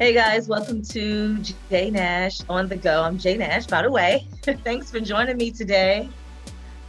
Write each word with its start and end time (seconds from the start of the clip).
Hey 0.00 0.14
guys, 0.14 0.48
welcome 0.48 0.80
to 0.80 1.36
Jay 1.68 1.90
Nash 1.90 2.40
on 2.48 2.68
the 2.68 2.76
go. 2.76 3.02
I'm 3.02 3.18
Jay 3.18 3.36
Nash, 3.36 3.66
by 3.66 3.82
the 3.82 3.90
way. 3.90 4.26
Thanks 4.42 4.90
for 4.90 4.98
joining 4.98 5.36
me 5.36 5.50
today. 5.50 6.08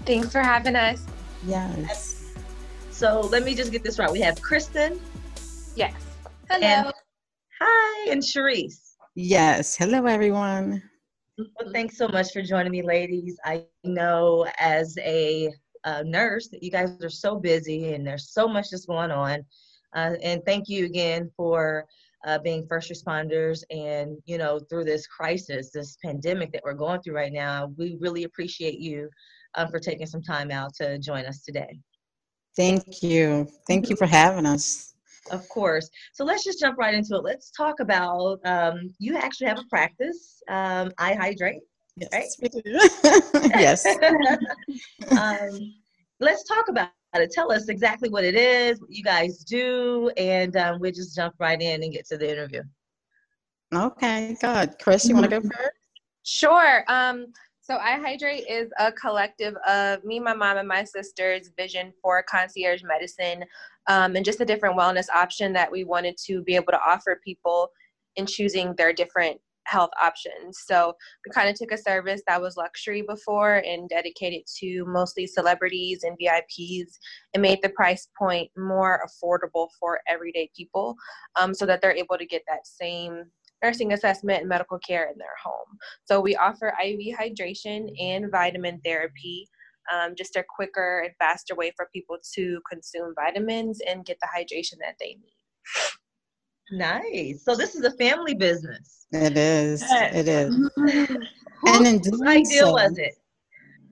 Thanks 0.05 0.31
for 0.31 0.39
having 0.39 0.77
us. 0.77 1.05
Yes. 1.45 2.31
So 2.89 3.19
let 3.19 3.43
me 3.43 3.53
just 3.53 3.73
get 3.73 3.83
this 3.83 3.99
right. 3.99 4.09
We 4.09 4.21
have 4.21 4.41
Kristen. 4.41 4.97
Yes. 5.75 5.93
Hello. 6.49 6.65
And, 6.65 6.93
hi, 7.59 8.11
and 8.11 8.21
Sharice. 8.21 8.93
Yes. 9.15 9.75
Hello, 9.75 10.05
everyone. 10.05 10.81
Well, 11.37 11.73
thanks 11.73 11.97
so 11.97 12.07
much 12.07 12.31
for 12.31 12.41
joining 12.41 12.71
me, 12.71 12.81
ladies. 12.81 13.37
I 13.43 13.65
know 13.83 14.47
as 14.57 14.97
a, 14.99 15.51
a 15.83 16.01
nurse 16.05 16.47
that 16.47 16.63
you 16.63 16.71
guys 16.71 16.95
are 17.03 17.09
so 17.09 17.35
busy 17.35 17.93
and 17.93 18.07
there's 18.07 18.29
so 18.29 18.47
much 18.47 18.69
that's 18.69 18.85
going 18.85 19.11
on. 19.11 19.43
Uh, 19.93 20.13
and 20.23 20.41
thank 20.45 20.69
you 20.69 20.85
again 20.85 21.29
for 21.35 21.85
uh, 22.25 22.37
being 22.39 22.65
first 22.67 22.91
responders 22.91 23.63
and 23.71 24.17
you 24.25 24.37
know 24.37 24.59
through 24.69 24.83
this 24.83 25.07
crisis 25.07 25.71
this 25.71 25.97
pandemic 26.03 26.51
that 26.51 26.61
we're 26.63 26.73
going 26.73 27.01
through 27.01 27.15
right 27.15 27.33
now 27.33 27.71
we 27.77 27.97
really 27.99 28.23
appreciate 28.23 28.79
you 28.79 29.09
um, 29.55 29.69
for 29.69 29.79
taking 29.79 30.07
some 30.07 30.21
time 30.21 30.51
out 30.51 30.73
to 30.75 30.97
join 30.99 31.25
us 31.25 31.43
today. 31.43 31.79
Thank 32.55 33.01
you. 33.01 33.47
Thank 33.67 33.89
you 33.89 33.95
for 33.95 34.05
having 34.21 34.45
us. 34.45 34.93
Of 35.29 35.47
course. 35.49 35.89
So 36.13 36.23
let's 36.23 36.43
just 36.43 36.59
jump 36.59 36.77
right 36.77 36.93
into 36.93 37.15
it. 37.15 37.23
Let's 37.23 37.51
talk 37.51 37.79
about 37.79 38.39
um, 38.45 38.93
you 38.99 39.17
actually 39.17 39.47
have 39.47 39.59
a 39.59 39.65
practice 39.69 40.41
um, 40.49 40.91
i 40.97 41.13
hydrate 41.13 41.61
yes 41.95 42.37
right? 42.41 42.51
yes. 43.55 43.85
Um, 45.19 45.73
let's 46.19 46.43
talk 46.43 46.67
about 46.69 46.89
it. 47.15 47.31
Tell 47.31 47.51
us 47.51 47.67
exactly 47.67 48.09
what 48.09 48.23
it 48.23 48.35
is, 48.35 48.79
what 48.79 48.91
you 48.91 49.03
guys 49.03 49.39
do, 49.39 50.09
and 50.15 50.55
um, 50.55 50.79
we'll 50.79 50.91
just 50.91 51.15
jump 51.15 51.35
right 51.39 51.61
in 51.61 51.83
and 51.83 51.91
get 51.91 52.07
to 52.07 52.17
the 52.17 52.31
interview. 52.31 52.63
Okay, 53.73 54.37
good. 54.39 54.75
Chris, 54.81 55.05
you 55.05 55.15
want 55.15 55.25
to 55.25 55.29
go 55.29 55.39
mm-hmm. 55.39 55.49
first? 55.49 55.75
Sure. 56.23 56.83
Um, 56.87 57.27
so 57.59 57.77
I 57.77 57.99
Hydrate 57.99 58.45
is 58.49 58.69
a 58.79 58.91
collective 58.91 59.55
of 59.67 60.03
me, 60.03 60.19
my 60.19 60.33
mom, 60.33 60.57
and 60.57 60.67
my 60.67 60.83
sister's 60.83 61.51
vision 61.57 61.93
for 62.01 62.23
concierge 62.23 62.83
medicine 62.83 63.45
um, 63.87 64.15
and 64.15 64.25
just 64.25 64.41
a 64.41 64.45
different 64.45 64.77
wellness 64.77 65.07
option 65.13 65.53
that 65.53 65.71
we 65.71 65.83
wanted 65.83 66.17
to 66.25 66.41
be 66.43 66.55
able 66.55 66.71
to 66.71 66.79
offer 66.81 67.19
people 67.23 67.69
in 68.15 68.25
choosing 68.25 68.73
their 68.75 68.93
different 68.93 69.39
health 69.71 69.91
options. 70.01 70.59
So 70.65 70.93
we 71.25 71.31
kind 71.31 71.49
of 71.49 71.55
took 71.55 71.71
a 71.71 71.77
service 71.77 72.21
that 72.27 72.41
was 72.41 72.57
luxury 72.57 73.01
before 73.01 73.63
and 73.65 73.87
dedicated 73.87 74.41
to 74.59 74.83
mostly 74.85 75.25
celebrities 75.25 76.03
and 76.03 76.17
VIPs 76.19 76.97
and 77.33 77.41
made 77.41 77.59
the 77.63 77.69
price 77.69 78.09
point 78.17 78.51
more 78.57 79.01
affordable 79.07 79.69
for 79.79 80.01
everyday 80.07 80.49
people 80.55 80.95
um, 81.39 81.53
so 81.53 81.65
that 81.65 81.81
they're 81.81 81.95
able 81.95 82.17
to 82.17 82.25
get 82.25 82.43
that 82.47 82.67
same 82.67 83.23
nursing 83.63 83.93
assessment 83.93 84.39
and 84.41 84.49
medical 84.49 84.79
care 84.79 85.09
in 85.09 85.17
their 85.17 85.35
home. 85.43 85.77
So 86.05 86.19
we 86.19 86.35
offer 86.35 86.73
IV 86.83 87.15
hydration 87.17 87.89
and 87.99 88.29
vitamin 88.31 88.81
therapy. 88.83 89.47
Um, 89.91 90.13
just 90.15 90.35
a 90.35 90.43
quicker 90.47 91.01
and 91.05 91.13
faster 91.17 91.55
way 91.55 91.73
for 91.75 91.89
people 91.91 92.17
to 92.35 92.61
consume 92.69 93.13
vitamins 93.15 93.81
and 93.85 94.05
get 94.05 94.17
the 94.21 94.27
hydration 94.27 94.77
that 94.79 94.95
they 94.99 95.17
need. 95.19 95.35
Nice. 96.71 97.43
So 97.43 97.55
this 97.55 97.75
is 97.75 97.83
a 97.83 97.91
family 97.91 98.33
business. 98.33 99.05
It 99.11 99.37
is. 99.37 99.83
It 99.89 100.27
is. 100.27 100.69
and 101.65 101.87
in 101.87 101.99
doing 101.99 102.27
idea 102.27 102.61
so, 102.61 102.71
was 102.71 102.97
it? 102.97 103.15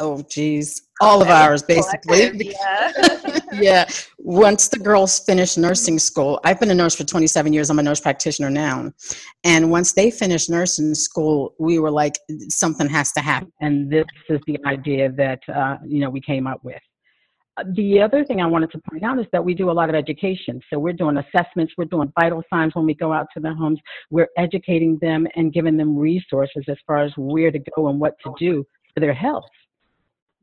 Oh, 0.02 0.24
geez. 0.30 0.82
All 1.02 1.22
of 1.22 1.28
ours, 1.28 1.62
basically. 1.62 2.32
Yeah. 2.52 3.40
yeah. 3.54 3.90
Once 4.18 4.70
the 4.70 4.80
girls 4.80 5.20
finish 5.20 5.58
nursing 5.58 6.00
school, 6.00 6.40
I've 6.46 6.60
been 6.60 6.72
a 6.72 6.76
nurse 6.76 6.96
for 6.96 7.04
27 7.04 7.52
years. 7.52 7.70
I'm 7.70 7.80
a 7.80 7.84
nurse 7.84 8.00
practitioner 8.00 8.50
now. 8.50 8.94
And 9.44 9.70
once 9.72 9.92
they 9.92 10.10
finished 10.10 10.50
nursing 10.50 10.96
school, 10.96 11.54
we 11.60 11.80
were 11.80 11.92
like, 11.92 12.18
something 12.48 12.88
has 12.88 13.12
to 13.14 13.20
happen. 13.20 13.52
And 13.60 13.92
this 13.92 14.06
is 14.30 14.40
the 14.48 14.58
idea 14.66 15.12
that, 15.12 15.42
uh, 15.54 15.78
you 15.86 16.00
know, 16.00 16.10
we 16.10 16.22
came 16.22 16.48
up 16.48 16.64
with 16.64 16.82
the 17.74 18.02
other 18.02 18.26
thing 18.26 18.42
I 18.42 18.46
wanted 18.46 18.72
to 18.72 18.80
point 18.90 19.04
out 19.04 19.20
is 19.20 19.26
that 19.32 19.44
we 19.44 19.54
do 19.54 19.70
a 19.70 19.74
lot 19.74 19.90
of 19.90 19.96
education. 19.96 20.62
So 20.70 20.80
we're 20.80 20.94
doing 20.94 21.18
assessments, 21.18 21.74
we're 21.78 21.86
doing 21.86 22.12
vital 22.20 22.44
signs 22.52 22.76
when 22.76 22.86
we 22.86 22.94
go 22.94 23.14
out 23.14 23.28
to 23.34 23.40
the 23.40 23.54
homes, 23.54 23.80
we're 24.10 24.30
educating 24.38 24.98
them 25.02 25.28
and 25.36 25.54
giving 25.54 25.78
them 25.78 25.98
resources 25.98 26.64
as 26.68 26.78
far 26.86 26.98
as 26.98 27.12
where 27.18 27.52
to 27.52 27.60
go 27.76 27.90
and 27.90 28.00
what 28.00 28.16
to 28.24 28.34
do 28.40 28.66
for 28.94 29.00
their 29.00 29.14
health. 29.14 29.46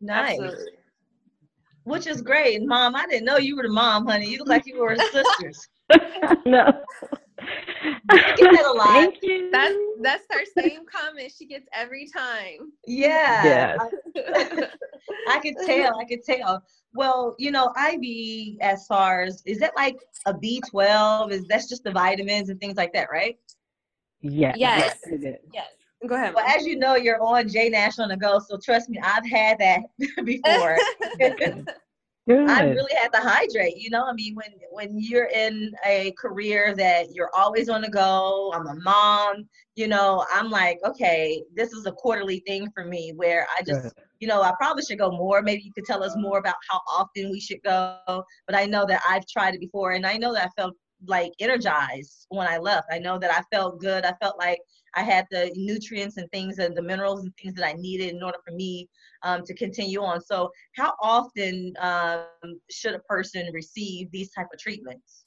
Nice. 0.00 0.38
Absolutely. 0.40 0.72
Which 1.84 2.06
is 2.06 2.20
great. 2.20 2.62
Mom, 2.64 2.96
I 2.96 3.06
didn't 3.06 3.24
know 3.24 3.38
you 3.38 3.56
were 3.56 3.62
the 3.62 3.68
mom, 3.68 4.06
honey. 4.06 4.28
You 4.28 4.38
look 4.38 4.48
like 4.48 4.66
you 4.66 4.80
were 4.80 4.96
sisters. 4.96 5.68
no. 6.46 6.72
Get 7.38 8.38
that 8.38 8.64
a 8.66 8.72
lot. 8.72 8.88
Thank 8.88 9.18
you. 9.22 9.50
That's 9.50 9.74
that's 10.00 10.24
her 10.30 10.44
same 10.58 10.80
comment 10.86 11.32
she 11.36 11.46
gets 11.46 11.66
every 11.72 12.08
time. 12.14 12.72
Yeah. 12.86 13.44
Yes. 13.44 13.78
I, 14.16 14.68
I 15.28 15.38
could 15.40 15.54
tell. 15.64 15.98
I 15.98 16.04
could 16.04 16.22
tell. 16.24 16.62
Well, 16.94 17.34
you 17.38 17.50
know, 17.50 17.72
IV 17.92 18.58
as 18.60 18.86
far 18.86 19.22
as 19.22 19.42
is 19.46 19.58
that 19.58 19.72
like 19.76 19.98
a 20.26 20.34
B12? 20.34 21.30
Is 21.32 21.46
that's 21.46 21.68
just 21.68 21.84
the 21.84 21.92
vitamins 21.92 22.48
and 22.48 22.58
things 22.60 22.76
like 22.76 22.92
that, 22.94 23.08
right? 23.10 23.36
Yeah. 24.20 24.54
Yes. 24.56 24.98
Yes. 25.52 25.68
Go 26.06 26.14
ahead. 26.14 26.34
Well, 26.34 26.44
as 26.46 26.66
you 26.66 26.78
know, 26.78 26.94
you're 26.94 27.20
on 27.22 27.48
Jay 27.48 27.68
Nash 27.68 27.98
on 27.98 28.08
the 28.08 28.16
go, 28.16 28.38
so 28.38 28.58
trust 28.62 28.88
me, 28.88 28.98
I've 29.02 29.28
had 29.28 29.58
that 29.58 29.80
before. 30.24 30.76
Good. 32.28 32.50
I 32.50 32.64
really 32.64 32.94
had 33.00 33.12
to 33.12 33.20
hydrate. 33.20 33.76
You 33.76 33.90
know, 33.90 34.04
I 34.04 34.12
mean, 34.12 34.34
when 34.34 34.48
when 34.70 34.98
you're 34.98 35.28
in 35.28 35.72
a 35.84 36.12
career 36.18 36.74
that 36.74 37.14
you're 37.14 37.30
always 37.36 37.68
on 37.68 37.82
the 37.82 37.88
go, 37.88 38.52
I'm 38.52 38.66
a 38.66 38.74
mom. 38.74 39.48
You 39.76 39.86
know, 39.86 40.24
I'm 40.34 40.50
like, 40.50 40.80
okay, 40.84 41.42
this 41.54 41.72
is 41.72 41.86
a 41.86 41.92
quarterly 41.92 42.40
thing 42.40 42.68
for 42.74 42.84
me 42.84 43.12
where 43.14 43.46
I 43.56 43.62
just, 43.62 43.94
you 44.18 44.26
know, 44.26 44.42
I 44.42 44.52
probably 44.58 44.82
should 44.82 44.98
go 44.98 45.12
more. 45.12 45.40
Maybe 45.40 45.62
you 45.62 45.72
could 45.72 45.84
tell 45.84 46.02
us 46.02 46.16
more 46.16 46.38
about 46.38 46.56
how 46.68 46.80
often 46.90 47.30
we 47.30 47.38
should 47.38 47.62
go. 47.62 48.24
But 48.48 48.56
I 48.56 48.64
know 48.64 48.84
that 48.86 49.02
I've 49.08 49.26
tried 49.26 49.54
it 49.54 49.60
before, 49.60 49.92
and 49.92 50.04
I 50.04 50.16
know 50.16 50.32
that 50.34 50.46
I 50.46 50.60
felt 50.60 50.74
like 51.06 51.32
energized 51.38 52.26
when 52.30 52.48
I 52.48 52.58
left. 52.58 52.88
I 52.90 52.98
know 52.98 53.18
that 53.18 53.30
I 53.30 53.42
felt 53.54 53.80
good. 53.80 54.04
I 54.04 54.14
felt 54.20 54.38
like 54.38 54.58
I 54.94 55.02
had 55.02 55.26
the 55.30 55.52
nutrients 55.54 56.16
and 56.16 56.28
things 56.32 56.58
and 56.58 56.76
the 56.76 56.82
minerals 56.82 57.22
and 57.22 57.32
things 57.36 57.54
that 57.54 57.66
I 57.66 57.74
needed 57.74 58.14
in 58.14 58.22
order 58.22 58.38
for 58.44 58.52
me 58.52 58.88
um, 59.26 59.42
to 59.44 59.54
continue 59.54 60.00
on. 60.00 60.20
So, 60.20 60.50
how 60.76 60.94
often 61.02 61.74
um, 61.80 62.60
should 62.70 62.94
a 62.94 63.00
person 63.00 63.48
receive 63.52 64.10
these 64.12 64.30
type 64.30 64.46
of 64.52 64.58
treatments? 64.58 65.24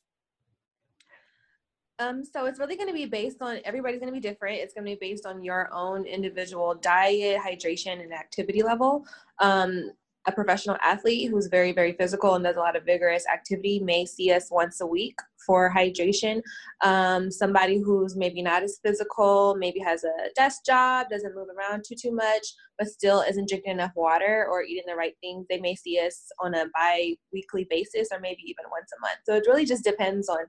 Um, 1.99 2.23
so 2.23 2.45
it's 2.45 2.59
really 2.59 2.77
going 2.77 2.87
to 2.87 2.93
be 2.93 3.05
based 3.05 3.41
on 3.41 3.59
everybody's 3.65 3.99
going 3.99 4.11
to 4.11 4.17
be 4.17 4.25
different. 4.25 4.57
It's 4.59 4.73
going 4.73 4.85
to 4.85 4.91
be 4.91 5.09
based 5.09 5.25
on 5.25 5.43
your 5.43 5.69
own 5.73 6.05
individual 6.05 6.73
diet, 6.75 7.41
hydration, 7.41 8.01
and 8.01 8.13
activity 8.13 8.63
level. 8.63 9.05
Um, 9.39 9.91
a 10.28 10.31
professional 10.31 10.78
athlete 10.81 11.30
who's 11.30 11.47
very, 11.47 11.72
very 11.72 11.94
physical 11.94 12.35
and 12.35 12.44
does 12.44 12.57
a 12.57 12.59
lot 12.59 12.75
of 12.75 12.84
vigorous 12.85 13.25
activity 13.31 13.80
may 13.80 14.06
see 14.06 14.31
us 14.31 14.50
once 14.52 14.81
a 14.81 14.85
week 14.85 15.16
for 15.46 15.74
hydration. 15.74 16.41
Um, 16.81 17.31
somebody 17.31 17.80
who's 17.80 18.16
maybe 18.16 18.41
not 18.41 18.62
as 18.62 18.79
physical, 18.84 19.56
maybe 19.58 19.79
has 19.79 20.03
a 20.03 20.29
desk 20.35 20.66
job, 20.66 21.08
doesn't 21.09 21.35
move 21.35 21.47
around 21.58 21.84
too, 21.88 21.96
too 21.96 22.12
much, 22.12 22.47
but 22.78 22.88
still 22.88 23.22
isn't 23.22 23.47
drinking 23.47 23.72
enough 23.72 23.94
water 23.96 24.46
or 24.52 24.63
eating 24.63 24.84
the 24.88 24.96
right 24.96 25.16
things, 25.22 25.46
they 25.50 25.59
may 25.59 25.75
see 25.75 26.00
us 26.00 26.25
on 26.40 26.53
a 26.53 26.66
bi 26.74 27.16
weekly 27.31 27.66
basis 27.69 28.09
or 28.12 28.19
maybe 28.19 28.44
even 28.46 28.66
once 28.69 28.91
a 28.97 29.02
month. 29.02 29.19
So 29.25 29.35
it 29.35 29.47
really 29.47 29.66
just 29.66 29.85
depends 29.85 30.28
on 30.28 30.40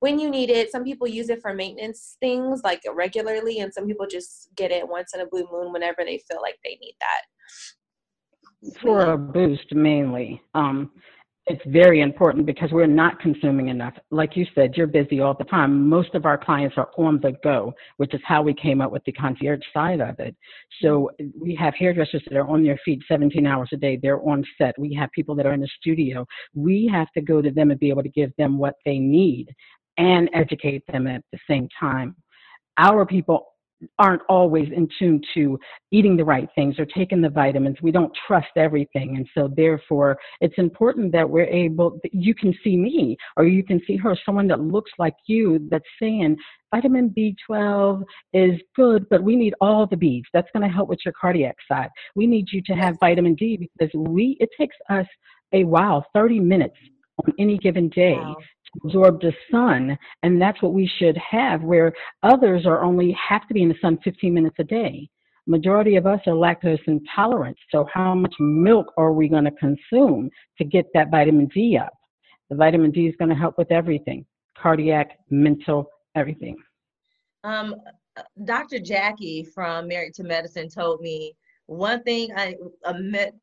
when 0.00 0.18
you 0.18 0.30
need 0.30 0.48
it. 0.48 0.72
Some 0.72 0.82
people 0.82 1.06
use 1.06 1.28
it 1.28 1.42
for 1.42 1.52
maintenance 1.52 2.16
things 2.20 2.62
like 2.64 2.80
regularly, 2.94 3.60
and 3.60 3.72
some 3.72 3.86
people 3.86 4.06
just 4.10 4.48
get 4.56 4.70
it 4.70 4.88
once 4.88 5.14
in 5.14 5.20
a 5.20 5.26
blue 5.26 5.46
moon 5.52 5.72
whenever 5.72 6.04
they 6.04 6.22
feel 6.26 6.40
like 6.40 6.58
they 6.64 6.78
need 6.80 6.96
that 7.00 7.22
for 8.82 9.12
a 9.12 9.18
boost 9.18 9.74
mainly. 9.74 10.40
Um, 10.54 10.90
it's 11.46 11.62
very 11.66 12.00
important 12.00 12.46
because 12.46 12.70
we're 12.70 12.86
not 12.86 13.18
consuming 13.18 13.68
enough. 13.68 13.94
Like 14.10 14.36
you 14.36 14.46
said, 14.54 14.74
you're 14.76 14.86
busy 14.86 15.20
all 15.20 15.34
the 15.34 15.44
time. 15.44 15.88
Most 15.88 16.14
of 16.14 16.24
our 16.24 16.38
clients 16.38 16.76
are 16.76 16.90
on 16.96 17.18
the 17.20 17.32
go, 17.42 17.72
which 17.96 18.14
is 18.14 18.20
how 18.24 18.42
we 18.42 18.54
came 18.54 18.80
up 18.80 18.92
with 18.92 19.02
the 19.04 19.12
concierge 19.12 19.60
side 19.72 20.00
of 20.00 20.20
it. 20.20 20.36
So 20.80 21.10
we 21.40 21.56
have 21.56 21.74
hairdressers 21.74 22.22
that 22.28 22.36
are 22.36 22.46
on 22.46 22.62
their 22.62 22.78
feet 22.84 23.02
17 23.08 23.46
hours 23.46 23.70
a 23.72 23.76
day. 23.76 23.98
They're 24.00 24.22
on 24.22 24.44
set. 24.58 24.78
We 24.78 24.94
have 24.94 25.10
people 25.10 25.34
that 25.36 25.46
are 25.46 25.52
in 25.52 25.60
the 25.60 25.70
studio. 25.80 26.24
We 26.54 26.88
have 26.92 27.10
to 27.12 27.20
go 27.20 27.42
to 27.42 27.50
them 27.50 27.70
and 27.70 27.80
be 27.80 27.88
able 27.88 28.04
to 28.04 28.08
give 28.08 28.30
them 28.38 28.56
what 28.56 28.74
they 28.84 28.98
need 28.98 29.48
and 29.98 30.30
educate 30.32 30.84
them 30.86 31.06
at 31.08 31.24
the 31.32 31.38
same 31.48 31.68
time. 31.78 32.14
Our 32.78 33.04
people 33.04 33.49
aren't 33.98 34.22
always 34.28 34.68
in 34.74 34.88
tune 34.98 35.20
to 35.34 35.58
eating 35.90 36.16
the 36.16 36.24
right 36.24 36.48
things 36.54 36.78
or 36.78 36.86
taking 36.86 37.20
the 37.20 37.28
vitamins. 37.28 37.76
We 37.82 37.92
don't 37.92 38.12
trust 38.26 38.50
everything. 38.56 39.16
And 39.16 39.26
so, 39.34 39.52
therefore, 39.56 40.18
it's 40.40 40.54
important 40.58 41.12
that 41.12 41.28
we're 41.28 41.44
able, 41.44 41.98
that 42.02 42.14
you 42.14 42.34
can 42.34 42.54
see 42.62 42.76
me 42.76 43.16
or 43.36 43.46
you 43.46 43.62
can 43.62 43.80
see 43.86 43.96
her, 43.96 44.16
someone 44.24 44.48
that 44.48 44.60
looks 44.60 44.90
like 44.98 45.14
you 45.26 45.66
that's 45.70 45.84
saying, 46.00 46.36
vitamin 46.74 47.14
B12 47.16 48.02
is 48.32 48.60
good, 48.76 49.08
but 49.10 49.22
we 49.22 49.36
need 49.36 49.54
all 49.60 49.86
the 49.86 49.96
Bs. 49.96 50.22
That's 50.32 50.48
going 50.54 50.68
to 50.68 50.74
help 50.74 50.88
with 50.88 51.00
your 51.04 51.14
cardiac 51.20 51.56
side. 51.66 51.88
We 52.14 52.26
need 52.26 52.46
you 52.52 52.62
to 52.66 52.72
have 52.74 52.96
vitamin 53.00 53.34
D 53.34 53.68
because 53.78 53.92
we, 53.94 54.36
it 54.40 54.50
takes 54.58 54.76
us 54.88 55.06
a 55.52 55.64
while, 55.64 56.06
30 56.14 56.40
minutes 56.40 56.76
on 57.26 57.34
any 57.38 57.58
given 57.58 57.88
day 57.88 58.14
wow. 58.14 58.36
Absorb 58.84 59.20
the 59.20 59.32
sun, 59.50 59.98
and 60.22 60.40
that's 60.40 60.60
what 60.62 60.72
we 60.72 60.90
should 60.98 61.16
have. 61.18 61.62
Where 61.62 61.92
others 62.22 62.66
are 62.66 62.82
only 62.82 63.16
have 63.28 63.46
to 63.48 63.54
be 63.54 63.62
in 63.62 63.68
the 63.68 63.74
sun 63.80 63.98
15 64.04 64.32
minutes 64.32 64.56
a 64.58 64.64
day. 64.64 65.08
Majority 65.46 65.96
of 65.96 66.06
us 66.06 66.20
are 66.26 66.34
lactose 66.34 66.80
intolerant. 66.86 67.56
So 67.70 67.86
how 67.92 68.14
much 68.14 68.34
milk 68.38 68.92
are 68.96 69.12
we 69.12 69.28
going 69.28 69.44
to 69.44 69.50
consume 69.52 70.30
to 70.58 70.64
get 70.64 70.86
that 70.94 71.10
vitamin 71.10 71.46
D 71.46 71.76
up? 71.76 71.92
The 72.50 72.56
vitamin 72.56 72.90
D 72.90 73.06
is 73.06 73.14
going 73.18 73.30
to 73.30 73.34
help 73.34 73.56
with 73.58 73.72
everything, 73.72 74.24
cardiac, 74.56 75.18
mental, 75.30 75.88
everything. 76.14 76.56
Um, 77.42 77.76
Dr. 78.44 78.80
Jackie 78.80 79.44
from 79.44 79.88
Married 79.88 80.14
to 80.14 80.24
Medicine 80.24 80.68
told 80.68 81.00
me 81.00 81.34
one 81.66 82.02
thing 82.02 82.30
I 82.36 82.56
met, 82.98 83.34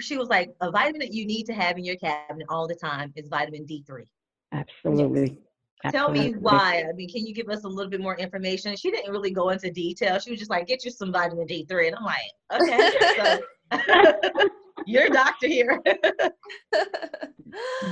she 0.00 0.16
was 0.16 0.28
like, 0.28 0.50
a 0.60 0.70
vitamin 0.70 1.00
that 1.00 1.14
you 1.14 1.24
need 1.24 1.44
to 1.44 1.54
have 1.54 1.78
in 1.78 1.84
your 1.84 1.96
cabinet 1.96 2.46
all 2.48 2.66
the 2.66 2.74
time 2.74 3.12
is 3.16 3.28
vitamin 3.28 3.64
D3. 3.66 4.04
Absolutely. 4.52 5.38
Tell 5.90 6.10
me 6.10 6.32
why. 6.32 6.84
I 6.88 6.92
mean, 6.92 7.08
can 7.08 7.24
you 7.24 7.32
give 7.32 7.48
us 7.48 7.62
a 7.64 7.68
little 7.68 7.90
bit 7.90 8.00
more 8.00 8.16
information? 8.16 8.74
She 8.76 8.90
didn't 8.90 9.12
really 9.12 9.30
go 9.30 9.50
into 9.50 9.70
detail. 9.70 10.18
She 10.18 10.30
was 10.30 10.40
just 10.40 10.50
like, 10.50 10.66
get 10.66 10.84
you 10.84 10.90
some 10.90 11.12
vitamin 11.12 11.46
D3. 11.46 11.86
And 11.88 11.96
I'm 11.96 12.04
like, 12.04 12.32
okay. 12.60 12.90
so, 13.16 13.38
you're 14.86 15.06
a 15.06 15.10
doctor 15.10 15.46
here. 15.46 15.80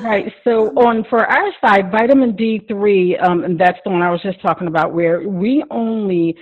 right. 0.03 0.32
So 0.43 0.70
on 0.70 1.05
for 1.08 1.25
our 1.26 1.53
side, 1.64 1.93
vitamin 1.93 2.32
D3, 2.32 3.23
um, 3.23 3.44
and 3.44 3.56
that's 3.58 3.79
the 3.85 3.91
one 3.91 4.03
I 4.03 4.11
was 4.11 4.20
just 4.23 4.43
talking 4.43 4.67
about, 4.67 4.93
where 4.93 5.29
we 5.29 5.62
only 5.70 6.37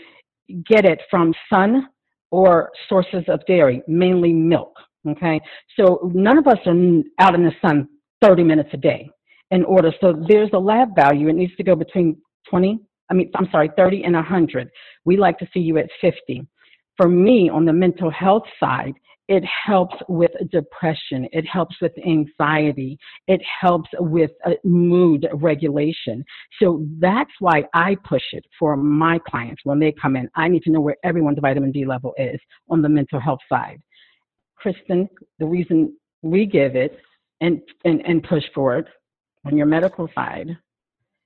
get 0.66 0.86
it 0.86 1.02
from 1.10 1.34
sun 1.52 1.88
or 2.30 2.70
sources 2.88 3.24
of 3.28 3.44
dairy, 3.46 3.82
mainly 3.86 4.32
milk. 4.32 4.72
Okay. 5.06 5.38
So 5.78 6.10
none 6.14 6.38
of 6.38 6.46
us 6.46 6.56
are 6.64 7.02
out 7.18 7.34
in 7.34 7.44
the 7.44 7.52
sun 7.60 7.86
30 8.22 8.44
minutes 8.44 8.70
a 8.72 8.78
day 8.78 9.10
in 9.50 9.64
order. 9.64 9.92
So 10.00 10.14
there's 10.28 10.50
a 10.52 10.58
lab 10.58 10.94
value. 10.94 11.28
It 11.28 11.34
needs 11.34 11.54
to 11.56 11.64
go 11.64 11.74
between 11.74 12.16
20, 12.50 12.78
I 13.10 13.14
mean, 13.14 13.30
I'm 13.34 13.48
sorry, 13.50 13.70
30 13.76 14.04
and 14.04 14.14
100. 14.14 14.70
We 15.04 15.16
like 15.16 15.38
to 15.38 15.48
see 15.52 15.60
you 15.60 15.78
at 15.78 15.88
50. 16.00 16.46
For 16.96 17.08
me, 17.08 17.50
on 17.50 17.64
the 17.64 17.72
mental 17.72 18.10
health 18.10 18.44
side, 18.60 18.94
it 19.26 19.42
helps 19.44 19.96
with 20.08 20.30
depression. 20.50 21.26
It 21.32 21.46
helps 21.46 21.76
with 21.80 21.92
anxiety. 22.06 22.98
It 23.26 23.40
helps 23.60 23.88
with 23.98 24.30
uh, 24.44 24.50
mood 24.64 25.26
regulation. 25.32 26.24
So 26.60 26.86
that's 26.98 27.30
why 27.40 27.64
I 27.72 27.96
push 28.06 28.22
it 28.32 28.44
for 28.58 28.76
my 28.76 29.18
clients 29.26 29.62
when 29.64 29.78
they 29.78 29.92
come 29.92 30.16
in. 30.16 30.28
I 30.34 30.48
need 30.48 30.62
to 30.64 30.70
know 30.70 30.80
where 30.80 30.96
everyone's 31.04 31.38
vitamin 31.40 31.72
D 31.72 31.86
level 31.86 32.12
is 32.18 32.38
on 32.68 32.82
the 32.82 32.88
mental 32.88 33.18
health 33.18 33.40
side. 33.48 33.80
Kristen, 34.56 35.08
the 35.38 35.46
reason 35.46 35.96
we 36.22 36.44
give 36.44 36.76
it 36.76 36.98
and, 37.40 37.60
and, 37.84 38.02
and 38.06 38.22
push 38.22 38.44
for 38.54 38.76
it 38.76 38.86
on 39.44 39.56
your 39.56 39.66
medical 39.66 40.08
side? 40.14 40.56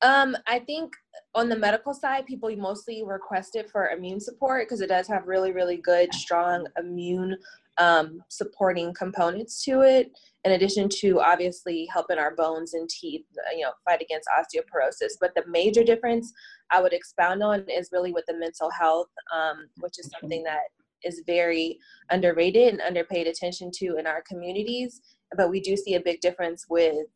Um, 0.02 0.36
I 0.46 0.60
think 0.60 0.92
on 1.34 1.48
the 1.48 1.56
medical 1.56 1.92
side, 1.92 2.26
people 2.26 2.54
mostly 2.56 3.02
request 3.04 3.56
it 3.56 3.70
for 3.70 3.88
immune 3.88 4.20
support 4.20 4.66
because 4.66 4.80
it 4.80 4.88
does 4.88 5.08
have 5.08 5.26
really, 5.26 5.52
really 5.52 5.78
good, 5.78 6.14
strong 6.14 6.66
immune 6.78 7.36
um, 7.78 8.22
supporting 8.28 8.92
components 8.94 9.64
to 9.64 9.82
it. 9.82 10.10
In 10.44 10.52
addition 10.52 10.88
to 11.00 11.20
obviously 11.20 11.88
helping 11.92 12.18
our 12.18 12.34
bones 12.34 12.74
and 12.74 12.88
teeth, 12.88 13.24
uh, 13.36 13.54
you 13.56 13.64
know, 13.64 13.72
fight 13.84 14.00
against 14.00 14.28
osteoporosis. 14.28 15.12
But 15.20 15.34
the 15.34 15.44
major 15.48 15.82
difference 15.82 16.32
I 16.70 16.80
would 16.80 16.92
expound 16.92 17.42
on 17.42 17.64
is 17.68 17.90
really 17.92 18.12
with 18.12 18.24
the 18.26 18.38
mental 18.38 18.70
health, 18.70 19.08
um, 19.34 19.68
which 19.78 19.98
is 19.98 20.10
something 20.20 20.42
that 20.44 20.62
is 21.04 21.22
very 21.26 21.78
underrated 22.10 22.72
and 22.72 22.80
underpaid 22.80 23.26
attention 23.26 23.70
to 23.76 23.96
in 23.96 24.06
our 24.06 24.22
communities. 24.28 25.00
But 25.36 25.50
we 25.50 25.60
do 25.60 25.76
see 25.76 25.94
a 25.94 26.00
big 26.00 26.20
difference 26.20 26.66
with 26.68 27.06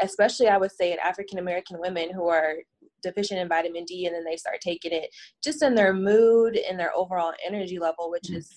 especially 0.00 0.48
I 0.48 0.56
would 0.56 0.72
say 0.72 0.92
in 0.92 0.98
African 0.98 1.38
American 1.38 1.78
women 1.80 2.10
who 2.12 2.28
are 2.28 2.54
deficient 3.02 3.40
in 3.40 3.48
vitamin 3.48 3.84
D 3.84 4.06
and 4.06 4.14
then 4.14 4.24
they 4.24 4.36
start 4.36 4.58
taking 4.60 4.92
it 4.92 5.08
just 5.42 5.62
in 5.62 5.74
their 5.74 5.94
mood 5.94 6.56
and 6.56 6.78
their 6.78 6.94
overall 6.94 7.32
energy 7.46 7.78
level, 7.78 8.10
which 8.10 8.30
is 8.30 8.48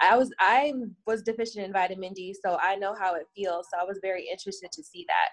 I 0.00 0.16
was 0.16 0.32
I 0.40 0.72
was 1.06 1.22
deficient 1.22 1.64
in 1.64 1.72
vitamin 1.72 2.12
D, 2.12 2.34
so 2.44 2.58
I 2.60 2.76
know 2.76 2.94
how 2.98 3.14
it 3.14 3.26
feels. 3.34 3.68
So 3.72 3.80
I 3.80 3.84
was 3.84 3.98
very 4.02 4.26
interested 4.28 4.70
to 4.72 4.82
see 4.82 5.04
that. 5.08 5.28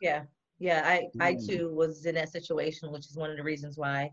Yeah. 0.00 0.22
Yeah, 0.60 0.82
I, 0.84 1.08
I 1.20 1.34
mm. 1.34 1.46
too 1.46 1.74
was 1.74 2.06
in 2.06 2.14
that 2.14 2.30
situation, 2.30 2.92
which 2.92 3.06
is 3.06 3.16
one 3.16 3.30
of 3.30 3.36
the 3.36 3.42
reasons 3.42 3.76
why 3.76 4.10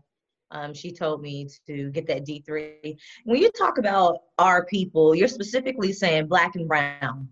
um, 0.50 0.74
she 0.74 0.92
told 0.92 1.22
me 1.22 1.48
to 1.66 1.90
get 1.90 2.06
that 2.06 2.26
D3. 2.26 2.96
When 3.24 3.40
you 3.40 3.50
talk 3.52 3.78
about 3.78 4.18
our 4.38 4.64
people, 4.66 5.14
you're 5.14 5.28
specifically 5.28 5.92
saying 5.92 6.26
black 6.26 6.54
and 6.56 6.68
brown. 6.68 7.28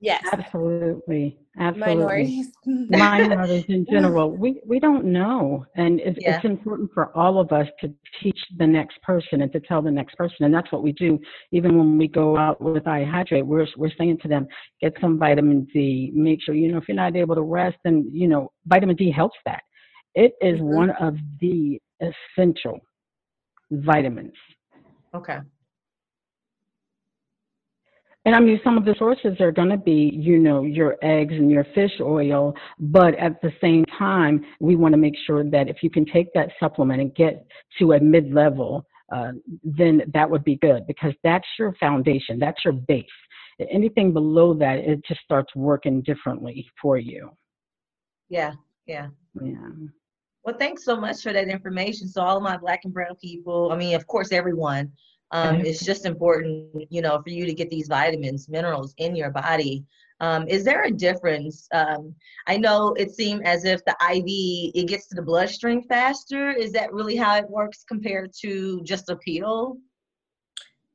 Yes. 0.00 0.24
Absolutely. 0.32 1.38
Absolutely. 1.58 1.94
Minorities. 1.96 2.46
Minorities 2.66 3.64
in 3.68 3.84
general. 3.90 4.30
We 4.30 4.60
we 4.64 4.78
don't 4.78 5.04
know. 5.04 5.66
And 5.74 5.98
it's, 6.00 6.18
yeah. 6.20 6.36
it's 6.36 6.44
important 6.44 6.90
for 6.94 7.16
all 7.16 7.40
of 7.40 7.50
us 7.50 7.66
to 7.80 7.92
teach 8.22 8.38
the 8.58 8.66
next 8.66 9.02
person 9.02 9.42
and 9.42 9.52
to 9.52 9.60
tell 9.60 9.82
the 9.82 9.90
next 9.90 10.14
person. 10.14 10.44
And 10.44 10.54
that's 10.54 10.70
what 10.70 10.84
we 10.84 10.92
do. 10.92 11.18
Even 11.50 11.76
when 11.76 11.98
we 11.98 12.06
go 12.06 12.36
out 12.36 12.60
with 12.60 12.84
iHydrate, 12.84 13.44
we're 13.44 13.66
we're 13.76 13.90
saying 13.98 14.18
to 14.22 14.28
them, 14.28 14.46
get 14.80 14.94
some 15.00 15.18
vitamin 15.18 15.66
D. 15.72 16.12
Make 16.14 16.42
sure, 16.42 16.54
you 16.54 16.70
know, 16.70 16.78
if 16.78 16.84
you're 16.86 16.94
not 16.94 17.16
able 17.16 17.34
to 17.34 17.42
rest, 17.42 17.78
and 17.84 18.04
you 18.12 18.28
know, 18.28 18.52
vitamin 18.66 18.94
D 18.94 19.10
helps 19.10 19.38
that. 19.46 19.62
It 20.14 20.34
is 20.40 20.58
mm-hmm. 20.58 20.76
one 20.76 20.90
of 20.90 21.16
the 21.40 21.80
essential 22.00 22.78
vitamins. 23.70 24.32
Okay. 25.14 25.38
And 28.28 28.36
I 28.36 28.40
mean, 28.40 28.60
some 28.62 28.76
of 28.76 28.84
the 28.84 28.94
sources 28.98 29.40
are 29.40 29.50
going 29.50 29.70
to 29.70 29.78
be, 29.78 30.12
you 30.14 30.38
know, 30.38 30.62
your 30.62 30.96
eggs 31.00 31.32
and 31.32 31.50
your 31.50 31.64
fish 31.74 31.92
oil, 31.98 32.52
but 32.78 33.14
at 33.14 33.40
the 33.40 33.50
same 33.58 33.86
time, 33.98 34.44
we 34.60 34.76
want 34.76 34.92
to 34.92 34.98
make 34.98 35.14
sure 35.26 35.42
that 35.44 35.66
if 35.66 35.78
you 35.82 35.88
can 35.88 36.04
take 36.04 36.30
that 36.34 36.50
supplement 36.60 37.00
and 37.00 37.14
get 37.14 37.46
to 37.78 37.92
a 37.92 38.00
mid 38.00 38.34
level, 38.34 38.84
uh, 39.10 39.30
then 39.64 40.02
that 40.12 40.28
would 40.28 40.44
be 40.44 40.56
good 40.56 40.86
because 40.86 41.14
that's 41.24 41.46
your 41.58 41.74
foundation, 41.80 42.38
that's 42.38 42.62
your 42.66 42.74
base. 42.74 43.06
Anything 43.70 44.12
below 44.12 44.52
that, 44.52 44.80
it 44.80 45.02
just 45.08 45.22
starts 45.22 45.56
working 45.56 46.02
differently 46.02 46.68
for 46.82 46.98
you. 46.98 47.30
Yeah, 48.28 48.52
yeah. 48.84 49.06
Yeah. 49.42 49.70
Well, 50.44 50.56
thanks 50.58 50.84
so 50.84 51.00
much 51.00 51.22
for 51.22 51.32
that 51.32 51.48
information. 51.48 52.08
So, 52.08 52.20
all 52.20 52.40
my 52.40 52.58
black 52.58 52.80
and 52.84 52.92
brown 52.92 53.16
people, 53.16 53.72
I 53.72 53.78
mean, 53.78 53.94
of 53.94 54.06
course, 54.06 54.32
everyone, 54.32 54.92
um, 55.30 55.56
mm-hmm. 55.56 55.66
It's 55.66 55.84
just 55.84 56.06
important, 56.06 56.86
you 56.90 57.02
know, 57.02 57.20
for 57.22 57.30
you 57.30 57.44
to 57.44 57.52
get 57.52 57.70
these 57.70 57.88
vitamins, 57.88 58.48
minerals 58.48 58.94
in 58.98 59.14
your 59.14 59.30
body. 59.30 59.84
Um, 60.20 60.48
is 60.48 60.64
there 60.64 60.84
a 60.84 60.90
difference? 60.90 61.68
Um, 61.72 62.14
I 62.46 62.56
know 62.56 62.94
it 62.94 63.12
seemed 63.12 63.44
as 63.44 63.64
if 63.64 63.84
the 63.84 63.96
IV 64.10 64.24
it 64.74 64.88
gets 64.88 65.06
to 65.08 65.14
the 65.14 65.22
bloodstream 65.22 65.82
faster. 65.82 66.50
Is 66.50 66.72
that 66.72 66.92
really 66.92 67.16
how 67.16 67.36
it 67.36 67.48
works 67.48 67.84
compared 67.86 68.32
to 68.40 68.82
just 68.82 69.10
a 69.10 69.16
pill? 69.16 69.76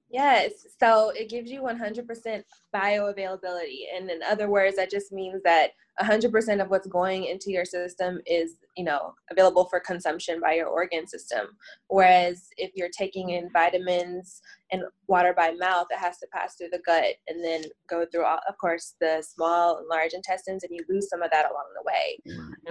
Yes. 0.09 0.51
So 0.79 1.11
it 1.11 1.29
gives 1.29 1.49
you 1.49 1.61
100% 1.61 2.43
bioavailability. 2.75 3.85
And 3.95 4.09
in 4.11 4.21
other 4.23 4.49
words, 4.49 4.75
that 4.75 4.91
just 4.91 5.11
means 5.11 5.41
that 5.43 5.71
100% 6.01 6.61
of 6.61 6.69
what's 6.69 6.87
going 6.87 7.25
into 7.25 7.51
your 7.51 7.65
system 7.65 8.19
is, 8.25 8.55
you 8.75 8.83
know, 8.83 9.13
available 9.31 9.65
for 9.65 9.79
consumption 9.79 10.39
by 10.39 10.53
your 10.53 10.67
organ 10.67 11.05
system. 11.05 11.47
Whereas 11.87 12.47
if 12.57 12.71
you're 12.75 12.89
taking 12.97 13.29
in 13.29 13.49
vitamins 13.51 14.41
and 14.71 14.83
water 15.07 15.33
by 15.35 15.51
mouth, 15.51 15.87
it 15.91 15.99
has 15.99 16.17
to 16.19 16.27
pass 16.33 16.55
through 16.55 16.69
the 16.71 16.81
gut 16.85 17.15
and 17.27 17.43
then 17.43 17.61
go 17.87 18.05
through, 18.11 18.25
all, 18.25 18.39
of 18.49 18.57
course, 18.57 18.95
the 18.99 19.23
small 19.27 19.77
and 19.77 19.87
large 19.87 20.13
intestines, 20.13 20.63
and 20.63 20.71
you 20.73 20.83
lose 20.89 21.09
some 21.09 21.21
of 21.21 21.29
that 21.31 21.45
along 21.51 21.65
the 21.75 21.83
way. 21.85 22.17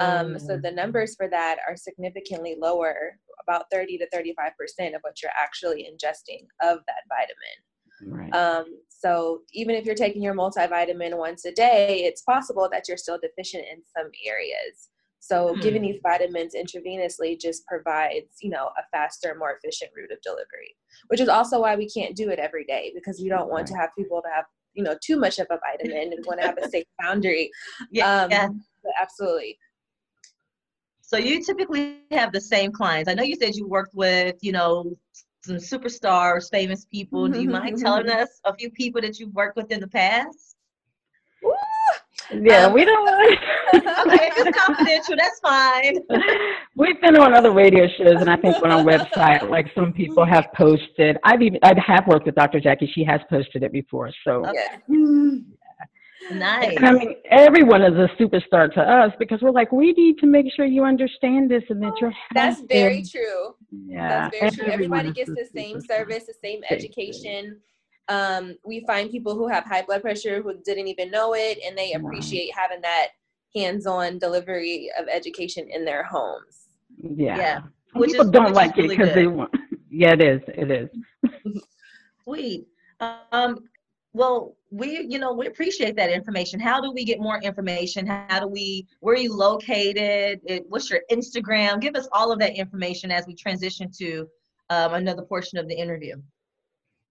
Um, 0.00 0.38
so 0.38 0.56
the 0.56 0.70
numbers 0.72 1.14
for 1.14 1.28
that 1.28 1.58
are 1.68 1.76
significantly 1.76 2.56
lower, 2.58 3.18
about 3.46 3.66
30 3.70 3.98
to 3.98 4.06
35% 4.14 4.94
of 4.94 5.00
what 5.02 5.22
you're 5.22 5.30
actually 5.40 5.82
ingesting 5.84 6.46
of 6.60 6.78
that 6.86 7.04
vitamin. 7.08 7.58
Right. 8.06 8.34
Um, 8.34 8.66
so 8.88 9.40
even 9.52 9.74
if 9.74 9.84
you're 9.84 9.94
taking 9.94 10.22
your 10.22 10.34
multivitamin 10.34 11.16
once 11.16 11.44
a 11.44 11.52
day, 11.52 12.04
it's 12.04 12.22
possible 12.22 12.68
that 12.70 12.86
you're 12.86 12.96
still 12.96 13.18
deficient 13.20 13.64
in 13.70 13.82
some 13.96 14.10
areas. 14.24 14.90
So 15.18 15.54
hmm. 15.54 15.60
giving 15.60 15.82
these 15.82 16.00
vitamins 16.02 16.54
intravenously 16.54 17.40
just 17.40 17.64
provides, 17.66 18.36
you 18.40 18.50
know, 18.50 18.70
a 18.78 18.82
faster, 18.90 19.36
more 19.38 19.56
efficient 19.56 19.92
route 19.96 20.12
of 20.12 20.20
delivery, 20.22 20.76
which 21.08 21.20
is 21.20 21.28
also 21.28 21.60
why 21.60 21.76
we 21.76 21.88
can't 21.88 22.16
do 22.16 22.30
it 22.30 22.38
every 22.38 22.64
day 22.64 22.92
because 22.94 23.20
we 23.20 23.28
don't 23.28 23.48
want 23.48 23.62
right. 23.62 23.66
to 23.68 23.74
have 23.76 23.90
people 23.96 24.20
to 24.20 24.28
have, 24.34 24.44
you 24.74 24.82
know, 24.82 24.96
too 25.04 25.16
much 25.16 25.38
of 25.38 25.46
a 25.50 25.58
vitamin 25.58 26.12
and 26.12 26.24
want 26.26 26.40
to 26.40 26.46
have 26.46 26.58
a 26.58 26.68
safe 26.68 26.86
boundary. 27.00 27.50
Yeah, 27.90 28.22
um, 28.22 28.30
yeah. 28.30 28.48
absolutely. 29.00 29.58
So 31.02 31.18
you 31.18 31.44
typically 31.44 31.98
have 32.10 32.32
the 32.32 32.40
same 32.40 32.72
clients. 32.72 33.08
I 33.08 33.14
know 33.14 33.22
you 33.22 33.36
said 33.36 33.54
you 33.54 33.68
worked 33.68 33.94
with, 33.94 34.36
you 34.40 34.50
know, 34.50 34.96
some 35.44 35.56
superstars, 35.56 36.50
famous 36.50 36.84
people. 36.84 37.28
Do 37.28 37.40
you 37.42 37.48
mind 37.48 37.78
telling 37.78 38.08
us 38.08 38.40
a 38.44 38.54
few 38.54 38.70
people 38.70 39.00
that 39.00 39.18
you've 39.18 39.34
worked 39.34 39.56
with 39.56 39.70
in 39.70 39.80
the 39.80 39.88
past? 39.88 40.56
Yeah, 42.30 42.66
um, 42.66 42.72
we 42.72 42.84
don't. 42.84 43.08
okay, 43.74 44.28
if 44.28 44.46
it's 44.46 44.58
confidential. 44.58 45.16
That's 45.16 45.40
fine. 45.40 45.98
We've 46.76 47.00
been 47.00 47.16
on 47.16 47.34
other 47.34 47.52
radio 47.52 47.86
shows, 47.98 48.20
and 48.20 48.30
I 48.30 48.36
think 48.36 48.56
on 48.62 48.70
our 48.70 48.82
website, 48.82 49.50
like 49.50 49.66
some 49.74 49.92
people 49.92 50.24
have 50.24 50.46
posted. 50.56 51.18
I've 51.24 51.42
even 51.42 51.58
I 51.62 51.74
have 51.86 52.06
worked 52.06 52.26
with 52.26 52.36
Dr. 52.36 52.60
Jackie. 52.60 52.90
She 52.94 53.04
has 53.04 53.20
posted 53.28 53.62
it 53.62 53.72
before. 53.72 54.10
So 54.24 54.46
okay. 54.46 54.78
Nice. 56.30 56.78
I 56.80 56.92
mean, 56.92 57.16
everyone 57.30 57.82
is 57.82 57.94
a 57.94 58.08
superstar 58.22 58.72
to 58.74 58.80
us 58.80 59.12
because 59.18 59.40
we're 59.42 59.50
like, 59.50 59.72
we 59.72 59.92
need 59.92 60.18
to 60.18 60.26
make 60.26 60.46
sure 60.54 60.64
you 60.64 60.84
understand 60.84 61.50
this 61.50 61.62
and 61.68 61.82
that 61.82 61.94
you're. 62.00 62.12
That's 62.34 62.60
very 62.62 63.02
true. 63.02 63.54
Yeah, 63.70 64.30
That's 64.30 64.36
very 64.38 64.50
true. 64.52 64.72
Everybody 64.72 65.12
gets 65.12 65.30
the 65.30 65.48
same 65.54 65.78
superstar. 65.78 65.86
service, 65.86 66.24
the 66.26 66.34
same 66.42 66.60
education. 66.70 67.58
Um, 68.08 68.56
we 68.64 68.84
find 68.86 69.10
people 69.10 69.34
who 69.34 69.48
have 69.48 69.64
high 69.64 69.82
blood 69.82 70.02
pressure 70.02 70.42
who 70.42 70.54
didn't 70.64 70.88
even 70.88 71.10
know 71.10 71.34
it, 71.34 71.58
and 71.66 71.76
they 71.76 71.92
appreciate 71.92 72.54
having 72.54 72.80
that 72.82 73.08
hands-on 73.54 74.18
delivery 74.18 74.90
of 74.98 75.06
education 75.08 75.68
in 75.70 75.84
their 75.84 76.04
homes. 76.04 76.68
Yeah. 76.98 77.36
Yeah. 77.36 77.60
Which 77.94 78.12
people 78.12 78.26
is- 78.26 78.32
don't 78.32 78.52
like 78.54 78.78
it 78.78 78.82
really 78.82 78.96
because 78.96 79.14
they 79.14 79.26
want. 79.26 79.54
Yeah, 79.94 80.14
it 80.14 80.22
is. 80.22 80.40
It 80.48 80.70
is. 80.70 80.88
Sweet. 82.24 82.66
Um, 83.30 83.64
well, 84.14 84.56
we, 84.70 85.06
you 85.08 85.18
know, 85.18 85.32
we 85.32 85.46
appreciate 85.46 85.96
that 85.96 86.10
information. 86.10 86.60
How 86.60 86.80
do 86.80 86.92
we 86.92 87.04
get 87.04 87.20
more 87.20 87.40
information? 87.40 88.06
How 88.06 88.40
do 88.40 88.46
we, 88.46 88.86
where 89.00 89.14
are 89.14 89.18
you 89.18 89.34
located? 89.34 90.40
It, 90.44 90.64
what's 90.68 90.90
your 90.90 91.00
Instagram? 91.10 91.80
Give 91.80 91.96
us 91.96 92.08
all 92.12 92.30
of 92.30 92.38
that 92.40 92.54
information 92.56 93.10
as 93.10 93.26
we 93.26 93.34
transition 93.34 93.90
to 93.98 94.28
um, 94.70 94.94
another 94.94 95.22
portion 95.22 95.58
of 95.58 95.66
the 95.68 95.74
interview. 95.74 96.16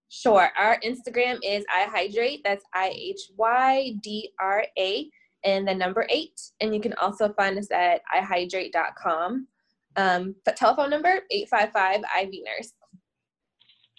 Sure. 0.08 0.50
Our 0.58 0.78
Instagram 0.80 1.38
is 1.42 1.64
I 1.74 1.84
Hydrate. 1.84 2.42
That's 2.44 2.64
I 2.74 2.92
H 2.94 3.30
Y 3.36 3.94
D 4.02 4.30
R 4.38 4.64
A 4.78 5.08
and 5.44 5.66
the 5.66 5.74
number 5.74 6.06
eight. 6.10 6.40
And 6.60 6.74
you 6.74 6.80
can 6.80 6.92
also 6.94 7.32
find 7.32 7.58
us 7.58 7.70
at 7.70 8.02
ihydrate.com. 8.14 9.48
Um, 9.96 10.34
but 10.44 10.56
telephone 10.56 10.90
number 10.90 11.20
855 11.30 12.02
IV 12.22 12.30
Nurse. 12.44 12.72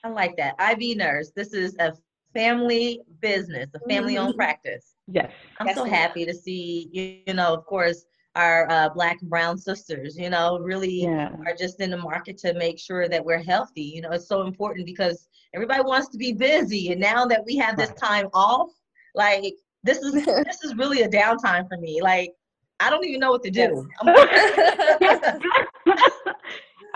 I 0.04 0.10
like 0.10 0.36
that. 0.38 0.56
IV 0.60 0.98
Nurse. 0.98 1.32
This 1.36 1.54
is 1.54 1.76
a 1.80 1.94
family 2.34 3.02
business, 3.22 3.70
a 3.76 3.80
family-owned 3.90 4.34
Mhm. 4.34 4.38
practice. 4.38 4.96
Yes. 5.08 5.32
I'm 5.60 5.68
Yes, 5.68 5.76
so 5.78 5.84
happy 5.86 6.26
to 6.26 6.34
see, 6.34 6.90
you, 6.92 7.20
you 7.28 7.34
know, 7.34 7.54
of 7.54 7.66
course, 7.66 8.06
our 8.36 8.70
uh, 8.72 8.90
Black 8.90 9.22
and 9.22 9.30
Brown 9.30 9.58
sisters, 9.58 10.18
you 10.18 10.30
know, 10.30 10.60
really 10.60 11.04
Yeah. 11.04 11.30
are 11.46 11.54
just 11.56 11.80
in 11.80 11.92
the 11.92 11.98
market 11.98 12.38
to 12.40 12.54
make 12.56 12.80
sure 12.80 13.08
that 13.08 13.24
we're 13.24 13.44
healthy. 13.44 13.84
You 13.84 14.02
know, 14.02 14.10
it's 14.12 14.28
so 14.28 14.42
important 14.42 14.86
because 14.88 15.28
everybody 15.54 15.84
wants 15.84 16.10
to 16.10 16.18
be 16.18 16.34
busy, 16.34 16.92
and 16.92 17.00
now 17.00 17.26
that 17.26 17.46
we 17.46 17.56
have 17.58 17.78
this 17.78 17.90
Right. 17.90 17.98
time 17.98 18.30
off, 18.34 18.72
like 19.14 19.54
this 19.84 20.00
is 20.00 20.14
this 20.26 20.64
is 20.64 20.76
really 20.76 21.02
a 21.04 21.10
downtime 21.10 21.68
for 21.68 21.78
me. 21.78 22.02
Like 22.02 22.34
I 22.80 22.90
don't 22.90 23.06
even 23.06 23.20
know 23.20 23.32
what 23.32 23.44
to 23.44 23.52
do. 23.52 23.88
I'm- 24.02 24.16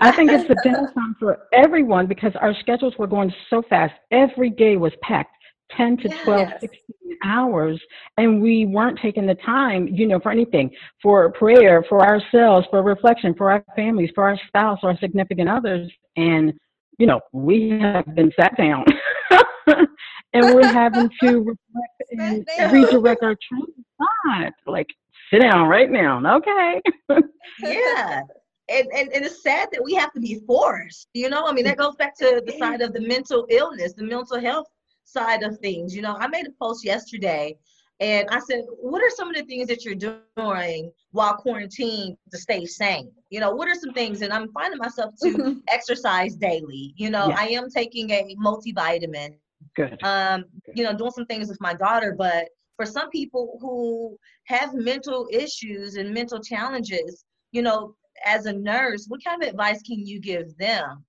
I 0.00 0.12
think 0.12 0.30
it's 0.30 0.46
the 0.46 0.54
downtime 0.64 1.18
for 1.18 1.38
everyone 1.52 2.06
because 2.06 2.32
our 2.40 2.54
schedules 2.60 2.94
were 2.98 3.06
going 3.06 3.32
so 3.50 3.62
fast. 3.68 3.94
Every 4.12 4.50
day 4.50 4.76
was 4.76 4.92
packed 5.02 5.34
10 5.76 5.98
to 5.98 6.08
12, 6.24 6.48
16 6.60 6.78
hours, 7.24 7.80
and 8.16 8.40
we 8.40 8.64
weren't 8.66 8.98
taking 9.00 9.26
the 9.26 9.34
time, 9.34 9.88
you 9.88 10.06
know, 10.06 10.20
for 10.20 10.30
anything 10.30 10.70
for 11.02 11.30
prayer, 11.32 11.84
for 11.88 12.00
ourselves, 12.00 12.66
for 12.70 12.82
reflection, 12.82 13.34
for 13.34 13.50
our 13.50 13.64
families, 13.76 14.10
for 14.14 14.28
our 14.28 14.38
spouse, 14.46 14.78
our 14.82 14.96
significant 14.98 15.48
others. 15.48 15.90
And, 16.16 16.52
you 16.98 17.06
know, 17.06 17.20
we 17.32 17.70
have 17.80 18.14
been 18.14 18.32
sat 18.38 18.56
down 18.56 18.84
and 19.66 20.54
we're 20.54 20.66
having 20.66 21.10
to 21.22 21.38
reflect 21.38 22.46
and 22.58 22.72
redirect 22.72 23.22
our 23.22 23.36
train 23.48 23.62
of 23.78 24.06
thought. 24.26 24.52
Like, 24.66 24.86
sit 25.30 25.40
down 25.40 25.68
right 25.68 25.90
now. 25.90 26.36
Okay. 26.36 26.80
yeah. 27.62 28.22
And, 28.70 28.86
and, 28.94 29.12
and 29.12 29.24
it's 29.24 29.42
sad 29.42 29.68
that 29.72 29.82
we 29.82 29.94
have 29.94 30.12
to 30.12 30.20
be 30.20 30.40
forced, 30.46 31.08
you 31.14 31.30
know? 31.30 31.46
I 31.46 31.52
mean, 31.52 31.64
that 31.64 31.78
goes 31.78 31.96
back 31.96 32.16
to 32.18 32.42
the 32.44 32.52
side 32.58 32.82
of 32.82 32.92
the 32.92 33.00
mental 33.00 33.46
illness, 33.48 33.94
the 33.94 34.04
mental 34.04 34.38
health 34.40 34.66
side 35.04 35.42
of 35.42 35.58
things. 35.58 35.96
You 35.96 36.02
know, 36.02 36.16
I 36.18 36.28
made 36.28 36.46
a 36.46 36.52
post 36.60 36.84
yesterday 36.84 37.56
and 38.00 38.28
I 38.30 38.38
said, 38.40 38.64
what 38.68 39.02
are 39.02 39.10
some 39.10 39.30
of 39.30 39.36
the 39.36 39.42
things 39.44 39.68
that 39.68 39.84
you're 39.84 39.94
doing 40.36 40.92
while 41.12 41.34
quarantined 41.34 42.16
to 42.30 42.38
stay 42.38 42.66
sane? 42.66 43.10
You 43.30 43.40
know, 43.40 43.50
what 43.52 43.68
are 43.68 43.74
some 43.74 43.92
things? 43.92 44.22
And 44.22 44.32
I'm 44.32 44.52
finding 44.52 44.78
myself 44.78 45.14
to 45.22 45.62
exercise 45.68 46.36
daily. 46.36 46.92
You 46.96 47.10
know, 47.10 47.28
Yeah. 47.28 47.36
I 47.38 47.44
am 47.48 47.70
taking 47.70 48.10
a 48.10 48.36
multivitamin 48.38 49.36
Good. 49.74 49.98
um, 50.04 50.44
you 50.74 50.84
know, 50.84 50.96
doing 50.96 51.10
some 51.10 51.26
things 51.26 51.48
with 51.48 51.60
my 51.60 51.74
daughter. 51.74 52.14
But 52.16 52.48
for 52.76 52.86
some 52.86 53.10
people 53.10 53.58
who 53.60 54.16
have 54.44 54.74
mental 54.74 55.26
issues 55.32 55.96
and 55.96 56.12
mental 56.12 56.40
challenges, 56.40 57.24
you 57.52 57.62
know, 57.62 57.94
as 58.24 58.46
a 58.46 58.52
nurse, 58.52 59.06
what 59.08 59.22
kind 59.24 59.42
of 59.42 59.48
advice 59.48 59.82
can 59.82 60.06
you 60.06 60.20
give 60.20 60.56
them? 60.58 61.04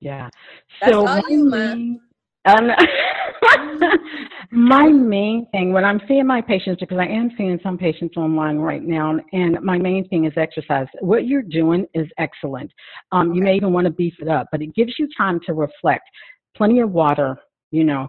Yeah. 0.00 0.28
That's 0.80 0.92
so 0.92 1.06
all 1.06 1.16
my 1.16 1.22
you, 1.28 1.44
Ma. 1.44 1.56
main- 1.56 2.00
um, 2.44 2.70
my 4.50 4.88
main 4.88 5.46
thing 5.52 5.72
when 5.72 5.84
I'm 5.84 6.00
seeing 6.08 6.26
my 6.26 6.40
patients, 6.40 6.80
because 6.80 6.98
I 6.98 7.06
am 7.06 7.30
seeing 7.38 7.58
some 7.62 7.78
patients 7.78 8.16
online 8.16 8.58
right 8.58 8.82
now, 8.82 9.16
and 9.32 9.60
my 9.62 9.78
main 9.78 10.08
thing 10.08 10.24
is 10.24 10.32
exercise. 10.36 10.88
What 11.00 11.26
you're 11.26 11.42
doing 11.42 11.86
is 11.94 12.08
excellent. 12.18 12.72
Um, 13.12 13.32
You 13.32 13.42
may 13.42 13.54
even 13.54 13.72
want 13.72 13.84
to 13.84 13.92
beef 13.92 14.14
it 14.20 14.28
up, 14.28 14.48
but 14.50 14.60
it 14.60 14.74
gives 14.74 14.94
you 14.98 15.08
time 15.16 15.38
to 15.46 15.54
reflect. 15.54 16.02
Plenty 16.56 16.80
of 16.80 16.90
water, 16.90 17.38
you 17.70 17.84
know, 17.84 18.08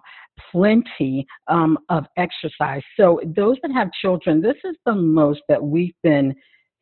plenty 0.50 1.26
um, 1.48 1.78
of 1.88 2.04
exercise. 2.16 2.82
So 2.96 3.20
those 3.24 3.56
that 3.62 3.70
have 3.72 3.88
children, 4.02 4.40
this 4.40 4.56
is 4.64 4.76
the 4.84 4.94
most 4.94 5.42
that 5.48 5.62
we've 5.62 5.94
been 6.02 6.34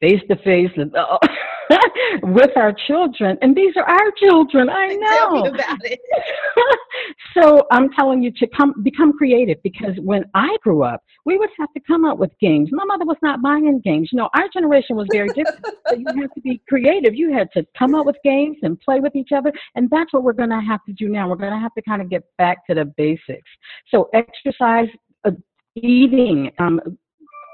face 0.02 0.20
to 0.28 0.36
face 0.42 0.70
with 2.22 2.50
our 2.56 2.74
children, 2.86 3.38
and 3.40 3.56
these 3.56 3.74
are 3.76 3.84
our 3.84 4.10
children. 4.22 4.68
I 4.68 4.88
Tell 4.88 5.32
me 5.32 5.42
know. 5.42 5.48
about 5.48 5.78
it. 5.84 6.00
so 7.34 7.66
I'm 7.70 7.88
telling 7.90 8.22
you 8.22 8.32
to 8.32 8.46
come 8.48 8.74
become 8.82 9.12
creative 9.12 9.62
because 9.62 9.92
when 10.02 10.24
I 10.34 10.56
grew 10.62 10.82
up, 10.82 11.02
we 11.24 11.38
would 11.38 11.50
have 11.58 11.72
to 11.74 11.80
come 11.86 12.04
up 12.04 12.18
with 12.18 12.32
games. 12.40 12.70
My 12.72 12.84
mother 12.84 13.04
was 13.04 13.16
not 13.22 13.40
buying 13.42 13.80
games. 13.84 14.10
You 14.12 14.18
know, 14.18 14.28
our 14.34 14.48
generation 14.52 14.96
was 14.96 15.06
very 15.12 15.28
different. 15.28 15.64
so 15.88 15.94
you 15.94 16.04
had 16.06 16.34
to 16.34 16.40
be 16.40 16.60
creative. 16.68 17.14
You 17.14 17.32
had 17.32 17.48
to 17.52 17.64
come 17.78 17.94
up 17.94 18.04
with 18.04 18.16
games 18.24 18.56
and 18.62 18.78
play 18.80 18.98
with 18.98 19.14
each 19.14 19.30
other, 19.34 19.52
and 19.76 19.88
that's 19.88 20.12
what 20.12 20.24
we're 20.24 20.32
going 20.32 20.50
to 20.50 20.60
have 20.60 20.84
to 20.86 20.92
do 20.92 21.08
now. 21.08 21.28
We're 21.28 21.36
going 21.36 21.52
to 21.52 21.60
have 21.60 21.74
to 21.74 21.82
kind 21.82 22.02
of 22.02 22.10
get 22.10 22.24
back 22.38 22.66
to 22.66 22.74
the 22.74 22.86
basics. 22.96 23.48
So 23.88 24.10
exercise, 24.12 24.88
uh, 25.24 25.30
eating. 25.76 26.50
Um, 26.58 26.80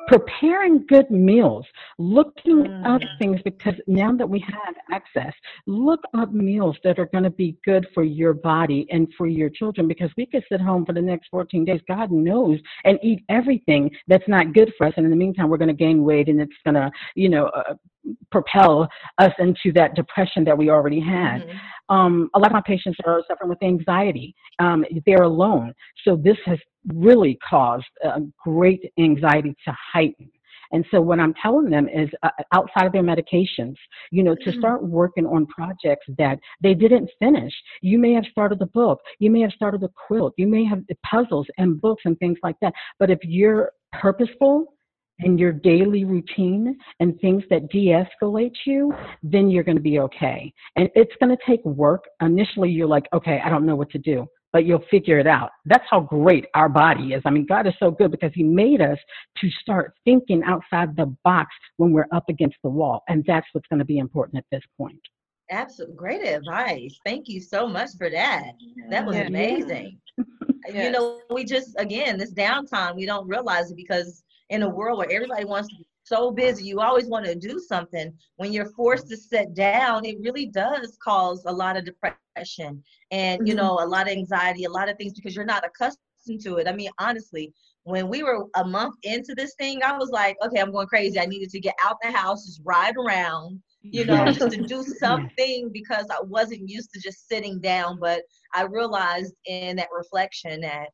preparing 0.09 0.87
good 0.87 1.11
meals, 1.11 1.67
looking 1.99 2.67
up 2.85 3.03
Mm. 3.03 3.19
things 3.19 3.43
because 3.43 3.75
now 3.87 4.11
that 4.13 4.29
we 4.29 4.39
have 4.41 4.75
access, 4.91 5.35
look 5.67 6.03
up 6.15 6.33
meals 6.33 6.77
that 6.83 6.99
are 6.99 7.07
going 7.07 7.25
to 7.25 7.31
be 7.31 7.57
good 7.65 7.87
for 7.95 8.03
your 8.03 8.33
body 8.33 8.87
and 8.91 9.13
for 9.15 9.27
your 9.27 9.51
children 9.51 9.87
because 9.87 10.11
we 10.17 10.25
could 10.27 10.45
sit 10.49 10.61
home 10.61 10.85
for 10.87 10.95
the 10.95 11.03
next 11.03 11.29
14 11.29 11.65
days, 11.65 11.81
God 11.87 12.11
knows, 12.11 12.59
and 12.85 12.99
eat 13.03 13.23
everything 13.29 13.91
that's 14.07 14.27
not 14.29 14.55
good 14.55 14.73
for 14.79 14.87
us. 14.87 14.95
And 14.97 15.05
in 15.05 15.11
the 15.11 15.17
meantime, 15.17 15.49
we're 15.49 15.59
going 15.59 15.69
to 15.69 15.75
gain 15.75 16.03
weight 16.03 16.29
and 16.29 16.41
it's 16.41 16.53
going 16.65 16.75
to, 16.75 16.91
you 17.15 17.29
know, 17.29 17.47
uh, 17.49 17.75
propel 18.31 18.89
us 19.19 19.33
into 19.39 19.73
that 19.75 19.95
depression 19.95 20.45
that 20.45 20.57
we 20.57 20.71
already 20.71 21.01
had. 21.01 21.43
Mhm. 21.43 21.59
Um, 21.89 22.31
a 22.35 22.39
lot 22.39 22.49
of 22.49 22.53
my 22.53 22.61
patients 22.61 22.99
are 23.05 23.23
suffering 23.27 23.49
with 23.49 23.63
anxiety. 23.63 24.35
Um, 24.59 24.85
they're 25.07 25.23
alone. 25.23 25.75
So 26.05 26.17
this 26.17 26.37
has 26.45 26.59
really 26.95 27.39
caused 27.49 27.87
uh, 28.05 28.21
great 28.43 28.93
anxiety 28.99 29.55
to 29.65 29.77
heighten. 29.93 30.31
And 30.71 30.85
so 30.91 31.01
what 31.01 31.19
I'm 31.19 31.35
telling 31.43 31.71
them 31.71 31.89
is 31.89 32.11
uh, 32.23 32.29
outside 32.53 32.87
of 32.87 32.93
their 32.93 33.03
medications, 33.03 33.75
you 34.11 34.23
know, 34.23 34.35
to 34.35 34.51
Mhm. 34.51 34.59
start 34.59 34.85
working 34.85 35.27
on 35.27 35.47
projects 35.47 36.07
that 36.19 36.39
they 36.61 36.75
didn't 36.75 37.11
finish. 37.19 37.55
You 37.81 37.99
may 37.99 38.13
have 38.13 38.27
started 38.27 38.61
a 38.61 38.67
book, 38.67 39.01
you 39.19 39.31
may 39.31 39.41
have 39.41 39.53
started 39.53 39.83
a 39.83 39.89
quilt, 39.89 40.35
you 40.37 40.47
may 40.47 40.65
have 40.65 40.83
puzzles 41.03 41.47
and 41.57 41.81
books 41.81 42.03
and 42.05 42.19
things 42.19 42.39
like 42.43 42.57
that. 42.61 42.75
But 42.99 43.11
if 43.11 43.19
you're 43.23 43.73
purposeful 43.93 44.75
in 45.21 45.37
your 45.39 45.53
daily 45.53 46.05
routine 46.05 46.77
and 47.01 47.19
things 47.21 47.43
that 47.51 47.69
de-escalate 47.71 48.55
you, 48.67 48.93
then 49.23 49.51
you're 49.51 49.65
going 49.65 49.77
to 49.77 49.83
be 49.83 49.99
okay. 50.01 50.53
And 50.77 50.89
it's 50.95 51.13
going 51.21 51.37
to 51.37 51.43
take 51.47 51.65
work. 51.65 52.05
Initially, 52.23 52.71
you're 52.71 52.87
like, 52.87 53.07
okay, 53.13 53.41
I 53.45 53.51
don't 53.51 53.67
know 53.67 53.77
what 53.77 53.91
to 53.91 53.99
do, 53.99 54.27
but 54.53 54.65
you'll 54.65 54.85
figure 54.91 55.19
it 55.19 55.27
out. 55.27 55.51
That's 55.65 55.85
how 55.91 56.01
great 56.01 56.47
our 56.55 56.69
body 56.69 57.15
is. 57.15 57.23
I 57.25 57.31
mean, 57.31 57.47
God 57.47 57.67
is 57.67 57.75
so 57.81 57.91
good 57.91 58.11
because 58.11 58.31
He 58.35 58.43
made 58.45 58.81
us 58.81 58.99
to 59.39 59.51
start 59.61 59.93
thinking 60.05 60.43
outside 60.45 60.97
the 60.97 61.15
box 61.25 61.51
when 61.79 61.93
we're 61.93 62.07
up 62.13 62.25
against 62.29 62.57
the 62.63 62.71
wall. 62.71 63.03
And 63.09 63.25
that's 63.27 63.47
what's 63.53 63.67
going 63.69 63.81
to 63.81 63.85
be 63.85 63.99
important 63.99 64.39
at 64.39 64.45
this 64.53 64.63
point. 64.77 65.01
Absolutely. 65.51 65.97
Great 65.97 66.27
advice. 66.27 66.97
Thank 67.07 67.29
you 67.29 67.41
so 67.41 67.67
much 67.67 67.91
for 67.97 68.11
that. 68.11 68.53
That 68.91 69.05
was 69.07 69.17
Yeah. 69.17 69.27
amazing. 69.27 69.99
You 70.67 70.75
Yes. 70.75 70.93
know, 70.93 71.21
we 71.31 71.45
just, 71.45 71.77
again, 71.79 72.19
this 72.19 72.35
downtime, 72.35 72.95
we 72.95 73.07
don't 73.07 73.27
realize 73.27 73.71
it 73.71 73.77
because 73.77 74.23
in 74.51 74.63
a 74.63 74.69
world 74.69 74.99
where 74.99 75.11
everybody 75.11 75.45
wants 75.45 75.69
to 75.71 75.77
be 75.77 75.87
so 76.05 76.31
busy, 76.31 76.65
you 76.65 76.81
always 76.81 77.07
want 77.09 77.27
to 77.27 77.35
do 77.35 77.59
something. 77.59 78.13
When 78.37 78.53
you're 78.53 78.71
forced 78.77 79.09
to 79.09 79.17
sit 79.17 79.55
down, 79.55 80.05
it 80.05 80.19
really 80.21 80.47
does 80.47 80.97
cause 81.03 81.45
a 81.47 81.53
lot 81.53 81.77
of 81.77 81.85
depression 81.85 82.83
and, 83.11 83.47
you 83.47 83.55
Mhm. 83.55 83.55
know, 83.55 83.79
a 83.81 83.87
lot 83.87 84.07
of 84.07 84.13
anxiety, 84.13 84.65
a 84.65 84.71
lot 84.71 84.89
of 84.89 84.97
things 84.99 85.15
because 85.15 85.37
you're 85.37 85.45
not 85.45 85.65
accustomed 85.65 86.15
to 86.17 86.33
it. 86.33 86.43
I 86.43 86.47
mean, 86.47 86.65
honestly, 86.73 87.27
when 87.59 87.87
we 88.09 88.23
were 88.23 88.27
a 88.35 88.65
month 88.65 88.77
into 88.85 89.19
this 89.19 89.55
thing, 89.57 89.81
I 89.83 89.85
was 89.97 90.11
like, 90.11 90.37
okay, 90.45 90.61
I'm 90.61 90.71
going 90.73 90.87
crazy. 90.87 91.19
I 91.19 91.27
needed 91.27 91.51
to 91.51 91.61
get 91.61 91.75
out 91.85 91.97
the 92.03 92.11
house, 92.11 92.45
just 92.47 92.61
ride 92.65 92.95
around, 92.97 93.61
you 93.91 94.05
know, 94.05 94.29
just 94.31 94.51
to 94.51 94.59
do 94.59 94.83
something 95.01 95.71
because 95.73 96.07
I 96.11 96.21
wasn't 96.23 96.69
used 96.69 96.91
to 96.95 97.01
just 97.01 97.29
sitting 97.29 97.61
down. 97.61 97.99
But 98.01 98.23
I 98.55 98.65
realized 98.65 99.35
in 99.47 99.77
that 99.77 99.89
reflection 99.97 100.61
that 100.63 100.89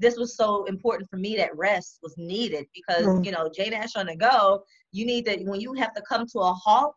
this 0.00 0.16
was 0.16 0.36
so 0.36 0.64
important 0.64 1.08
for 1.08 1.18
me 1.18 1.36
that 1.36 1.56
rest 1.56 1.98
was 2.02 2.14
needed 2.16 2.66
because 2.74 3.06
mm-hmm. 3.06 3.24
you 3.24 3.32
know 3.32 3.50
J 3.54 3.70
Nash 3.70 3.96
on 3.96 4.06
the 4.06 4.16
go, 4.16 4.64
you 4.92 5.06
need 5.06 5.26
that 5.26 5.40
when 5.44 5.60
you 5.60 5.72
have 5.74 5.94
to 5.94 6.02
come 6.02 6.26
to 6.32 6.40
a 6.40 6.52
halt 6.52 6.96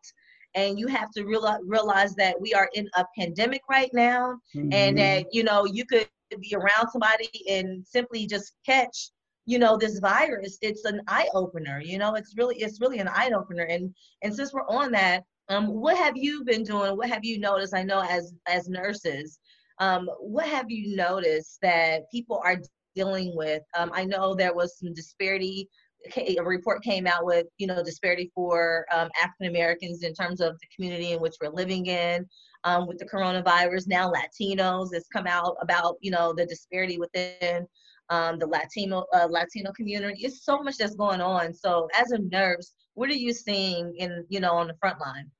and 0.54 0.78
you 0.78 0.86
have 0.86 1.10
to 1.12 1.24
realize 1.24 1.60
realize 1.64 2.14
that 2.14 2.40
we 2.40 2.54
are 2.54 2.68
in 2.74 2.88
a 2.96 3.04
pandemic 3.16 3.62
right 3.68 3.90
now 3.92 4.38
mm-hmm. 4.56 4.72
and 4.72 4.98
that 4.98 5.26
you 5.32 5.44
know 5.44 5.64
you 5.64 5.84
could 5.84 6.08
be 6.40 6.54
around 6.54 6.88
somebody 6.90 7.28
and 7.48 7.86
simply 7.86 8.26
just 8.26 8.54
catch 8.66 9.10
you 9.46 9.58
know 9.58 9.76
this 9.76 9.98
virus. 9.98 10.56
It's 10.62 10.84
an 10.84 11.02
eye 11.06 11.28
opener 11.34 11.80
you 11.80 11.98
know 11.98 12.14
it's 12.14 12.34
really 12.36 12.56
it's 12.56 12.80
really 12.80 12.98
an 12.98 13.08
eye 13.08 13.30
opener 13.34 13.64
and 13.64 13.94
and 14.22 14.34
since 14.34 14.52
we're 14.52 14.66
on 14.68 14.90
that 14.92 15.24
um 15.50 15.66
what 15.68 15.96
have 15.98 16.16
you 16.16 16.44
been 16.44 16.62
doing? 16.62 16.96
What 16.96 17.10
have 17.10 17.24
you 17.24 17.38
noticed? 17.38 17.74
I 17.74 17.82
know 17.82 18.00
as 18.00 18.32
as 18.48 18.68
nurses 18.68 19.38
um 19.80 20.08
what 20.20 20.46
have 20.46 20.70
you 20.70 20.96
noticed 20.96 21.58
that 21.60 22.10
people 22.10 22.40
are 22.44 22.60
dealing 22.94 23.34
with 23.36 23.62
um 23.76 23.90
i 23.94 24.04
know 24.04 24.34
there 24.34 24.54
was 24.54 24.78
some 24.78 24.92
disparity 24.94 25.68
a 26.16 26.42
report 26.42 26.82
came 26.82 27.06
out 27.06 27.24
with 27.24 27.46
you 27.58 27.66
know 27.66 27.82
disparity 27.82 28.30
for 28.34 28.86
um, 28.92 29.08
African 29.22 29.46
Americans 29.46 30.02
in 30.02 30.14
terms 30.14 30.40
of 30.40 30.58
the 30.60 30.66
community 30.74 31.12
in 31.12 31.20
which 31.20 31.34
we're 31.40 31.50
living 31.50 31.86
in 31.86 32.26
um, 32.64 32.86
with 32.86 32.98
the 32.98 33.06
coronavirus. 33.06 33.86
Now 33.86 34.12
Latinos 34.12 34.92
has 34.92 35.06
come 35.12 35.26
out 35.26 35.56
about 35.60 35.96
you 36.00 36.10
know 36.10 36.32
the 36.32 36.46
disparity 36.46 36.98
within 36.98 37.66
um, 38.10 38.38
the 38.38 38.46
Latino 38.46 39.04
uh, 39.14 39.26
Latino 39.30 39.72
community. 39.72 40.24
It's 40.24 40.44
so 40.44 40.62
much 40.62 40.76
that's 40.76 40.96
going 40.96 41.20
on. 41.20 41.54
So 41.54 41.88
as 41.98 42.10
a 42.12 42.18
nurse, 42.18 42.72
what 42.94 43.10
are 43.10 43.14
you 43.14 43.32
seeing 43.32 43.94
in 43.96 44.24
you 44.28 44.40
know 44.40 44.52
on 44.52 44.68
the 44.68 44.76
front 44.80 45.00
line? 45.00 45.30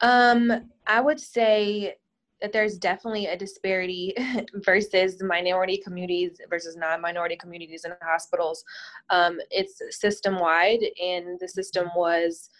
Um, 0.00 0.70
I 0.86 1.00
would 1.00 1.18
say 1.18 1.96
that 2.40 2.52
there's 2.52 2.78
definitely 2.78 3.26
a 3.26 3.36
disparity 3.36 4.14
versus 4.64 5.22
minority 5.22 5.78
communities 5.78 6.40
versus 6.48 6.76
non-minority 6.76 7.36
communities 7.36 7.84
in 7.84 7.92
hospitals. 8.02 8.64
Um, 9.10 9.38
it's 9.50 9.80
system 9.90 10.38
wide, 10.38 10.84
and 11.02 11.38
the 11.40 11.48
system 11.48 11.88
was, 11.96 12.50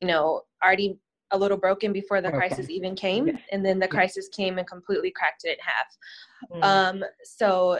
you 0.00 0.08
know, 0.08 0.42
already 0.64 0.98
a 1.30 1.38
little 1.38 1.56
broken 1.56 1.92
before 1.92 2.20
the 2.20 2.28
okay. 2.28 2.36
crisis 2.36 2.68
even 2.68 2.94
came, 2.94 3.28
yeah. 3.28 3.38
and 3.52 3.64
then 3.64 3.78
the 3.78 3.88
crisis 3.88 4.28
came 4.28 4.58
and 4.58 4.66
completely 4.66 5.10
cracked 5.10 5.44
it 5.44 5.58
in 5.58 5.64
half. 5.64 6.62
Mm. 6.62 7.02
Um, 7.02 7.04
so 7.24 7.78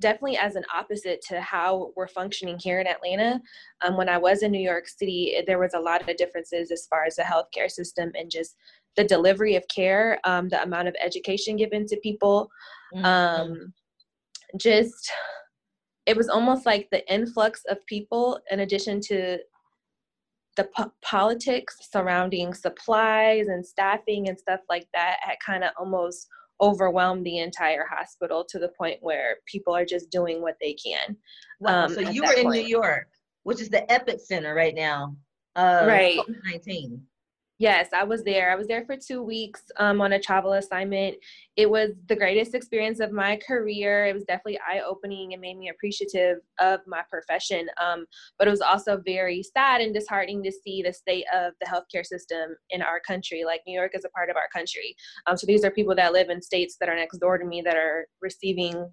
definitely 0.00 0.36
as 0.36 0.54
an 0.54 0.64
opposite 0.72 1.20
to 1.28 1.40
how 1.40 1.92
we're 1.96 2.08
functioning 2.08 2.58
here 2.62 2.80
in 2.80 2.86
Atlanta. 2.86 3.40
Um, 3.84 3.96
when 3.96 4.08
I 4.08 4.18
was 4.18 4.42
in 4.42 4.52
New 4.52 4.60
York 4.60 4.86
City, 4.86 5.42
there 5.46 5.58
was 5.58 5.74
a 5.74 5.80
lot 5.80 6.08
of 6.08 6.16
differences 6.16 6.70
as 6.70 6.86
far 6.86 7.04
as 7.04 7.16
the 7.16 7.22
healthcare 7.22 7.70
system 7.70 8.12
and 8.14 8.30
just 8.30 8.56
the 8.98 9.04
delivery 9.04 9.54
of 9.54 9.64
care, 9.74 10.18
um, 10.24 10.48
the 10.48 10.60
amount 10.60 10.88
of 10.88 10.96
education 11.00 11.56
given 11.56 11.86
to 11.86 11.96
people. 12.02 12.50
Mm-hmm. 12.92 13.04
Um, 13.04 13.72
just, 14.58 15.08
it 16.04 16.16
was 16.16 16.28
almost 16.28 16.66
like 16.66 16.88
the 16.90 17.08
influx 17.12 17.62
of 17.68 17.78
people, 17.86 18.40
in 18.50 18.60
addition 18.60 19.00
to 19.02 19.38
the 20.56 20.68
po- 20.76 20.92
politics 21.00 21.76
surrounding 21.92 22.52
supplies 22.52 23.46
and 23.46 23.64
staffing 23.64 24.28
and 24.28 24.36
stuff 24.36 24.60
like 24.68 24.88
that, 24.94 25.18
had 25.20 25.36
kind 25.46 25.62
of 25.62 25.70
almost 25.78 26.26
overwhelmed 26.60 27.24
the 27.24 27.38
entire 27.38 27.86
hospital 27.88 28.44
to 28.48 28.58
the 28.58 28.72
point 28.76 28.98
where 29.00 29.36
people 29.46 29.72
are 29.76 29.84
just 29.84 30.10
doing 30.10 30.42
what 30.42 30.56
they 30.60 30.74
can. 30.74 31.16
Wow. 31.60 31.84
Um, 31.84 31.94
so 31.94 32.00
you 32.00 32.24
were 32.24 32.32
in 32.32 32.46
point. 32.46 32.56
New 32.56 32.66
York, 32.66 33.06
which 33.44 33.60
is 33.60 33.68
the 33.68 33.86
epicenter 33.88 34.56
right 34.56 34.74
now. 34.74 35.14
Uh, 35.54 35.84
right. 35.86 36.18
COVID-19. 36.18 37.00
Yes, 37.60 37.88
I 37.92 38.04
was 38.04 38.22
there. 38.22 38.52
I 38.52 38.54
was 38.54 38.68
there 38.68 38.84
for 38.86 38.96
two 38.96 39.20
weeks 39.20 39.62
um, 39.78 40.00
on 40.00 40.12
a 40.12 40.20
travel 40.20 40.52
assignment. 40.52 41.16
It 41.56 41.68
was 41.68 41.90
the 42.06 42.14
greatest 42.14 42.54
experience 42.54 43.00
of 43.00 43.10
my 43.10 43.36
career. 43.44 44.06
It 44.06 44.14
was 44.14 44.22
definitely 44.22 44.60
eye 44.60 44.80
opening 44.86 45.32
and 45.32 45.40
made 45.40 45.58
me 45.58 45.68
appreciative 45.68 46.38
of 46.60 46.78
my 46.86 47.02
profession. 47.10 47.66
Um, 47.84 48.06
but 48.38 48.46
it 48.46 48.52
was 48.52 48.60
also 48.60 49.02
very 49.04 49.42
sad 49.42 49.80
and 49.80 49.92
disheartening 49.92 50.44
to 50.44 50.52
see 50.52 50.82
the 50.82 50.92
state 50.92 51.24
of 51.34 51.52
the 51.60 51.66
healthcare 51.66 52.06
system 52.06 52.54
in 52.70 52.80
our 52.80 53.00
country. 53.00 53.42
Like 53.44 53.62
New 53.66 53.76
York 53.76 53.90
is 53.94 54.04
a 54.04 54.10
part 54.10 54.30
of 54.30 54.36
our 54.36 54.48
country. 54.54 54.94
Um, 55.26 55.36
so 55.36 55.44
these 55.44 55.64
are 55.64 55.70
people 55.72 55.96
that 55.96 56.12
live 56.12 56.30
in 56.30 56.40
states 56.40 56.76
that 56.78 56.88
are 56.88 56.94
next 56.94 57.18
door 57.18 57.38
to 57.38 57.44
me 57.44 57.60
that 57.62 57.76
are 57.76 58.06
receiving 58.22 58.88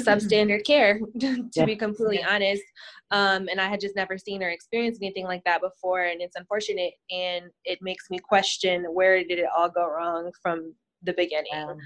substandard 0.00 0.64
care 0.64 0.98
to 1.20 1.48
yeah. 1.54 1.64
be 1.64 1.76
completely 1.76 2.18
yeah. 2.18 2.34
honest 2.34 2.62
um, 3.10 3.48
and 3.48 3.60
i 3.60 3.68
had 3.68 3.80
just 3.80 3.96
never 3.96 4.18
seen 4.18 4.42
or 4.42 4.50
experienced 4.50 5.02
anything 5.02 5.24
like 5.24 5.42
that 5.44 5.60
before 5.60 6.04
and 6.04 6.20
it's 6.20 6.36
unfortunate 6.36 6.92
and 7.10 7.46
it 7.64 7.78
makes 7.82 8.10
me 8.10 8.18
question 8.18 8.84
where 8.92 9.18
did 9.18 9.38
it 9.38 9.46
all 9.56 9.68
go 9.68 9.88
wrong 9.88 10.30
from 10.42 10.74
the 11.02 11.12
beginning 11.12 11.78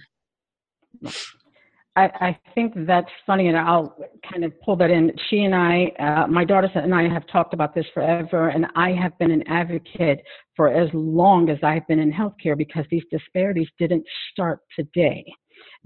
I, 1.98 2.10
I 2.20 2.38
think 2.54 2.74
that's 2.86 3.10
funny, 3.26 3.48
and 3.48 3.56
I'll 3.56 3.96
kind 4.30 4.44
of 4.44 4.52
pull 4.60 4.76
that 4.76 4.88
in. 4.88 5.10
She 5.28 5.40
and 5.40 5.52
I, 5.52 5.86
uh, 5.98 6.26
my 6.28 6.44
daughter 6.44 6.70
and 6.76 6.94
I 6.94 7.08
have 7.08 7.26
talked 7.26 7.54
about 7.54 7.74
this 7.74 7.86
forever, 7.92 8.50
and 8.50 8.66
I 8.76 8.92
have 8.92 9.18
been 9.18 9.32
an 9.32 9.42
advocate 9.48 10.20
for 10.54 10.68
as 10.68 10.88
long 10.92 11.50
as 11.50 11.58
I've 11.64 11.86
been 11.88 11.98
in 11.98 12.12
healthcare 12.12 12.56
because 12.56 12.84
these 12.88 13.02
disparities 13.10 13.66
didn't 13.80 14.04
start 14.30 14.60
today. 14.76 15.24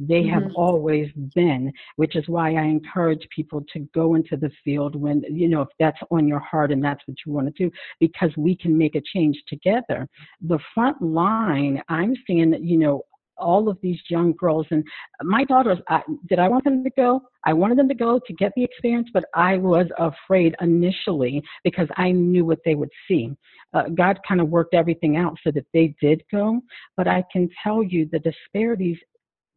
They 0.08 0.26
have 0.26 0.44
mm-hmm. 0.44 0.56
always 0.56 1.10
been, 1.34 1.72
which 1.96 2.16
is 2.16 2.24
why 2.26 2.54
I 2.54 2.64
encourage 2.64 3.26
people 3.34 3.64
to 3.72 3.80
go 3.94 4.14
into 4.14 4.36
the 4.36 4.50
field 4.64 4.96
when, 4.96 5.22
you 5.30 5.48
know, 5.48 5.62
if 5.62 5.68
that's 5.78 5.98
on 6.10 6.26
your 6.26 6.40
heart 6.40 6.72
and 6.72 6.82
that's 6.82 7.02
what 7.06 7.16
you 7.24 7.32
want 7.32 7.54
to 7.54 7.64
do, 7.64 7.70
because 8.00 8.30
we 8.36 8.56
can 8.56 8.76
make 8.76 8.94
a 8.94 9.02
change 9.14 9.40
together. 9.48 10.08
The 10.40 10.58
front 10.74 11.00
line, 11.00 11.82
I'm 11.88 12.14
seeing, 12.26 12.54
you 12.64 12.78
know, 12.78 13.02
all 13.38 13.68
of 13.68 13.78
these 13.82 13.98
young 14.08 14.32
girls 14.32 14.66
and 14.70 14.84
my 15.22 15.44
daughters 15.44 15.78
I, 15.88 16.02
did 16.28 16.38
i 16.38 16.48
want 16.48 16.64
them 16.64 16.84
to 16.84 16.90
go 16.90 17.22
i 17.44 17.52
wanted 17.52 17.78
them 17.78 17.88
to 17.88 17.94
go 17.94 18.20
to 18.24 18.32
get 18.34 18.52
the 18.54 18.62
experience 18.62 19.08
but 19.12 19.24
i 19.34 19.56
was 19.56 19.86
afraid 19.98 20.54
initially 20.60 21.42
because 21.64 21.88
i 21.96 22.12
knew 22.12 22.44
what 22.44 22.60
they 22.64 22.74
would 22.74 22.90
see 23.08 23.30
uh, 23.74 23.88
god 23.94 24.18
kind 24.26 24.40
of 24.40 24.48
worked 24.48 24.74
everything 24.74 25.16
out 25.16 25.36
so 25.42 25.50
that 25.50 25.66
they 25.72 25.94
did 26.00 26.22
go 26.30 26.60
but 26.96 27.08
i 27.08 27.24
can 27.32 27.48
tell 27.62 27.82
you 27.82 28.08
the 28.12 28.20
disparities 28.20 28.98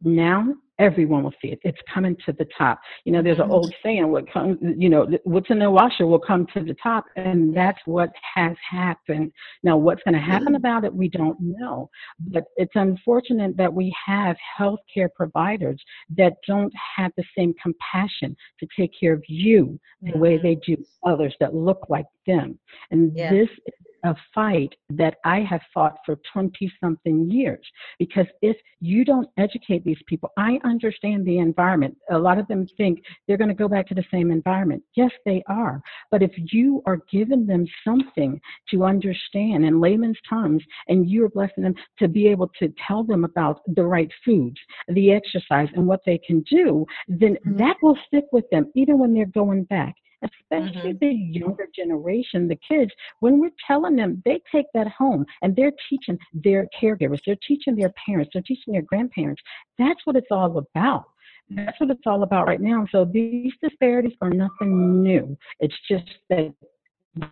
now 0.02 0.54
everyone 0.78 1.24
will 1.24 1.32
see 1.40 1.48
it. 1.48 1.58
It's 1.62 1.78
coming 1.92 2.16
to 2.26 2.32
the 2.32 2.46
top. 2.56 2.78
You 3.04 3.12
know, 3.12 3.22
there's 3.22 3.38
an 3.38 3.50
old 3.50 3.72
saying, 3.82 4.08
what 4.08 4.30
comes, 4.30 4.58
you 4.76 4.88
know, 4.88 5.06
what's 5.24 5.50
in 5.50 5.58
the 5.58 5.70
washer 5.70 6.06
will 6.06 6.18
come 6.18 6.46
to 6.54 6.62
the 6.62 6.76
top. 6.82 7.06
And 7.16 7.56
that's 7.56 7.78
what 7.86 8.10
has 8.34 8.56
happened. 8.68 9.32
Now, 9.62 9.76
what's 9.76 10.02
going 10.02 10.14
to 10.14 10.20
happen 10.20 10.48
mm-hmm. 10.48 10.56
about 10.56 10.84
it, 10.84 10.94
we 10.94 11.08
don't 11.08 11.38
know. 11.40 11.88
But 12.20 12.44
it's 12.56 12.74
unfortunate 12.74 13.56
that 13.56 13.72
we 13.72 13.94
have 14.04 14.36
healthcare 14.58 15.08
providers 15.14 15.82
that 16.16 16.34
don't 16.46 16.72
have 16.96 17.12
the 17.16 17.24
same 17.36 17.54
compassion 17.62 18.36
to 18.60 18.66
take 18.78 18.92
care 18.98 19.14
of 19.14 19.24
you 19.28 19.80
the 20.02 20.18
way 20.18 20.34
mm-hmm. 20.34 20.46
they 20.46 20.54
do 20.56 20.76
others 21.06 21.34
that 21.40 21.54
look 21.54 21.86
like 21.88 22.06
them. 22.26 22.58
And 22.90 23.12
yeah. 23.16 23.30
this 23.32 23.48
is 23.48 23.74
a 24.04 24.14
fight 24.34 24.74
that 24.90 25.16
I 25.24 25.40
have 25.40 25.60
fought 25.72 25.98
for 26.04 26.18
20 26.32 26.72
something 26.82 27.30
years. 27.30 27.64
Because 27.98 28.26
if 28.42 28.56
you 28.80 29.04
don't 29.04 29.28
educate 29.38 29.84
these 29.84 30.00
people, 30.06 30.30
I 30.36 30.58
understand 30.64 31.24
the 31.24 31.38
environment. 31.38 31.96
A 32.10 32.18
lot 32.18 32.38
of 32.38 32.46
them 32.48 32.66
think 32.76 33.02
they're 33.26 33.36
going 33.36 33.48
to 33.48 33.54
go 33.54 33.68
back 33.68 33.86
to 33.88 33.94
the 33.94 34.04
same 34.10 34.30
environment. 34.30 34.82
Yes, 34.94 35.10
they 35.24 35.42
are. 35.48 35.82
But 36.10 36.22
if 36.22 36.32
you 36.52 36.82
are 36.86 37.00
giving 37.10 37.46
them 37.46 37.66
something 37.84 38.40
to 38.70 38.84
understand 38.84 39.64
in 39.64 39.80
layman's 39.80 40.18
terms, 40.28 40.62
and 40.88 41.08
you're 41.08 41.28
blessing 41.28 41.62
them 41.64 41.74
to 41.98 42.08
be 42.08 42.28
able 42.28 42.50
to 42.58 42.72
tell 42.86 43.04
them 43.04 43.24
about 43.24 43.60
the 43.74 43.84
right 43.84 44.10
foods, 44.24 44.58
the 44.88 45.12
exercise, 45.12 45.68
and 45.74 45.86
what 45.86 46.00
they 46.04 46.18
can 46.18 46.42
do, 46.50 46.84
then 47.08 47.34
mm-hmm. 47.34 47.56
that 47.56 47.76
will 47.82 47.98
stick 48.06 48.24
with 48.32 48.44
them 48.50 48.70
even 48.74 48.98
when 48.98 49.14
they're 49.14 49.26
going 49.26 49.64
back 49.64 49.94
especially 50.22 50.92
mm-hmm. 50.92 50.98
the 51.00 51.38
younger 51.38 51.68
generation, 51.74 52.48
the 52.48 52.58
kids, 52.68 52.90
when 53.20 53.40
we're 53.40 53.50
telling 53.66 53.96
them, 53.96 54.22
they 54.24 54.40
take 54.50 54.66
that 54.74 54.88
home 54.88 55.24
and 55.42 55.54
they're 55.54 55.72
teaching 55.88 56.18
their 56.32 56.68
caregivers, 56.80 57.20
they're 57.26 57.36
teaching 57.46 57.76
their 57.76 57.92
parents, 58.04 58.30
they're 58.32 58.42
teaching 58.42 58.72
their 58.72 58.82
grandparents. 58.82 59.42
That's 59.78 60.00
what 60.04 60.16
it's 60.16 60.30
all 60.30 60.58
about. 60.58 61.04
That's 61.48 61.78
what 61.78 61.90
it's 61.90 62.02
all 62.06 62.22
about 62.24 62.48
right 62.48 62.60
now. 62.60 62.86
So 62.90 63.04
these 63.04 63.52
disparities 63.62 64.16
are 64.20 64.30
nothing 64.30 65.02
new. 65.02 65.36
It's 65.60 65.76
just 65.88 66.08
that 66.28 66.52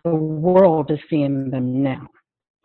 the 0.03 0.09
world 0.09 0.89
is 0.89 0.99
seeing 1.09 1.49
them 1.49 1.83
now. 1.83 2.07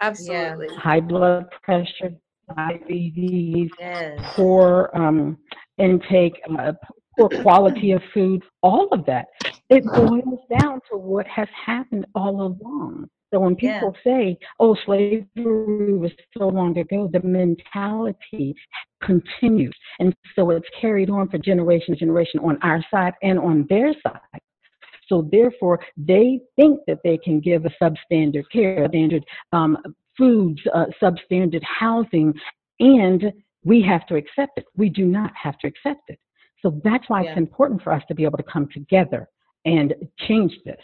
Absolutely. 0.01 0.69
High 0.77 1.01
blood 1.01 1.47
pressure, 1.63 2.15
diabetes, 2.57 3.71
yes. 3.79 4.19
poor 4.35 4.91
um, 4.95 5.39
intake, 5.79 6.41
uh, 6.59 6.73
poor 7.19 7.29
quality 7.43 7.93
of 7.93 8.03
food, 8.15 8.43
all 8.63 8.89
of 8.93 9.05
that. 9.07 9.27
It 9.71 9.85
boils 9.85 10.41
down 10.61 10.81
to 10.91 10.99
what 10.99 11.27
has 11.29 11.49
happened 11.67 12.07
all 12.15 12.43
along. 12.43 13.09
So 13.33 13.41
when 13.41 13.57
people 13.57 13.97
yeah. 14.07 14.13
say, 14.13 14.39
oh, 14.61 14.77
slavery 14.87 15.97
was 15.97 16.13
so 16.37 16.49
long 16.49 16.77
ago, 16.79 17.09
the 17.13 17.23
mentality 17.23 18.55
continues. 19.03 19.77
And 20.01 20.15
so 20.37 20.51
it's 20.51 20.69
carried 20.81 21.11
on 21.11 21.29
for 21.31 21.39
generation 21.39 21.95
to 21.95 22.01
generation 22.01 22.41
on 22.41 22.59
our 22.63 22.85
side 22.91 23.15
and 23.23 23.39
on 23.39 23.67
their 23.71 23.95
side. 24.03 24.41
So 25.09 25.29
therefore, 25.33 25.81
they 25.97 26.41
think 26.57 26.81
that 26.89 26.99
they 27.05 27.19
can 27.19 27.41
give 27.41 27.67
a 27.67 27.71
substandard 27.83 28.45
care, 28.53 28.87
standard 28.89 29.25
um, 29.53 29.79
foods, 30.19 30.61
uh, 30.75 30.87
substandard 31.03 31.63
housing, 31.65 32.35
and 32.81 33.33
we 33.65 33.83
have 33.83 34.07
to 34.09 34.17
accept 34.17 34.59
it. 34.59 34.67
We 34.77 34.89
do 34.89 35.07
not 35.07 35.33
have 35.41 35.59
to 35.59 35.69
accept 35.69 36.03
it 36.09 36.19
So 36.63 36.81
that's 36.85 37.09
why 37.09 37.23
Yeah. 37.23 37.31
it's 37.31 37.39
important 37.39 37.83
for 37.83 37.93
us 37.93 38.03
to 38.09 38.15
be 38.15 38.25
able 38.25 38.39
to 38.39 38.45
come 38.45 38.69
together 38.73 39.29
and 39.65 39.95
change 40.19 40.59
this. 40.65 40.81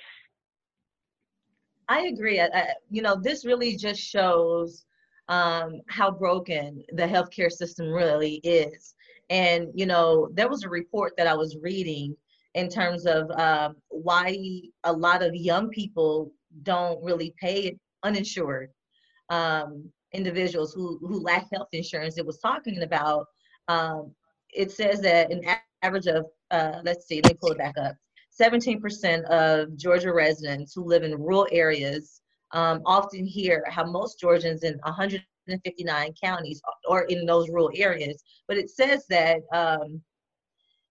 I 1.89 2.07
agree. 2.07 2.41
I, 2.41 2.73
you 2.91 3.03
know, 3.03 3.17
this 3.21 3.45
really 3.45 3.77
just 3.77 4.01
shows 4.01 4.85
um, 5.29 5.81
how 5.89 6.11
broken 6.11 6.85
the 6.93 7.05
healthcare 7.05 7.51
system 7.51 7.89
really 7.91 8.35
is. 8.43 8.95
And, 9.31 9.69
you 9.75 9.87
know, 9.87 10.29
there 10.33 10.49
was 10.49 10.65
a 10.65 10.69
report 10.69 11.15
that 11.17 11.27
I 11.27 11.35
was 11.35 11.57
reading 11.61 12.17
in 12.55 12.69
terms 12.69 13.07
of 13.07 13.31
um, 13.33 13.77
why 13.89 14.37
a 14.85 14.93
lot 14.93 15.23
of 15.23 15.35
young 15.35 15.69
people 15.69 16.33
don't 16.63 17.03
really 17.05 17.35
pay 17.41 17.77
uninsured 18.03 18.71
um, 19.31 19.91
individuals 20.13 20.73
who, 20.73 20.99
who 20.99 21.21
lack 21.21 21.47
health 21.53 21.69
insurance. 21.73 22.19
It 22.19 22.27
was 22.27 22.39
talking 22.39 22.83
about, 22.83 23.27
um, 23.69 24.15
it 24.53 24.71
says 24.71 25.01
that 25.03 25.31
an 25.31 25.43
average 25.83 26.07
of, 26.07 26.27
uh, 26.51 26.81
let's 26.85 27.07
see, 27.07 27.21
let 27.23 27.33
me 27.33 27.39
pull 27.41 27.53
it 27.53 27.59
back 27.59 27.75
up. 27.79 27.95
17% 28.41 29.25
of 29.25 29.77
Georgia 29.77 30.13
residents 30.13 30.75
who 30.75 30.85
live 30.85 31.03
in 31.03 31.17
rural 31.17 31.47
areas 31.53 32.21
um, 32.53 32.83
often 32.85 33.25
hear 33.25 33.65
how 33.69 33.85
most 33.85 34.21
Georgians 34.21 34.63
in 34.63 34.79
159 34.83 36.15
counties 36.23 36.61
are 36.89 37.05
in 37.05 37.27
those 37.27 37.49
rural 37.49 37.71
areas, 37.75 38.23
but 38.47 38.57
it 38.57 38.71
says 38.71 39.05
that 39.09 39.41
um, 39.53 40.01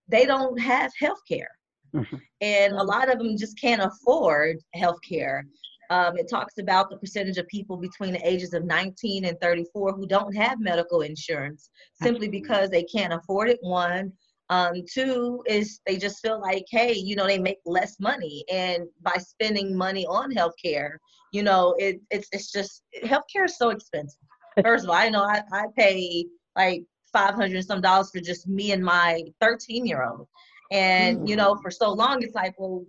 they 0.08 0.26
don't 0.26 0.60
have 0.60 0.92
health 1.00 1.22
care. 1.28 1.50
Mhm. 1.94 2.22
And 2.42 2.74
a 2.74 2.84
lot 2.84 3.12
of 3.12 3.20
them 3.20 3.38
just 3.38 3.60
can't 3.60 3.82
afford 3.82 4.58
health 4.74 5.00
care. 5.08 5.46
Um, 5.90 6.18
it 6.18 6.28
talks 6.30 6.58
about 6.58 6.90
the 6.90 6.98
percentage 6.98 7.38
of 7.38 7.48
people 7.48 7.78
between 7.78 8.14
the 8.14 8.28
ages 8.28 8.54
of 8.54 8.66
19 8.66 9.26
and 9.26 9.40
34 9.40 9.94
who 9.94 10.08
don't 10.08 10.36
have 10.36 10.60
medical 10.60 11.02
insurance 11.02 11.70
simply 12.02 12.28
because 12.28 12.70
they 12.70 12.84
can't 12.84 13.14
afford 13.14 13.50
it. 13.50 13.60
One, 13.62 14.12
um, 14.50 14.84
two 14.92 15.44
is 15.48 15.80
they 15.86 15.98
just 15.98 16.22
feel 16.22 16.40
like, 16.40 16.66
hey, 16.70 16.94
you 16.94 17.16
know, 17.16 17.26
they 17.26 17.40
make 17.40 17.60
less 17.66 18.00
money, 18.00 18.46
and 18.52 18.84
by 19.02 19.16
spending 19.18 19.76
money 19.76 20.06
on 20.06 20.32
healthcare, 20.32 20.98
you 21.32 21.42
know, 21.42 21.76
it, 21.80 22.00
it's 22.12 22.28
it's 22.32 22.52
just 22.52 22.84
healthcare 23.04 23.46
is 23.46 23.58
so 23.58 23.70
expensive. 23.70 24.20
First 24.64 24.84
of 24.84 24.92
all, 24.92 24.96
I 24.96 25.10
know 25.10 25.24
I, 25.24 25.42
I 25.52 25.66
pay 25.76 26.26
like 26.56 26.84
five 27.12 27.34
hundred 27.34 27.66
some 27.66 27.82
dollars 27.82 28.12
for 28.12 28.20
just 28.20 28.48
me 28.48 28.72
and 28.72 28.84
my 28.84 29.24
thirteen 29.42 29.86
year 29.86 30.04
old, 30.04 30.28
and 30.72 31.28
you 31.28 31.36
know, 31.36 31.58
for 31.62 31.72
so 31.72 31.92
long, 31.92 32.22
it's 32.22 32.36
like, 32.36 32.54
well, 32.60 32.86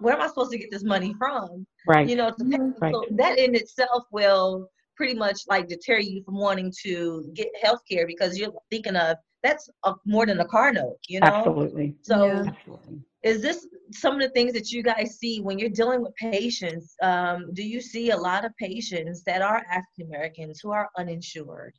where 0.00 0.14
am 0.14 0.20
I 0.20 0.28
supposed 0.28 0.50
to 0.52 0.58
get 0.58 0.70
this 0.70 0.84
money 0.84 1.14
from? 1.18 1.66
Right. 1.86 2.06
You 2.06 2.16
know, 2.16 2.32
pay. 2.32 2.58
Right. 2.80 2.92
So 2.92 3.04
that 3.12 3.38
in 3.38 3.54
itself 3.54 4.04
will 4.12 4.68
pretty 4.94 5.14
much 5.14 5.40
like 5.48 5.68
deter 5.68 6.00
you 6.00 6.22
from 6.24 6.36
wanting 6.36 6.72
to 6.82 7.30
get 7.34 7.48
health 7.62 7.80
care 7.90 8.06
because 8.06 8.36
you're 8.36 8.52
thinking 8.70 8.96
of 8.96 9.16
that's 9.42 9.68
a, 9.84 9.94
more 10.04 10.26
than 10.26 10.40
a 10.40 10.44
car 10.44 10.72
note, 10.72 10.98
you 11.08 11.20
know? 11.20 11.26
Absolutely. 11.28 11.96
So 12.02 12.26
Yeah. 12.26 12.44
Absolutely. 12.48 13.02
is 13.22 13.42
this 13.42 13.66
some 13.92 14.14
of 14.14 14.20
the 14.20 14.30
things 14.30 14.52
that 14.52 14.70
you 14.70 14.82
guys 14.82 15.18
see 15.18 15.40
when 15.40 15.58
you're 15.58 15.70
dealing 15.70 16.02
with 16.02 16.14
patients? 16.16 16.94
Um, 17.02 17.52
do 17.52 17.62
you 17.62 17.80
see 17.80 18.10
a 18.10 18.16
lot 18.16 18.44
of 18.44 18.56
patients 18.56 19.22
that 19.24 19.42
are 19.42 19.62
African 19.70 20.06
Americans 20.06 20.60
who 20.62 20.70
are 20.70 20.88
uninsured? 20.96 21.74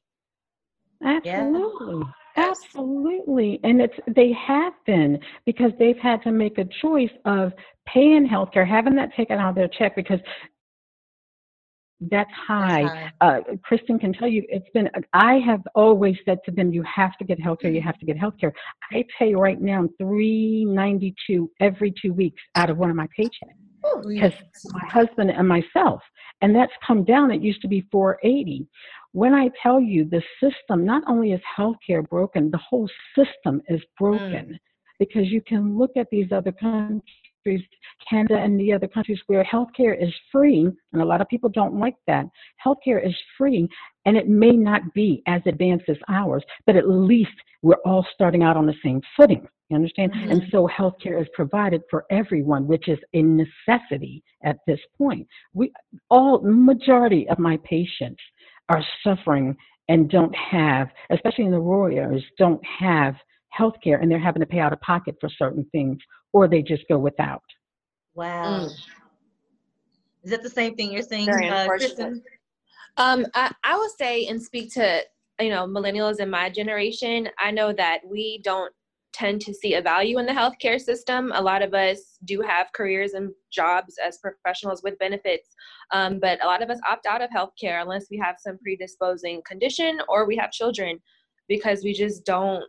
Absolutely. 1.04 2.06
Absolutely. 2.36 3.60
And 3.64 3.82
it's 3.82 3.94
they 4.08 4.32
have 4.34 4.74
been 4.86 5.20
because 5.46 5.72
they've 5.78 5.98
had 5.98 6.22
to 6.24 6.32
make 6.32 6.58
a 6.58 6.66
choice 6.82 7.12
of 7.26 7.52
paying 7.88 8.28
healthcare, 8.28 8.68
having 8.68 8.96
that 8.96 9.14
taken 9.16 9.40
out 9.40 9.50
of 9.50 9.56
their 9.56 9.68
check 9.68 9.96
because 9.96 10.20
that's 12.02 12.32
high. 12.32 13.12
That's 13.22 13.48
Uh, 13.50 13.56
Kristen 13.64 14.00
can 14.00 14.14
tell 14.14 14.28
you 14.28 14.44
it's 14.48 14.70
been, 14.74 14.90
I 15.14 15.40
have 15.46 15.62
always 15.76 16.16
said 16.26 16.40
to 16.46 16.52
them, 16.52 16.72
you 16.72 16.84
have 16.84 17.18
to 17.18 17.26
get 17.26 17.40
healthcare, 17.40 17.74
you 17.74 17.82
have 17.82 17.98
to 18.00 18.06
get 18.06 18.18
healthcare. 18.18 18.52
I 18.92 19.04
pay 19.18 19.36
right 19.36 19.60
now 19.60 19.88
three 19.98 20.66
ninety 20.66 21.14
two 21.28 21.52
every 21.60 21.94
two 22.02 22.14
weeks 22.14 22.42
out 22.56 22.70
of 22.70 22.78
one 22.78 22.90
of 22.90 22.96
my 22.96 23.08
paychecks 23.18 23.60
because 24.08 24.34
my 24.72 24.86
husband 24.88 25.32
and 25.32 25.48
myself 25.48 26.02
and 26.42 26.56
that's 26.56 26.72
come 26.86 27.04
down 27.04 27.32
it 27.32 27.42
used 27.42 27.62
to 27.62 27.68
be 27.68 27.86
480 27.92 28.68
when 29.14 29.34
i 29.34 29.50
tell 29.62 29.80
you 29.80 30.06
the 30.06 30.22
system 30.42 30.86
not 30.86 31.04
only 31.08 31.32
is 31.32 31.42
healthcare 31.58 32.08
broken 32.08 32.52
the 32.52 32.58
whole 32.58 32.90
system 33.16 33.62
is 33.70 33.82
broken 33.98 34.60
because 35.00 35.28
you 35.28 35.42
can 35.42 35.78
look 35.78 35.92
at 35.96 36.08
these 36.12 36.32
other 36.32 36.52
countries 36.52 37.04
canada 38.10 38.38
and 38.38 38.60
the 38.60 38.72
other 38.74 38.88
countries 38.88 39.20
where 39.28 39.44
healthcare 39.44 40.02
is 40.02 40.14
free 40.32 40.70
and 40.94 41.02
a 41.02 41.06
lot 41.06 41.22
of 41.22 41.28
people 41.28 41.50
don't 41.50 41.80
like 41.80 41.96
that 42.08 42.26
healthcare 42.66 43.06
is 43.06 43.16
free 43.38 43.68
and 44.06 44.16
it 44.18 44.28
may 44.28 44.52
not 44.52 44.82
be 44.94 45.22
as 45.28 45.42
advanced 45.46 45.86
as 45.90 45.98
ours 46.08 46.44
but 46.66 46.76
at 46.76 46.90
least 46.90 47.32
we're 47.62 47.76
all 47.86 48.06
starting 48.14 48.44
out 48.44 48.58
on 48.58 48.66
the 48.66 48.76
same 48.84 49.02
footing 49.18 49.48
you 49.70 49.76
understand? 49.76 50.14
Mhm. 50.14 50.32
And 50.32 50.50
so 50.50 50.68
healthcare 50.68 51.22
is 51.22 51.28
provided 51.34 51.84
for 51.90 52.06
everyone, 52.10 52.68
which 52.68 52.88
is 52.88 53.00
a 53.14 53.22
necessity 53.22 54.24
at 54.44 54.58
this 54.66 54.80
point. 54.98 55.28
We 55.54 55.72
all 56.10 56.42
majority 56.42 57.30
of 57.30 57.38
my 57.38 57.58
patients 57.58 58.22
are 58.70 58.84
suffering 59.04 59.56
and 59.88 60.10
don't 60.10 60.36
have, 60.36 60.92
especially 61.12 61.46
in 61.46 61.52
the 61.52 61.60
rural 61.60 61.96
areas, 61.96 62.24
don't 62.38 62.64
have 62.66 63.16
healthcare 63.58 64.02
and 64.02 64.12
they're 64.12 64.20
having 64.20 64.40
to 64.40 64.46
pay 64.46 64.60
out 64.60 64.74
of 64.74 64.82
pocket 64.82 65.16
for 65.20 65.30
certain 65.30 65.66
things 65.72 66.00
or 66.34 66.48
they 66.48 66.62
just 66.62 66.84
go 66.88 66.98
without. 66.98 67.44
Wow. 68.16 68.68
Is 70.24 70.32
that 70.32 70.44
the 70.44 70.50
same 70.50 70.76
thing 70.76 70.92
you're 70.92 71.02
saying, 71.02 71.30
uh. 71.30 71.68
Kristen? 71.68 72.22
Um, 72.98 73.26
I, 73.34 73.54
I 73.64 73.78
would 73.78 73.92
say 73.92 74.28
and 74.28 74.42
speak 74.42 74.74
to 74.74 75.02
you 75.40 75.50
know 75.50 75.66
millennials 75.66 76.20
in 76.20 76.30
my 76.30 76.50
generation. 76.50 77.30
I 77.40 77.52
know 77.52 77.72
that 77.74 78.00
we 78.06 78.42
don't 78.44 78.74
tend 79.14 79.42
to 79.42 79.54
see 79.54 79.74
a 79.76 79.82
value 79.82 80.20
in 80.20 80.26
the 80.26 80.32
healthcare 80.32 80.80
system. 80.80 81.32
A 81.34 81.42
lot 81.42 81.62
of 81.62 81.74
us 81.74 82.18
do 82.26 82.42
have 82.42 82.68
careers 82.74 83.14
and 83.14 83.32
jobs 83.52 83.96
as 84.06 84.20
professionals 84.20 84.84
with 84.84 85.00
benefits, 85.00 85.56
um, 85.92 86.20
but 86.20 86.44
a 86.44 86.48
lot 86.48 86.62
of 86.62 86.70
us 86.70 86.80
opt 86.90 87.06
out 87.06 87.22
of 87.22 87.30
healthcare 87.30 87.82
unless 87.82 88.08
we 88.12 88.18
have 88.18 88.36
some 88.38 88.58
predisposing 88.60 89.42
condition 89.48 90.00
or 90.08 90.28
we 90.28 90.36
have 90.36 90.52
children, 90.52 91.00
because 91.48 91.84
we 91.84 91.94
just 91.94 92.26
don't. 92.26 92.64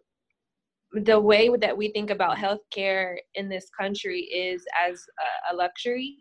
The 0.93 1.21
way 1.21 1.51
that 1.61 1.77
we 1.77 1.93
think 1.93 2.11
about 2.11 2.37
healthcare 2.37 3.17
in 3.35 3.49
this 3.49 3.69
country 3.79 4.23
is 4.23 4.65
as 4.89 5.05
a, 5.51 5.55
a 5.55 5.57
luxury. 5.57 6.17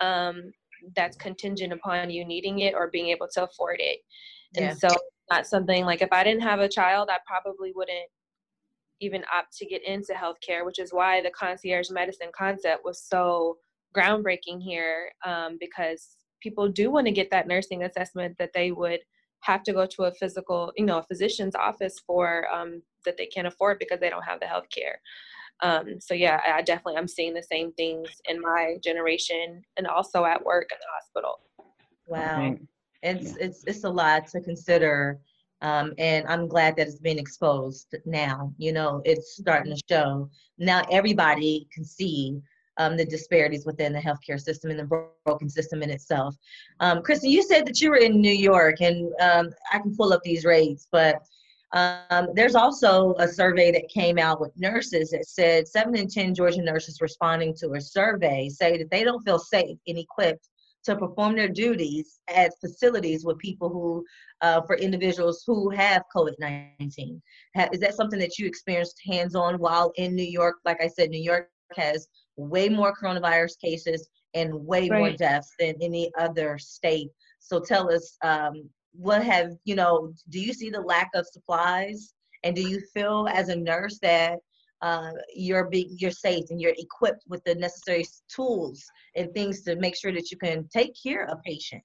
Um, 0.00 0.52
that's 0.94 1.16
contingent 1.16 1.72
upon 1.72 2.10
you 2.10 2.24
needing 2.24 2.60
it 2.60 2.74
or 2.74 2.88
being 2.88 3.08
able 3.08 3.28
to 3.34 3.44
afford 3.44 3.80
it. 3.80 3.98
And 4.56 4.66
Yeah. 4.66 4.72
so 4.74 4.96
not 5.30 5.46
something 5.46 5.84
like 5.84 6.02
if 6.02 6.12
I 6.12 6.24
didn't 6.24 6.42
have 6.42 6.60
a 6.60 6.68
child, 6.68 7.08
I 7.10 7.18
probably 7.26 7.72
wouldn't 7.74 8.08
even 9.00 9.24
opt 9.32 9.56
to 9.56 9.66
get 9.66 9.84
into 9.84 10.12
healthcare, 10.12 10.64
which 10.64 10.78
is 10.78 10.92
why 10.92 11.20
the 11.20 11.30
concierge 11.30 11.90
medicine 11.90 12.30
concept 12.36 12.84
was 12.84 13.02
so 13.02 13.58
groundbreaking 13.96 14.60
here 14.60 15.10
um, 15.24 15.56
because 15.60 16.16
people 16.42 16.68
do 16.68 16.90
want 16.90 17.06
to 17.06 17.12
get 17.12 17.30
that 17.30 17.48
nursing 17.48 17.84
assessment 17.84 18.36
that 18.38 18.52
they 18.54 18.72
would 18.72 19.00
have 19.42 19.62
to 19.64 19.72
go 19.72 19.86
to 19.86 20.04
a 20.04 20.12
physical, 20.14 20.72
you 20.76 20.84
know, 20.84 20.98
a 20.98 21.02
physician's 21.02 21.54
office 21.54 21.98
for 22.06 22.46
um, 22.52 22.82
that 23.04 23.16
they 23.16 23.26
can't 23.26 23.46
afford 23.46 23.78
because 23.78 24.00
they 24.00 24.10
don't 24.10 24.24
have 24.24 24.40
the 24.40 24.46
health 24.46 24.66
care. 24.74 25.00
Um, 25.60 26.00
so 26.00 26.14
yeah, 26.14 26.40
I 26.46 26.58
I 26.58 26.62
definitely 26.62 26.96
I'm 26.96 27.08
seeing 27.08 27.34
the 27.34 27.42
same 27.42 27.72
things 27.72 28.08
in 28.28 28.40
my 28.40 28.76
generation 28.82 29.62
and 29.76 29.86
also 29.86 30.24
at 30.24 30.44
work 30.44 30.68
at 30.72 30.78
the 30.78 30.86
hospital. 30.94 31.40
Wow. 32.06 32.38
Right. 32.38 32.60
It's 33.02 33.36
it's 33.36 33.64
it's 33.66 33.84
a 33.84 33.90
lot 33.90 34.26
to 34.28 34.40
consider. 34.40 35.18
Um, 35.60 35.92
and 35.98 36.24
I'm 36.28 36.46
glad 36.46 36.76
that 36.76 36.86
it's 36.86 37.00
being 37.00 37.18
exposed 37.18 37.92
now. 38.06 38.52
You 38.58 38.72
know, 38.72 39.02
it's 39.04 39.36
starting 39.36 39.74
to 39.74 39.82
show. 39.90 40.30
Now 40.58 40.82
everybody 40.90 41.68
can 41.72 41.84
see 41.84 42.40
um, 42.78 42.96
the 42.96 43.04
disparities 43.04 43.66
within 43.66 43.92
the 43.92 43.98
healthcare 43.98 44.40
system 44.40 44.70
and 44.70 44.78
the 44.78 45.06
broken 45.24 45.48
system 45.48 45.82
in 45.82 45.90
itself. 45.90 46.34
Um, 46.80 47.02
Kristen, 47.02 47.30
you 47.30 47.42
said 47.42 47.66
that 47.66 47.80
you 47.80 47.90
were 47.90 47.96
in 47.96 48.20
New 48.20 48.32
York, 48.32 48.80
and 48.80 49.12
um, 49.20 49.50
I 49.72 49.78
can 49.78 49.94
pull 49.96 50.12
up 50.12 50.22
these 50.22 50.44
rates, 50.44 50.86
but 50.90 51.16
um, 51.72 52.28
there's 52.34 52.54
also 52.54 53.14
a 53.18 53.28
survey 53.28 53.70
that 53.72 53.88
came 53.88 54.18
out 54.18 54.40
with 54.40 54.52
nurses 54.56 55.10
that 55.10 55.26
said 55.26 55.68
seven 55.68 55.96
in 55.96 56.08
10 56.08 56.34
Georgia 56.34 56.62
nurses 56.62 57.02
responding 57.02 57.54
to 57.56 57.72
a 57.72 57.80
survey 57.80 58.48
say 58.48 58.78
that 58.78 58.90
they 58.90 59.04
don't 59.04 59.22
feel 59.22 59.38
safe 59.38 59.76
and 59.86 59.98
equipped 59.98 60.48
to 60.84 60.96
perform 60.96 61.36
their 61.36 61.48
duties 61.48 62.20
at 62.34 62.58
facilities 62.60 63.24
with 63.24 63.36
people 63.36 63.68
who, 63.68 64.02
uh, 64.40 64.62
for 64.62 64.76
individuals 64.76 65.44
who 65.46 65.68
have 65.68 66.02
COVID 66.14 66.34
19. 66.38 67.20
Is 67.72 67.80
that 67.80 67.94
something 67.94 68.18
that 68.18 68.38
you 68.38 68.46
experienced 68.46 68.98
hands 69.06 69.34
on 69.34 69.56
while 69.56 69.92
in 69.96 70.14
New 70.14 70.22
York? 70.22 70.56
Like 70.64 70.80
I 70.80 70.88
said, 70.88 71.10
New 71.10 71.22
York 71.22 71.50
has 71.76 72.08
way 72.38 72.68
more 72.68 72.94
coronavirus 72.94 73.58
cases 73.60 74.08
and 74.34 74.54
way 74.54 74.88
more 74.88 75.10
deaths 75.10 75.52
than 75.58 75.74
any 75.80 76.10
other 76.18 76.58
state. 76.58 77.08
So 77.40 77.60
tell 77.60 77.92
us, 77.92 78.16
um, 78.22 78.68
what 78.92 79.22
have, 79.22 79.52
you 79.64 79.74
know, 79.74 80.12
do 80.30 80.40
you 80.40 80.52
see 80.52 80.70
the 80.70 80.80
lack 80.80 81.10
of 81.14 81.26
supplies? 81.26 82.14
And 82.44 82.54
do 82.54 82.62
you 82.62 82.80
feel 82.94 83.28
as 83.30 83.48
a 83.48 83.56
nurse 83.56 83.98
that 84.00 84.38
uh, 84.82 85.10
you're 85.34 85.68
be, 85.68 85.90
you're 85.98 86.10
safe 86.10 86.44
and 86.50 86.60
you're 86.60 86.74
equipped 86.78 87.24
with 87.28 87.42
the 87.44 87.54
necessary 87.54 88.04
tools 88.28 88.84
and 89.16 89.32
things 89.34 89.62
to 89.62 89.76
make 89.76 89.96
sure 89.96 90.12
that 90.12 90.30
you 90.30 90.36
can 90.36 90.68
take 90.68 90.94
care 91.00 91.24
of 91.24 91.38
a 91.38 91.42
patient. 91.44 91.82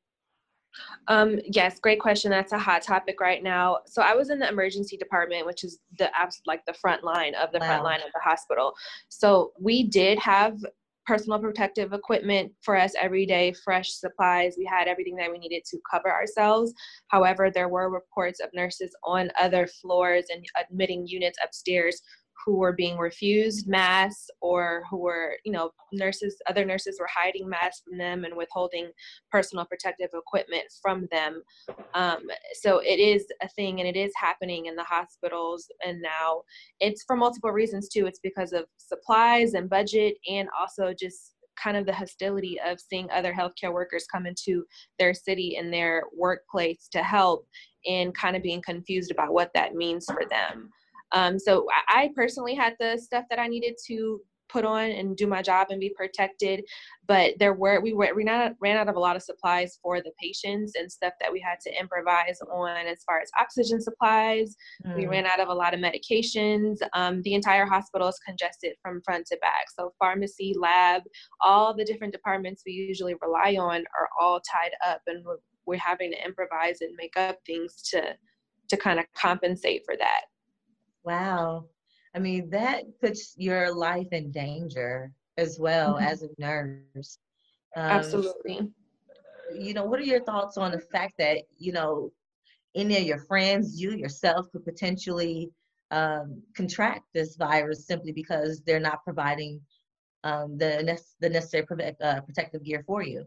Um, 1.07 1.39
yes, 1.45 1.79
great 1.79 1.99
question. 1.99 2.31
That's 2.31 2.53
a 2.53 2.59
hot 2.59 2.81
topic 2.81 3.19
right 3.19 3.43
now. 3.43 3.79
So 3.85 4.01
I 4.01 4.15
was 4.15 4.29
in 4.29 4.39
the 4.39 4.47
emergency 4.47 4.97
department, 4.97 5.45
which 5.45 5.63
is 5.63 5.79
the 5.97 6.09
like 6.45 6.65
the 6.65 6.73
front 6.73 7.03
line 7.03 7.35
of 7.35 7.51
the 7.51 7.59
wow. 7.59 7.67
front 7.67 7.83
line 7.83 7.99
of 7.99 8.11
the 8.13 8.21
hospital. 8.23 8.73
So 9.09 9.51
we 9.59 9.83
did 9.83 10.19
have 10.19 10.57
personal 11.05 11.39
protective 11.39 11.93
equipment 11.93 12.51
for 12.61 12.77
us 12.77 12.93
every 12.99 13.25
day, 13.25 13.53
fresh 13.63 13.91
supplies. 13.91 14.55
We 14.57 14.65
had 14.65 14.87
everything 14.87 15.15
that 15.17 15.31
we 15.31 15.37
needed 15.37 15.63
to 15.65 15.77
cover 15.89 16.09
ourselves. 16.09 16.73
However, 17.09 17.51
there 17.51 17.67
were 17.67 17.89
reports 17.89 18.39
of 18.39 18.49
nurses 18.53 18.95
on 19.03 19.29
other 19.39 19.67
floors 19.67 20.25
and 20.31 20.45
admitting 20.59 21.05
units 21.05 21.37
upstairs 21.43 22.01
who 22.45 22.57
were 22.57 22.73
being 22.73 22.97
refused 22.97 23.67
masks 23.67 24.29
or 24.41 24.83
who 24.89 24.97
were, 24.97 25.37
you 25.45 25.51
know, 25.51 25.71
nurses, 25.91 26.35
other 26.47 26.65
nurses 26.65 26.97
were 26.99 27.09
hiding 27.13 27.47
masks 27.47 27.81
from 27.87 27.97
them 27.97 28.25
and 28.25 28.35
withholding 28.35 28.91
personal 29.31 29.65
protective 29.65 30.09
equipment 30.13 30.63
from 30.81 31.07
them. 31.11 31.41
Um, 31.93 32.23
so 32.53 32.79
it 32.79 32.99
is 32.99 33.25
a 33.41 33.49
thing 33.49 33.79
and 33.79 33.87
it 33.87 33.97
is 33.97 34.11
happening 34.15 34.65
in 34.65 34.75
the 34.75 34.83
hospitals. 34.83 35.67
And 35.85 36.01
now 36.01 36.43
it's 36.79 37.03
for 37.03 37.15
multiple 37.15 37.51
reasons 37.51 37.87
too. 37.89 38.05
It's 38.05 38.19
because 38.19 38.53
of 38.53 38.65
supplies 38.77 39.53
and 39.53 39.69
budget 39.69 40.15
and 40.29 40.49
also 40.59 40.93
just 40.97 41.35
kind 41.61 41.77
of 41.77 41.85
the 41.85 41.93
hostility 41.93 42.59
of 42.65 42.79
seeing 42.79 43.09
other 43.11 43.33
healthcare 43.33 43.73
workers 43.73 44.05
come 44.11 44.25
into 44.25 44.65
their 44.99 45.13
city 45.13 45.57
and 45.57 45.71
their 45.71 46.03
workplace 46.17 46.87
to 46.91 47.03
help 47.03 47.47
and 47.85 48.15
kind 48.15 48.35
of 48.35 48.43
being 48.43 48.61
confused 48.61 49.11
about 49.11 49.33
what 49.33 49.51
that 49.53 49.75
means 49.75 50.05
for 50.05 50.23
them. 50.29 50.69
Um, 51.13 51.39
so 51.39 51.67
I 51.87 52.09
personally 52.15 52.55
had 52.55 52.73
the 52.79 52.97
stuff 52.97 53.25
that 53.29 53.39
I 53.39 53.47
needed 53.47 53.75
to 53.87 54.19
put 54.49 54.65
on 54.65 54.91
and 54.91 55.17
do 55.17 55.25
my 55.25 55.41
job 55.41 55.67
and 55.71 55.79
be 55.79 55.89
protected 55.95 56.63
but 57.07 57.33
there 57.39 57.53
were 57.53 57.81
we 57.81 57.93
were 57.93 58.13
we 58.15 58.23
not, 58.23 58.53
ran 58.61 58.77
out 58.77 58.87
of 58.87 58.95
a 58.95 58.99
lot 58.99 59.15
of 59.15 59.21
supplies 59.21 59.77
for 59.81 60.01
the 60.01 60.11
patients 60.21 60.73
and 60.75 60.91
stuff 60.91 61.13
that 61.19 61.31
we 61.31 61.39
had 61.39 61.59
to 61.61 61.79
improvise 61.79 62.39
on 62.51 62.87
as 62.87 63.03
far 63.03 63.19
as 63.19 63.29
oxygen 63.39 63.81
supplies. 63.81 64.55
Mm. 64.85 64.95
we 64.95 65.07
ran 65.07 65.25
out 65.25 65.39
of 65.39 65.49
a 65.49 65.53
lot 65.53 65.73
of 65.73 65.79
medications. 65.79 66.77
Um, 66.93 67.21
the 67.23 67.33
entire 67.33 67.65
hospital 67.65 68.07
is 68.07 68.19
congested 68.25 68.73
from 68.81 69.01
front 69.03 69.25
to 69.27 69.37
back. 69.41 69.65
So 69.77 69.93
pharmacy 69.99 70.55
lab 70.57 71.03
all 71.41 71.75
the 71.75 71.85
different 71.85 72.13
departments 72.13 72.63
we 72.65 72.73
usually 72.73 73.15
rely 73.21 73.57
on 73.59 73.83
are 73.99 74.09
all 74.19 74.39
tied 74.39 74.71
up 74.85 75.01
and 75.07 75.25
we're, 75.25 75.37
we're 75.65 75.77
having 75.77 76.11
to 76.11 76.25
improvise 76.25 76.81
and 76.81 76.95
make 76.95 77.17
up 77.17 77.37
things 77.45 77.81
to 77.91 78.15
to 78.69 78.77
kind 78.77 78.99
of 78.99 79.05
compensate 79.13 79.81
for 79.85 79.97
that 79.97 80.21
Wow. 81.03 81.65
I 82.15 82.19
mean, 82.19 82.49
that 82.51 82.83
puts 82.99 83.35
your 83.37 83.73
life 83.73 84.07
in 84.11 84.31
danger 84.31 85.11
as 85.37 85.57
well 85.59 85.95
mm-hmm. 85.95 86.05
as 86.05 86.23
a 86.23 86.29
nurse. 86.37 87.17
Um, 87.75 87.83
Absolutely. 87.83 88.69
You 89.55 89.73
know, 89.73 89.85
what 89.85 89.99
are 89.99 90.03
your 90.03 90.23
thoughts 90.23 90.57
on 90.57 90.71
the 90.71 90.79
fact 90.79 91.15
that, 91.17 91.39
you 91.57 91.71
know, 91.71 92.11
any 92.75 92.97
of 92.97 93.03
your 93.03 93.19
friends, 93.19 93.79
you 93.79 93.91
yourself 93.91 94.51
could 94.51 94.65
potentially 94.65 95.51
um, 95.91 96.41
contract 96.55 97.05
this 97.13 97.35
virus 97.35 97.85
simply 97.85 98.11
because 98.11 98.61
they're 98.61 98.79
not 98.79 99.03
providing 99.03 99.61
um, 100.23 100.57
the, 100.57 100.97
the 101.19 101.29
necessary 101.29 101.65
uh, 102.01 102.21
protective 102.21 102.63
gear 102.63 102.83
for 102.85 103.03
you? 103.03 103.25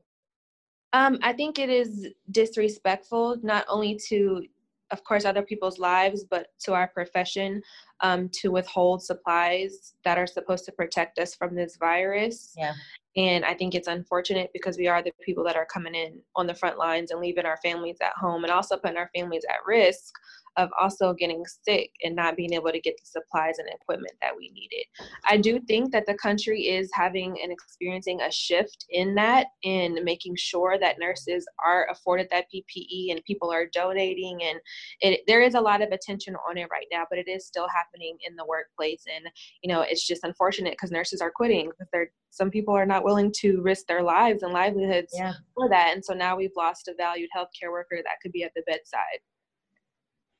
Um, 0.92 1.18
I 1.22 1.32
think 1.32 1.58
it 1.58 1.68
is 1.68 2.08
disrespectful 2.30 3.36
not 3.42 3.66
only 3.68 3.98
to 4.08 4.44
of 4.90 5.02
course 5.04 5.24
other 5.24 5.42
people's 5.42 5.78
lives 5.78 6.24
but 6.30 6.48
to 6.60 6.72
our 6.72 6.88
profession 6.88 7.60
um, 8.00 8.28
to 8.32 8.50
withhold 8.50 9.02
supplies 9.02 9.94
that 10.04 10.18
are 10.18 10.26
supposed 10.26 10.64
to 10.64 10.72
protect 10.72 11.18
us 11.18 11.34
from 11.34 11.54
this 11.54 11.76
virus. 11.76 12.54
Yeah. 12.56 12.74
And 13.16 13.44
i 13.44 13.54
think 13.54 13.74
it's 13.74 13.88
unfortunate 13.88 14.50
because 14.52 14.76
we 14.76 14.88
are 14.88 15.02
the 15.02 15.12
people 15.22 15.44
that 15.44 15.56
are 15.56 15.66
coming 15.66 15.94
in 15.94 16.20
on 16.34 16.46
the 16.46 16.54
front 16.54 16.78
lines 16.78 17.10
and 17.10 17.20
leaving 17.20 17.46
our 17.46 17.58
families 17.58 17.96
at 18.02 18.12
home 18.16 18.44
and 18.44 18.52
also 18.52 18.76
putting 18.76 18.98
our 18.98 19.10
families 19.14 19.44
at 19.48 19.66
risk 19.66 20.14
of 20.56 20.70
also 20.80 21.12
getting 21.12 21.44
sick 21.62 21.90
and 22.02 22.16
not 22.16 22.36
being 22.36 22.52
able 22.52 22.70
to 22.70 22.80
get 22.80 22.96
the 22.98 23.06
supplies 23.06 23.58
and 23.58 23.68
equipment 23.68 24.14
that 24.22 24.36
we 24.36 24.50
needed. 24.50 24.84
I 25.28 25.36
do 25.36 25.60
think 25.60 25.92
that 25.92 26.06
the 26.06 26.14
country 26.14 26.68
is 26.68 26.90
having 26.92 27.38
and 27.42 27.52
experiencing 27.52 28.20
a 28.20 28.30
shift 28.30 28.86
in 28.90 29.14
that, 29.16 29.48
in 29.62 30.02
making 30.04 30.36
sure 30.36 30.78
that 30.78 30.98
nurses 30.98 31.46
are 31.64 31.88
afforded 31.90 32.28
that 32.30 32.46
PPE 32.54 33.10
and 33.10 33.24
people 33.24 33.50
are 33.50 33.66
donating. 33.66 34.42
And 34.42 34.60
it, 35.00 35.20
there 35.26 35.42
is 35.42 35.54
a 35.54 35.60
lot 35.60 35.82
of 35.82 35.90
attention 35.92 36.36
on 36.48 36.56
it 36.56 36.68
right 36.70 36.86
now, 36.92 37.04
but 37.08 37.18
it 37.18 37.28
is 37.28 37.46
still 37.46 37.68
happening 37.68 38.16
in 38.26 38.36
the 38.36 38.46
workplace. 38.46 39.04
And, 39.14 39.26
you 39.62 39.72
know, 39.72 39.82
it's 39.82 40.06
just 40.06 40.24
unfortunate 40.24 40.72
because 40.72 40.90
nurses 40.90 41.20
are 41.20 41.30
quitting 41.30 41.70
because 41.70 41.88
they're 41.92 42.10
some 42.30 42.50
people 42.50 42.74
are 42.74 42.84
not 42.84 43.02
willing 43.02 43.32
to 43.32 43.62
risk 43.62 43.86
their 43.86 44.02
lives 44.02 44.42
and 44.42 44.52
livelihoods 44.52 45.14
yeah. 45.16 45.32
for 45.54 45.70
that. 45.70 45.94
And 45.94 46.04
so 46.04 46.12
now 46.12 46.36
we've 46.36 46.54
lost 46.54 46.86
a 46.86 46.94
valued 46.94 47.30
healthcare 47.34 47.70
worker 47.70 47.96
that 48.04 48.20
could 48.22 48.30
be 48.30 48.42
at 48.42 48.52
the 48.54 48.62
bedside 48.66 49.20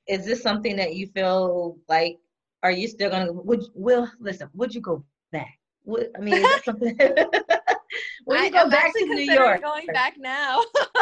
is 0.09 0.25
this 0.25 0.43
something 0.43 0.77
that 0.77 0.95
you 0.95 1.07
feel 1.09 1.79
like 1.89 2.19
are 2.63 2.71
you 2.71 2.89
still 2.89 3.11
gonna 3.11 3.33
would 3.33 3.63
will 3.75 4.11
listen 4.21 4.49
would 4.55 4.75
you 4.75 4.81
go 4.81 5.05
back? 5.33 5.59
Would, 5.85 6.11
i 6.17 6.21
mean 6.21 6.35
is 6.35 6.43
that 6.43 6.65
something 6.65 6.97
would 8.27 8.41
you 8.41 8.51
go 8.51 8.59
I'm 8.59 8.71
back 8.71 8.93
to 8.95 9.05
new 9.07 9.33
york? 9.33 9.63
going 9.63 9.87
back 9.93 10.15
now. 10.19 10.61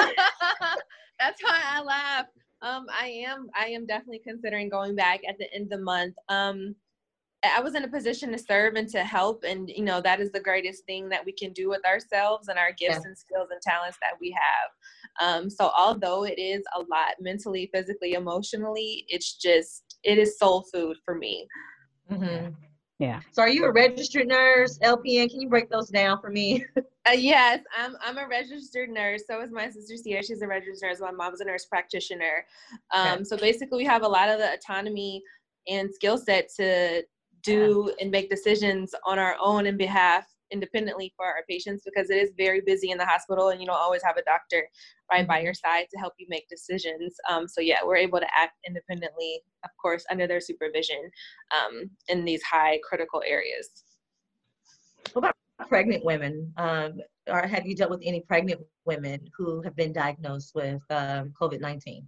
That's 1.18 1.42
why 1.42 1.60
i 1.64 1.82
laugh. 1.82 2.26
Um 2.62 2.86
i 2.90 3.06
am 3.26 3.48
i 3.54 3.66
am 3.66 3.86
definitely 3.86 4.20
considering 4.24 4.68
going 4.68 4.94
back 4.94 5.20
at 5.28 5.38
the 5.38 5.52
end 5.54 5.64
of 5.64 5.78
the 5.78 5.84
month. 5.84 6.14
Um 6.28 6.74
I 7.57 7.61
was 7.61 7.74
in 7.74 7.85
a 7.85 7.88
position 7.88 8.33
to 8.33 8.38
serve 8.38 8.74
and 8.74 8.88
to 8.90 9.04
help, 9.04 9.44
and 9.44 9.68
you 9.68 9.85
know 9.85 10.00
that 10.00 10.20
is 10.20 10.30
the 10.33 10.40
greatest 10.40 10.85
thing 10.85 11.09
that 11.09 11.24
we 11.24 11.33
can 11.33 11.52
do 11.52 11.68
with 11.68 11.85
ourselves 11.85 12.48
and 12.48 12.59
our 12.59 12.72
gifts 12.72 13.00
yeah. 13.02 13.09
and 13.09 13.18
skills 13.18 13.48
and 13.50 13.61
talents 13.61 13.98
that 14.00 14.18
we 14.20 14.30
have. 14.30 14.70
Um, 15.20 15.50
so 15.50 15.70
although 15.76 16.24
it 16.24 16.38
is 16.38 16.62
a 16.76 16.80
lot 16.80 17.14
mentally, 17.20 17.70
physically, 17.72 18.14
emotionally, 18.14 19.04
it's 19.09 19.35
just 19.35 19.98
it 20.04 20.18
is 20.18 20.38
soul 20.38 20.64
food 20.72 20.96
for 21.04 21.14
me. 21.14 21.46
Mm-hmm. 22.11 22.50
Yeah. 22.98 23.20
So 23.33 23.42
are 23.42 23.48
you 23.48 23.64
a 23.64 23.72
registered 23.72 24.28
nurse, 24.28 24.78
LPN? 24.78 25.28
Can 25.28 25.40
you 25.40 25.48
break 25.48 25.68
those 25.68 25.88
down 25.88 26.20
for 26.20 26.30
me? 26.30 26.64
uh, 26.76 27.12
yes, 27.12 27.61
I'm. 27.76 27.96
I'm 28.00 28.18
a 28.18 28.28
registered 28.28 28.88
nurse. 28.88 29.24
So 29.28 29.40
is 29.40 29.50
my 29.50 29.68
sister 29.68 29.96
Sierra. 29.96 30.22
She's 30.22 30.42
a 30.42 30.46
registered 30.46 30.90
nurse. 30.90 31.00
My 31.00 31.11
mom's 31.11 31.40
a 31.40 31.44
nurse 31.44 31.66
practitioner. 31.66 32.46
Um, 32.92 33.09
okay. 33.09 33.24
So 33.24 33.37
basically, 33.37 33.78
we 33.78 33.85
have 33.85 34.02
a 34.02 34.09
lot 34.09 34.28
of 34.28 34.38
the 34.38 34.52
autonomy 34.52 35.22
and 35.66 35.92
skill 35.92 36.18
set 36.18 36.50
to 36.57 37.02
do 37.44 37.92
and 38.00 38.11
make 38.11 38.30
decisions 38.30 38.94
on 39.07 39.18
our 39.18 39.37
own 39.40 39.66
in 39.66 39.76
behalf 39.76 40.26
independently 40.50 41.12
for 41.16 41.26
our 41.26 41.42
patients 41.48 41.83
because 41.85 42.11
it 42.11 42.16
is 42.16 42.30
very 42.37 42.61
busy 42.61 42.90
in 42.90 42.98
the 42.98 43.04
hospital 43.04 43.48
and 43.48 43.61
you 43.61 43.66
don't 43.66 43.76
always 43.76 44.02
have 44.02 44.16
a 44.16 44.22
doctor 44.22 44.68
right 45.11 45.26
by 45.26 45.37
mm-hmm. 45.37 45.46
your 45.46 45.54
side 45.54 45.87
to 45.90 45.98
help 45.98 46.12
you 46.18 46.26
make 46.28 46.48
decisions. 46.48 47.14
Um, 47.30 47.48
so 47.48 47.61
yeah 47.61 47.78
we're 47.85 47.96
able 47.96 48.20
to 48.20 48.26
act 48.37 48.54
independently 48.66 49.40
of 49.64 49.70
course 49.80 50.04
under 50.11 50.26
their 50.26 50.40
supervision 50.40 51.11
um, 51.54 51.90
in 52.09 52.24
these 52.24 52.42
high 52.42 52.78
critical 52.88 53.22
areas. 53.26 53.68
What 55.12 55.20
about 55.20 55.68
pregnant 55.68 56.04
women? 56.04 56.52
Um, 56.57 57.00
or 57.28 57.46
have 57.46 57.66
you 57.66 57.74
dealt 57.74 57.90
with 57.90 58.02
any 58.04 58.20
pregnant 58.20 58.61
women 58.85 59.20
who 59.37 59.62
have 59.62 59.76
been 59.76 59.92
diagnosed 59.92 60.54
with 60.54 60.83
um, 60.90 61.33
covid-19 61.40 62.04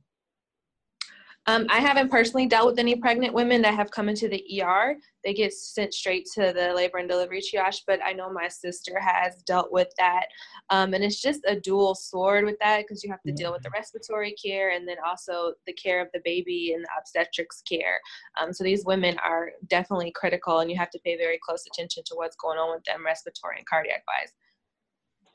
um, 1.49 1.67
I 1.71 1.79
haven't 1.79 2.11
personally 2.11 2.47
dealt 2.47 2.67
with 2.67 2.79
any 2.79 2.97
pregnant 2.97 3.33
women 3.33 3.63
that 3.63 3.75
have 3.75 3.93
come 3.93 4.09
into 4.09 4.29
the 4.29 4.45
ER. 4.61 4.97
They 5.23 5.33
get 5.33 5.53
sent 5.53 5.95
straight 5.95 6.27
to 6.35 6.53
the 6.53 6.73
labor 6.75 6.99
and 6.99 7.09
delivery 7.09 7.41
triage, 7.41 7.83
but 7.87 8.01
I 8.05 8.13
know 8.13 8.33
my 8.33 8.49
sister 8.49 8.99
has 8.99 9.43
dealt 9.43 9.71
with 9.71 9.89
that. 9.97 10.27
Um, 10.71 10.93
and 10.93 11.05
it's 11.05 11.23
just 11.23 11.43
a 11.47 11.59
dual 11.59 11.95
sword 11.95 12.45
with 12.45 12.57
that 12.61 12.83
because 12.83 13.05
you 13.05 13.11
have 13.11 13.23
to 13.23 13.33
deal 13.33 13.53
with 13.53 13.63
the 13.63 13.71
respiratory 13.71 14.35
care 14.45 14.71
and 14.71 14.89
then 14.89 14.97
also 15.07 15.53
the 15.67 15.73
care 15.73 16.03
of 16.03 16.09
the 16.13 16.21
baby 16.25 16.73
and 16.75 16.85
the 16.85 16.89
obstetrics 16.99 17.63
care. 17.63 18.01
Um, 18.41 18.53
so 18.53 18.65
these 18.65 18.85
women 18.85 19.17
are 19.25 19.53
definitely 19.69 20.11
critical, 20.11 20.59
and 20.59 20.71
you 20.71 20.77
have 20.77 20.91
to 20.91 21.01
pay 21.05 21.17
very 21.17 21.39
close 21.45 21.65
attention 21.67 22.03
to 22.07 22.17
what's 22.17 22.37
going 22.37 22.59
on 22.59 22.75
with 22.75 22.83
them, 22.85 23.07
respiratory 23.07 23.59
and 23.59 23.67
cardiac 23.67 24.03
wise. 24.09 24.33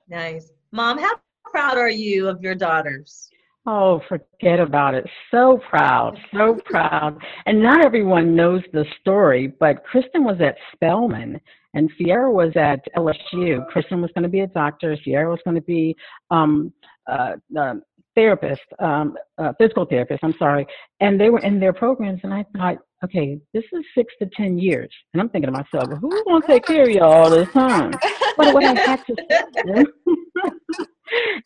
Nice. 0.10 0.52
Mom, 0.74 0.98
how 0.98 1.14
proud 1.46 1.78
are 1.78 1.90
you 1.90 2.28
of 2.28 2.42
your 2.42 2.56
daughters? 2.56 3.31
Oh, 3.68 4.02
forget 4.10 4.60
about 4.60 4.96
it. 4.96 5.06
So 5.30 5.60
proud, 5.70 6.18
so 6.34 6.60
proud. 6.66 7.18
And 7.46 7.62
not 7.62 7.86
everyone 7.86 8.36
knows 8.36 8.64
the 8.74 8.86
story, 9.00 9.54
but 9.60 9.84
Kristen 9.84 10.24
was 10.24 10.38
at 10.42 10.56
Spelman 10.74 11.40
and 11.76 11.90
Sierra 11.98 12.32
was 12.32 12.52
at 12.56 12.80
LSU. 12.98 13.66
Kristen 13.68 14.02
was 14.02 14.10
going 14.16 14.24
to 14.24 14.30
be 14.30 14.40
a 14.40 14.48
doctor. 14.48 14.98
Sierra 15.04 15.30
was 15.30 15.40
going 15.46 15.56
to 15.56 15.62
be 15.62 15.96
um, 16.32 16.74
uh, 17.10 17.34
uh, 17.58 17.76
therapist, 18.16 18.62
um, 18.80 19.16
uh, 19.38 19.54
physical 19.60 19.86
therapist, 19.86 20.24
I'm 20.24 20.36
sorry. 20.40 20.66
And 21.00 21.22
they 21.22 21.30
were 21.30 21.40
in 21.40 21.60
their 21.60 21.72
programs, 21.72 22.22
and 22.24 22.34
I 22.34 22.46
thought, 22.58 22.78
okay, 23.04 23.40
this 23.54 23.64
is 23.72 23.86
six 23.96 24.14
to 24.22 24.30
10 24.36 24.58
years. 24.58 24.90
And 25.14 25.22
I'm 25.22 25.30
thinking 25.30 25.54
to 25.54 25.58
myself, 25.58 25.88
who's 26.00 26.24
going 26.24 26.42
to 26.42 26.48
take 26.48 26.66
care 26.66 26.84
of 26.84 26.90
you 26.90 27.02
all 27.02 27.30
this 27.30 27.50
time? 27.52 27.92
But 28.38 28.54
what 28.54 28.64
I 28.64 28.80
had 28.80 29.06
to 29.06 29.16
say 29.30 29.86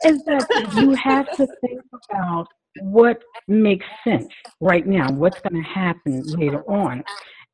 is 0.06 0.24
that 0.26 0.74
you 0.78 0.92
have 0.96 1.28
to 1.38 1.48
think 1.62 1.82
about 2.12 2.48
what 2.82 3.24
makes 3.48 3.86
sense 4.04 4.28
right 4.60 4.86
now, 4.86 5.12
what's 5.12 5.40
going 5.42 5.64
to 5.64 5.70
happen 5.70 6.22
later 6.38 6.64
on. 6.70 7.04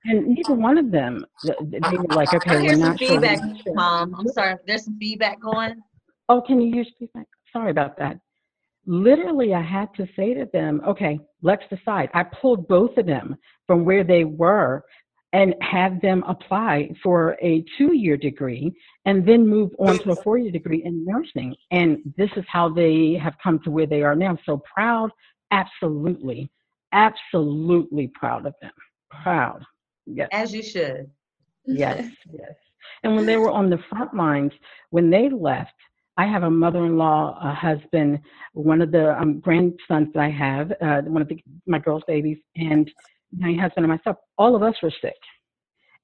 And 0.06 0.30
neither 0.30 0.56
one 0.56 0.78
of 0.80 0.89
them, 0.89 1.26
they 1.43 1.80
were 1.80 2.15
like, 2.15 2.34
okay, 2.34 2.58
oh, 2.58 2.62
we're 2.63 2.76
not 2.76 2.97
sure. 2.97 3.08
feedback, 3.08 3.39
Mom. 3.67 4.15
I'm 4.17 4.28
sorry, 4.30 4.56
there's 4.65 4.86
some 4.86 4.97
feedback 4.97 5.39
going. 5.39 5.76
Oh, 6.28 6.41
can 6.41 6.60
you 6.60 6.76
use 6.76 6.91
feedback? 6.97 7.28
Sorry 7.54 7.69
about 7.69 7.97
that. 8.00 8.17
literally 8.86 9.54
I 9.54 9.62
had 9.62 9.93
to 9.95 10.08
say 10.15 10.34
to 10.34 10.47
them, 10.52 10.82
okay, 10.88 11.19
let's 11.41 11.63
decide. 11.69 12.10
I 12.13 12.24
pulled 12.24 12.67
both 12.67 12.97
of 12.97 13.06
them 13.06 13.38
from 13.67 13.86
where 13.86 14.04
they 14.04 14.24
were 14.24 14.84
and 15.34 15.56
have 15.62 16.02
them 16.02 16.24
apply 16.28 16.89
for 17.02 17.38
a 17.41 17.63
two 17.78 17.94
year 17.94 18.17
degree 18.17 18.72
and 19.06 19.26
then 19.26 19.48
move 19.48 19.72
on 19.80 19.98
to 20.00 20.12
a 20.12 20.15
four 20.15 20.38
year 20.38 20.52
degree 20.52 20.84
in 20.84 21.06
nursing. 21.06 21.56
And 21.72 22.00
this 22.17 22.30
is 22.36 22.44
how 22.48 22.70
they 22.70 23.13
have 23.22 23.36
come 23.41 23.60
to 23.60 23.72
where 23.72 23.88
they 23.88 24.04
are 24.04 24.15
now. 24.15 24.38
So 24.46 24.62
proud, 24.74 25.12
absolutely, 25.52 26.50
absolutely 26.91 28.08
proud 28.08 28.46
of 28.46 28.54
them. 28.62 28.74
Proud. 29.24 29.63
Yes. 30.06 30.30
As 30.32 30.54
you 30.54 30.63
should. 30.63 31.10
Yes, 31.65 32.12
yes. 32.32 32.54
And 33.04 33.15
when 33.15 33.26
they 33.26 33.38
were 33.38 33.52
on 33.52 33.70
the 33.70 33.80
front 33.89 34.13
lines, 34.13 34.52
when 34.89 35.10
they 35.10 35.30
left, 35.30 35.74
I 36.17 36.26
have 36.28 36.44
a 36.44 36.50
mother-in-law, 36.50 37.39
a 37.41 37.54
husband, 37.54 38.20
one 38.54 38.82
of 38.82 38.91
the 38.91 39.20
um, 39.20 39.39
grandsons 39.39 40.10
that 40.13 40.20
I 40.22 40.30
have, 40.30 40.72
uh, 40.82 41.02
one 41.04 41.22
of 41.22 41.30
the, 41.30 41.41
my 41.65 41.80
girls' 41.80 42.04
babies, 42.06 42.38
and 42.56 42.91
my 43.38 43.54
husband 43.54 43.86
and 43.86 43.88
myself. 43.88 44.17
All 44.38 44.56
of 44.56 44.63
us 44.63 44.76
were 44.82 44.94
sick, 45.02 45.17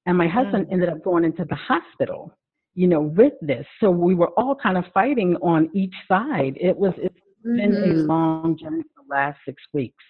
and 0.06 0.16
my 0.16 0.28
husband 0.28 0.66
mm. 0.66 0.72
ended 0.72 0.88
up 0.88 1.02
going 1.04 1.24
into 1.24 1.44
the 1.44 1.56
hospital, 1.56 2.36
you 2.74 2.88
know, 2.88 3.00
with 3.00 3.34
this. 3.40 3.66
So 3.80 3.90
we 3.90 4.14
were 4.14 4.30
all 4.36 4.54
kind 4.54 4.76
of 4.76 4.84
fighting 4.92 5.36
on 5.36 5.70
each 5.74 5.94
side. 6.06 6.56
It 6.60 6.76
was 6.76 6.94
it's 6.98 7.14
mm-hmm. 7.46 7.56
been 7.56 7.74
a 7.74 7.86
mm-hmm. 7.86 8.10
long 8.10 8.58
journey 8.58 8.82
for 8.94 9.04
the 9.06 9.14
last 9.14 9.38
six 9.44 9.62
weeks. 9.72 10.04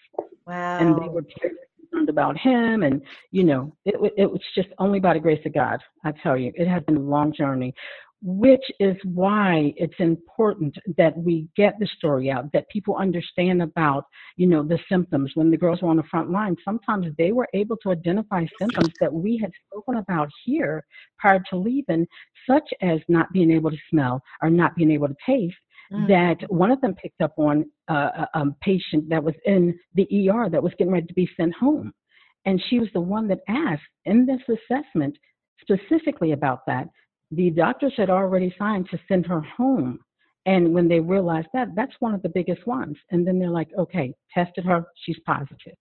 Wow. 0.47 0.79
And 0.79 0.95
they 0.97 1.09
were 1.09 1.25
very 1.41 1.55
concerned 1.81 2.09
about 2.09 2.39
him, 2.39 2.83
and 2.83 3.03
you 3.31 3.45
know, 3.45 3.75
it 3.85 3.97
it 4.17 4.31
was 4.31 4.41
just 4.55 4.69
only 4.79 5.01
by 5.01 5.15
the 5.15 5.21
grace 5.21 5.45
of 5.45 5.55
God. 5.55 5.81
I 6.05 6.13
tell 6.23 6.37
you, 6.37 6.53
it 6.55 6.69
has 6.69 6.83
been 6.85 6.97
a 6.97 7.01
long 7.01 7.33
journey 7.33 7.75
which 8.21 8.65
is 8.81 8.97
why 9.05 9.73
it's 9.77 9.99
important 10.01 10.77
that 10.97 11.17
we 11.17 11.47
get 11.57 11.75
the 11.79 11.87
story 11.97 12.31
out 12.31 12.51
that 12.53 12.69
people 12.69 12.97
understand 12.97 13.63
about 13.63 14.05
you 14.37 14.47
know 14.47 14.63
the 14.63 14.79
symptoms 14.91 15.31
when 15.35 15.51
the 15.51 15.57
girls 15.57 15.83
were 15.83 15.89
on 15.89 15.97
the 15.97 16.03
front 16.11 16.31
line 16.31 16.57
sometimes 16.65 17.07
they 17.17 17.31
were 17.31 17.49
able 17.55 17.77
to 17.77 17.91
identify 17.91 18.45
symptoms 18.59 18.93
that 19.01 19.13
we 19.13 19.39
had 19.39 19.53
spoken 19.67 19.97
about 19.97 20.29
here 20.45 20.85
prior 21.19 21.41
to 21.49 21.57
leaving 21.57 22.07
such 22.49 22.69
as 22.83 22.99
not 23.09 23.33
being 23.33 23.53
able 23.53 23.71
to 23.71 23.79
smell 23.89 24.21
or 24.43 24.51
not 24.51 24.75
being 24.75 24.91
able 24.91 25.07
to 25.07 25.17
taste 25.25 25.55
mm. 25.93 26.09
that 26.09 26.39
one 26.51 26.73
of 26.73 26.81
them 26.81 26.95
picked 26.97 27.21
up 27.21 27.35
on 27.39 27.65
uh, 27.89 28.27
a, 28.35 28.41
a 28.41 28.45
patient 28.61 29.09
that 29.09 29.23
was 29.23 29.35
in 29.45 29.79
the 29.95 30.29
er 30.29 30.49
that 30.51 30.63
was 30.63 30.73
getting 30.77 30.93
ready 30.93 31.07
to 31.07 31.15
be 31.15 31.31
sent 31.37 31.55
home 31.55 31.93
and 32.47 32.61
she 32.69 32.81
was 32.81 32.89
the 32.95 33.01
one 33.01 33.29
that 33.29 33.41
asked 33.49 33.83
in 34.07 34.27
this 34.27 34.43
assessment 34.49 35.17
specifically 35.61 36.33
about 36.33 36.61
that 36.67 36.89
the 37.31 37.51
doctors 37.51 37.93
had 37.97 38.11
already 38.11 38.55
signed 38.59 38.89
to 38.91 38.99
send 39.09 39.27
her 39.27 39.41
home. 39.41 40.01
And 40.47 40.73
when 40.73 40.89
they 40.89 41.01
realized 41.01 41.49
that, 41.53 41.69
that's 41.77 41.93
one 42.01 42.15
of 42.15 42.23
the 42.23 42.31
biggest 42.31 42.67
ones. 42.67 42.97
And 43.11 43.27
then 43.27 43.39
they're 43.39 43.51
like, 43.51 43.69
okay, 43.79 44.15
tested 44.33 44.65
her, 44.65 44.87
she's 45.05 45.19
positive. 45.27 45.75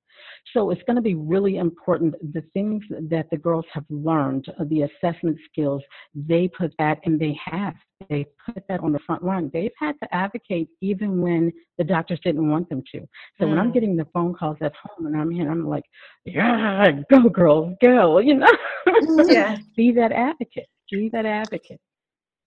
So 0.53 0.71
it's 0.71 0.81
going 0.83 0.97
to 0.97 1.01
be 1.01 1.13
really 1.13 1.57
important. 1.57 2.15
The 2.33 2.43
things 2.53 2.83
that 2.89 3.29
the 3.31 3.37
girls 3.37 3.65
have 3.71 3.85
learned, 3.89 4.45
uh, 4.59 4.65
the 4.67 4.81
assessment 4.81 5.37
skills, 5.49 5.81
they 6.13 6.49
put 6.49 6.73
that 6.79 6.99
and 7.05 7.17
they 7.17 7.39
have. 7.45 7.75
They 8.09 8.25
put 8.45 8.61
that 8.67 8.81
on 8.81 8.91
the 8.91 8.99
front 8.99 9.23
line. 9.23 9.49
They've 9.53 9.71
had 9.79 9.95
to 10.03 10.13
advocate 10.13 10.67
even 10.81 11.21
when 11.21 11.53
the 11.77 11.85
doctors 11.85 12.19
didn't 12.23 12.49
want 12.49 12.67
them 12.67 12.83
to. 12.93 12.99
So 13.39 13.45
mm. 13.45 13.49
when 13.49 13.59
I'm 13.59 13.69
mm. 13.69 13.73
getting 13.73 13.95
the 13.95 14.07
phone 14.13 14.33
calls 14.33 14.57
at 14.61 14.73
home 14.75 15.05
and 15.05 15.15
I'm 15.15 15.31
here, 15.31 15.49
I'm 15.49 15.65
like, 15.67 15.85
yeah, 16.25 16.91
go 17.09 17.29
girls, 17.29 17.73
go, 17.81 18.19
you 18.19 18.35
know? 18.35 18.51
Yeah. 19.29 19.57
Be 19.77 19.93
that 19.93 20.11
advocate 20.11 20.67
be 20.91 21.09
that 21.09 21.25
advocate. 21.25 21.79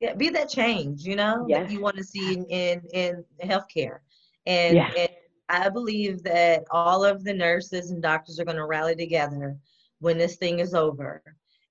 Yeah, 0.00 0.14
be 0.14 0.30
that 0.30 0.48
change, 0.48 1.04
you 1.04 1.16
know, 1.16 1.44
yes. 1.48 1.66
that 1.66 1.72
you 1.72 1.80
want 1.80 1.96
to 1.96 2.04
see 2.04 2.34
in 2.34 2.44
in, 2.46 2.80
in 2.92 3.24
healthcare. 3.48 3.98
And, 4.46 4.78
and 4.78 5.10
I 5.48 5.68
believe 5.68 6.22
that 6.22 6.64
all 6.70 7.04
of 7.04 7.24
the 7.24 7.34
nurses 7.34 7.90
and 7.90 8.00
doctors 8.00 8.40
are 8.40 8.44
going 8.44 8.56
to 8.56 8.64
rally 8.64 8.96
together 8.96 9.58
when 9.98 10.16
this 10.16 10.36
thing 10.36 10.60
is 10.60 10.74
over 10.74 11.22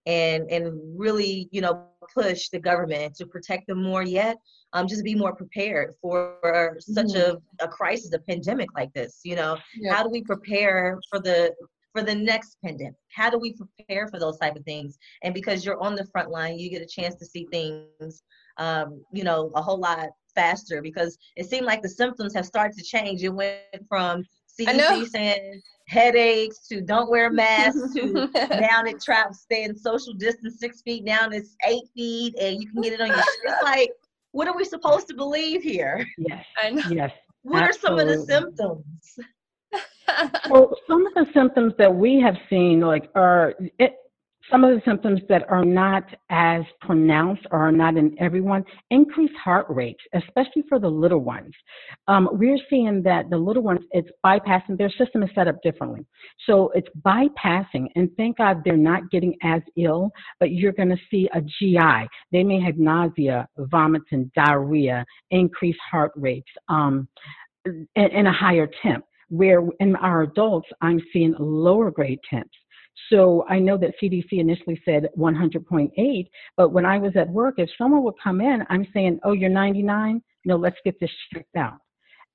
and 0.06 0.50
and 0.50 0.74
really 0.98 1.50
you 1.52 1.62
know 1.62 1.86
push 2.14 2.50
the 2.50 2.60
government 2.60 3.16
to 3.16 3.26
protect 3.26 3.68
them 3.68 3.84
more 3.84 4.04
yet 4.04 4.38
um 4.74 4.88
just 4.88 5.04
be 5.04 5.14
more 5.14 5.36
prepared 5.36 5.94
for 6.02 6.78
such 6.80 7.08
mm-hmm. 7.08 7.36
a, 7.60 7.66
a 7.66 7.68
crisis 7.68 8.14
a 8.14 8.20
pandemic 8.20 8.70
like 8.76 8.92
this 8.94 9.20
you 9.24 9.36
know 9.36 9.58
yeah. 9.78 9.94
how 9.94 10.02
do 10.02 10.10
we 10.10 10.24
prepare 10.24 11.00
for 11.10 11.20
the 11.20 11.54
for 11.94 12.04
the 12.04 12.16
next 12.16 12.58
pandemic? 12.64 12.96
How 13.14 13.30
do 13.30 13.38
we 13.38 13.54
prepare 13.54 14.08
for 14.08 14.20
those 14.20 14.38
type 14.38 14.56
of 14.56 14.64
things? 14.64 14.98
And 15.24 15.34
because 15.34 15.66
you're 15.66 15.82
on 15.82 15.96
the 15.96 16.06
front 16.06 16.30
line, 16.30 16.60
you 16.60 16.70
get 16.70 16.82
a 16.82 16.88
chance 16.88 17.16
to 17.16 17.26
see 17.26 17.48
things, 17.52 18.24
um, 18.58 19.04
you 19.14 19.24
know, 19.24 19.52
a 19.56 19.62
whole 19.62 19.80
lot 19.80 20.10
faster 20.36 20.82
because 20.82 21.18
it 21.36 21.50
seemed 21.50 21.66
like 21.66 21.82
the 21.82 21.90
symptoms 21.90 22.34
have 22.34 22.46
started 22.46 22.78
to 22.78 22.84
change. 22.84 23.24
It 23.24 23.30
went 23.30 23.62
from 23.88 24.24
CDC 24.60 25.08
saying 25.08 25.62
headaches 25.90 26.68
to 26.68 26.82
don't 26.82 27.10
wear 27.10 27.32
masks 27.32 27.94
to 27.94 28.28
down 28.60 28.86
it 28.88 29.02
traps 29.02 29.42
staying 29.42 29.76
social 29.76 30.14
distance 30.14 30.60
six 30.60 30.84
feet 30.84 31.04
down 31.04 31.34
it's 31.34 31.56
eight 31.66 31.82
feet 31.96 32.36
and 32.40 32.62
you 32.62 32.70
can 32.70 32.80
get 32.84 32.94
it 32.94 33.02
on 33.02 33.08
your 33.08 33.18
it's 33.18 33.64
like 33.64 33.90
what 34.32 34.48
are 34.48 34.56
we 34.56 34.64
supposed 34.64 35.08
to 35.08 35.16
believe 35.16 35.64
here 35.64 36.06
yes 36.20 36.46
I 36.62 36.70
know. 36.70 36.84
yes 36.92 37.12
what 37.42 37.64
Absolutely. 37.64 38.04
are 38.04 38.06
some 38.06 38.22
of 38.22 38.28
the 38.28 38.32
symptoms 38.32 39.20
well, 40.50 40.76
some 40.88 41.06
of 41.06 41.14
the 41.14 41.26
symptoms 41.34 41.74
that 41.78 41.94
we 41.94 42.22
have 42.22 42.36
seen, 42.50 42.82
like, 42.82 43.10
are 43.16 43.54
it, 43.78 43.94
some 44.50 44.64
of 44.64 44.74
the 44.74 44.82
symptoms 44.84 45.22
that 45.30 45.44
are 45.50 45.64
not 45.64 46.04
as 46.30 46.64
pronounced 46.82 47.46
or 47.52 47.60
are 47.60 47.72
not 47.72 47.98
in 47.98 48.16
everyone, 48.20 48.64
increased 48.90 49.36
heart 49.44 49.66
rates, 49.70 50.02
especially 50.14 50.64
for 50.68 50.80
the 50.80 50.88
little 50.88 51.20
ones. 51.20 51.54
Um, 52.08 52.30
we're 52.32 52.58
seeing 52.70 53.04
that 53.04 53.30
the 53.30 53.38
little 53.38 53.62
ones, 53.62 53.82
it's 53.92 54.10
bypassing, 54.26 54.78
their 54.78 54.90
system 54.92 55.24
is 55.24 55.30
set 55.36 55.48
up 55.48 55.62
differently. 55.62 56.06
So 56.48 56.72
it's 56.74 56.88
bypassing, 57.06 57.88
and 57.96 58.10
thank 58.18 58.38
God 58.38 58.62
they're 58.66 58.78
not 58.78 59.12
getting 59.12 59.36
as 59.44 59.62
ill, 59.78 60.10
but 60.40 60.52
you're 60.52 60.72
going 60.72 60.90
to 60.90 61.00
see 61.12 61.30
a 61.34 61.42
GI. 61.42 62.08
They 62.32 62.44
may 62.44 62.60
have 62.62 62.78
nausea, 62.78 63.48
vomiting, 63.58 64.32
diarrhea, 64.36 65.06
increased 65.30 65.80
heart 65.92 66.12
rates, 66.16 66.50
um, 66.70 67.08
a 67.96 68.32
higher 68.32 68.70
temp 68.82 69.06
where 69.30 69.62
in 69.80 69.96
our 69.98 70.24
adults, 70.24 70.68
I'm 70.82 71.02
seeing 71.14 71.36
lower 71.40 71.92
grade 71.92 72.20
temps. 72.30 72.56
So 73.10 73.46
I 73.48 73.60
know 73.60 73.78
that 73.78 73.94
CDC 74.02 74.28
initially 74.34 74.80
said 74.84 75.08
100.8, 75.18 76.30
but 76.58 76.70
when 76.70 76.86
I 76.86 76.98
was 76.98 77.14
at 77.16 77.30
work, 77.30 77.56
if 77.58 77.70
someone 77.78 78.04
would 78.04 78.16
come 78.22 78.42
in, 78.42 78.64
I'm 78.70 78.86
saying, 78.94 79.20
oh, 79.24 79.32
you're 79.32 79.50
99? 79.50 80.22
No, 80.46 80.58
let's 80.58 80.76
get 80.84 81.00
this 81.00 81.10
checked 81.34 81.56
out. 81.56 81.78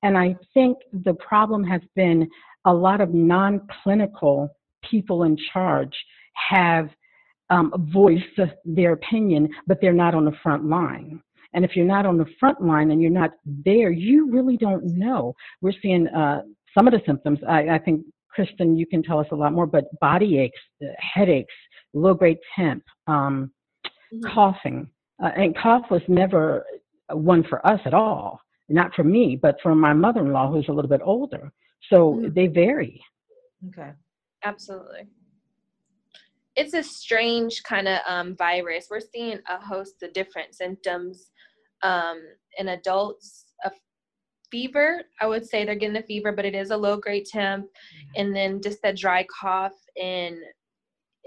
And 0.02 0.16
I 0.18 0.36
think 0.52 0.78
the 1.04 1.14
problem 1.14 1.64
has 1.64 1.80
been 1.94 2.28
a 2.66 2.72
lot 2.72 3.00
of 3.00 3.12
non 3.12 3.66
clinical 3.82 4.48
people 4.88 5.24
in 5.24 5.36
charge 5.52 5.94
have 6.34 6.90
um, 7.50 7.72
voiced 7.92 8.24
their 8.64 8.92
opinion, 8.92 9.48
but 9.66 9.78
they're 9.80 9.92
not 9.92 10.14
on 10.14 10.24
the 10.24 10.36
front 10.42 10.64
line. 10.66 11.22
And 11.54 11.64
if 11.64 11.76
you're 11.76 11.86
not 11.86 12.04
on 12.04 12.18
the 12.18 12.26
front 12.40 12.60
line 12.60 12.90
and 12.90 13.00
you're 13.00 13.10
not 13.10 13.30
there, 13.64 13.90
you 13.90 14.30
really 14.30 14.56
don't 14.56 14.84
know. 14.98 15.34
We're 15.60 15.72
seeing 15.80 16.08
uh, 16.08 16.42
some 16.76 16.86
of 16.86 16.92
the 16.92 17.00
symptoms. 17.06 17.38
I, 17.48 17.68
I 17.70 17.78
think, 17.78 18.04
Kristen, 18.30 18.76
you 18.76 18.86
can 18.86 19.02
tell 19.02 19.18
us 19.18 19.26
a 19.32 19.36
lot 19.36 19.52
more, 19.52 19.66
but 19.66 19.84
body 20.00 20.38
aches, 20.38 20.58
uh, 20.82 20.88
headaches, 20.98 21.54
low 21.92 22.14
grade 22.14 22.38
temp, 22.56 22.82
um, 23.06 23.50
mm-hmm. 23.86 24.34
coughing. 24.34 24.88
Uh, 25.22 25.30
and 25.36 25.56
cough 25.56 25.84
was 25.90 26.02
never 26.08 26.64
one 27.12 27.44
for 27.48 27.64
us 27.66 27.80
at 27.84 27.94
all. 27.94 28.40
Not 28.68 28.94
for 28.94 29.04
me, 29.04 29.38
but 29.40 29.56
for 29.62 29.74
my 29.74 29.92
mother 29.92 30.20
in 30.20 30.32
law, 30.32 30.50
who's 30.50 30.68
a 30.68 30.72
little 30.72 30.88
bit 30.88 31.02
older. 31.04 31.52
So 31.90 32.14
mm-hmm. 32.14 32.34
they 32.34 32.46
vary. 32.46 33.00
Okay. 33.68 33.90
Absolutely. 34.42 35.06
It's 36.56 36.74
a 36.74 36.82
strange 36.82 37.62
kind 37.64 37.88
of 37.88 37.98
um, 38.08 38.36
virus. 38.36 38.86
We're 38.90 39.00
seeing 39.00 39.38
a 39.48 39.58
host 39.58 40.02
of 40.02 40.12
different 40.12 40.54
symptoms 40.54 41.30
um, 41.82 42.20
in 42.58 42.68
adults 42.68 43.46
fever. 44.54 45.02
I 45.20 45.26
would 45.26 45.44
say 45.44 45.64
they're 45.64 45.74
getting 45.74 45.96
a 45.96 46.02
fever, 46.02 46.30
but 46.30 46.44
it 46.44 46.54
is 46.54 46.70
a 46.70 46.76
low 46.76 46.96
grade 46.96 47.26
temp. 47.26 47.66
And 48.14 48.34
then 48.34 48.62
just 48.62 48.80
that 48.82 48.96
dry 48.96 49.26
cough. 49.40 49.74
And 50.00 50.36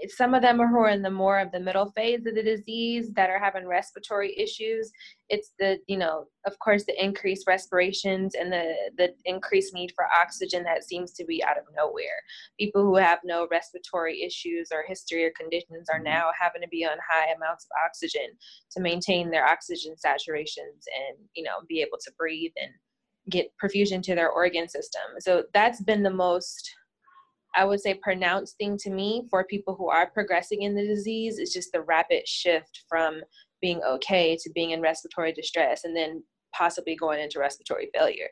some 0.06 0.32
of 0.32 0.40
them 0.40 0.60
are 0.60 0.66
who 0.66 0.78
are 0.78 0.88
in 0.88 1.02
the 1.02 1.10
more 1.10 1.38
of 1.38 1.52
the 1.52 1.60
middle 1.60 1.90
phase 1.90 2.24
of 2.24 2.34
the 2.34 2.42
disease 2.42 3.10
that 3.16 3.28
are 3.28 3.38
having 3.38 3.66
respiratory 3.66 4.32
issues. 4.38 4.90
It's 5.28 5.52
the, 5.58 5.78
you 5.88 5.98
know, 5.98 6.26
of 6.46 6.58
course, 6.60 6.84
the 6.84 7.04
increased 7.04 7.46
respirations 7.46 8.34
and 8.34 8.50
the, 8.50 8.74
the 8.96 9.08
increased 9.26 9.74
need 9.74 9.92
for 9.94 10.06
oxygen 10.18 10.62
that 10.64 10.84
seems 10.84 11.12
to 11.14 11.24
be 11.26 11.44
out 11.44 11.58
of 11.58 11.64
nowhere. 11.76 12.22
People 12.58 12.82
who 12.82 12.96
have 12.96 13.18
no 13.24 13.46
respiratory 13.50 14.22
issues 14.22 14.68
or 14.72 14.84
history 14.86 15.24
or 15.24 15.32
conditions 15.38 15.88
are 15.92 15.96
mm-hmm. 15.96 16.14
now 16.14 16.30
having 16.40 16.62
to 16.62 16.68
be 16.68 16.86
on 16.86 16.96
high 17.10 17.32
amounts 17.32 17.64
of 17.66 17.70
oxygen 17.84 18.30
to 18.70 18.80
maintain 18.80 19.30
their 19.30 19.46
oxygen 19.46 19.94
saturations 19.94 20.86
and, 20.96 21.18
you 21.34 21.42
know, 21.42 21.58
be 21.68 21.82
able 21.82 21.98
to 22.02 22.12
breathe 22.16 22.52
and 22.56 22.70
get 23.30 23.52
perfusion 23.62 24.02
to 24.02 24.14
their 24.14 24.30
organ 24.30 24.68
system. 24.68 25.02
So 25.20 25.44
that's 25.54 25.82
been 25.82 26.02
the 26.02 26.10
most, 26.10 26.70
I 27.54 27.64
would 27.64 27.80
say, 27.80 27.94
pronounced 27.94 28.56
thing 28.56 28.76
to 28.78 28.90
me 28.90 29.26
for 29.30 29.44
people 29.44 29.74
who 29.74 29.88
are 29.88 30.10
progressing 30.10 30.62
in 30.62 30.74
the 30.74 30.86
disease 30.86 31.38
is 31.38 31.52
just 31.52 31.72
the 31.72 31.82
rapid 31.82 32.26
shift 32.26 32.84
from 32.88 33.20
being 33.60 33.80
okay 33.82 34.36
to 34.36 34.50
being 34.54 34.70
in 34.70 34.80
respiratory 34.80 35.32
distress 35.32 35.84
and 35.84 35.96
then 35.96 36.22
possibly 36.54 36.96
going 36.96 37.20
into 37.20 37.38
respiratory 37.38 37.90
failure. 37.94 38.28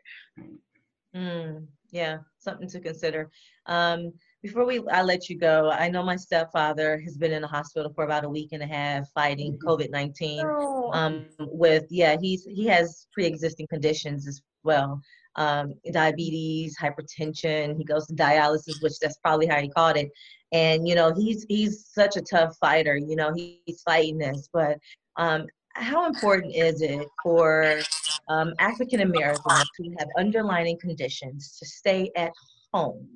Mm, 1.14 1.66
yeah, 1.90 2.18
something 2.38 2.68
to 2.68 2.80
consider. 2.80 3.30
Um, 3.66 4.12
before 4.42 4.64
we 4.64 4.80
I 4.88 5.02
let 5.02 5.28
you 5.28 5.38
go, 5.38 5.70
I 5.70 5.88
know 5.88 6.02
my 6.02 6.16
stepfather 6.16 7.00
has 7.00 7.16
been 7.16 7.32
in 7.32 7.42
the 7.42 7.48
hospital 7.48 7.92
for 7.94 8.04
about 8.04 8.24
a 8.24 8.28
week 8.28 8.50
and 8.52 8.62
a 8.62 8.66
half 8.66 9.10
fighting 9.12 9.54
mm-hmm. 9.54 9.68
COVID 9.68 9.90
nineteen. 9.90 10.42
Oh. 10.44 10.90
Um, 10.92 11.26
with 11.38 11.86
yeah, 11.90 12.16
he's 12.20 12.44
he 12.44 12.66
has 12.66 13.06
pre 13.12 13.26
existing 13.26 13.66
conditions 13.68 14.26
as 14.28 14.42
well. 14.62 15.00
Um, 15.36 15.74
diabetes, 15.92 16.76
hypertension. 16.78 17.76
He 17.76 17.84
goes 17.84 18.06
to 18.06 18.14
dialysis, 18.14 18.82
which 18.82 18.98
that's 19.00 19.18
probably 19.18 19.46
how 19.46 19.60
he 19.60 19.68
caught 19.68 19.96
it. 19.96 20.10
And 20.52 20.86
you 20.86 20.94
know, 20.94 21.12
he's 21.14 21.44
he's 21.48 21.86
such 21.86 22.16
a 22.16 22.22
tough 22.22 22.56
fighter. 22.60 22.96
You 22.96 23.16
know, 23.16 23.32
he, 23.34 23.62
he's 23.66 23.82
fighting 23.82 24.18
this. 24.18 24.48
But 24.52 24.78
um, 25.16 25.46
how 25.74 26.06
important 26.06 26.54
is 26.54 26.82
it 26.82 27.06
for 27.22 27.80
um, 28.28 28.54
African 28.58 29.00
Americans 29.00 29.68
who 29.76 29.94
have 29.98 30.08
underlying 30.16 30.78
conditions 30.78 31.56
to 31.58 31.66
stay 31.66 32.10
at 32.16 32.32
home 32.72 33.08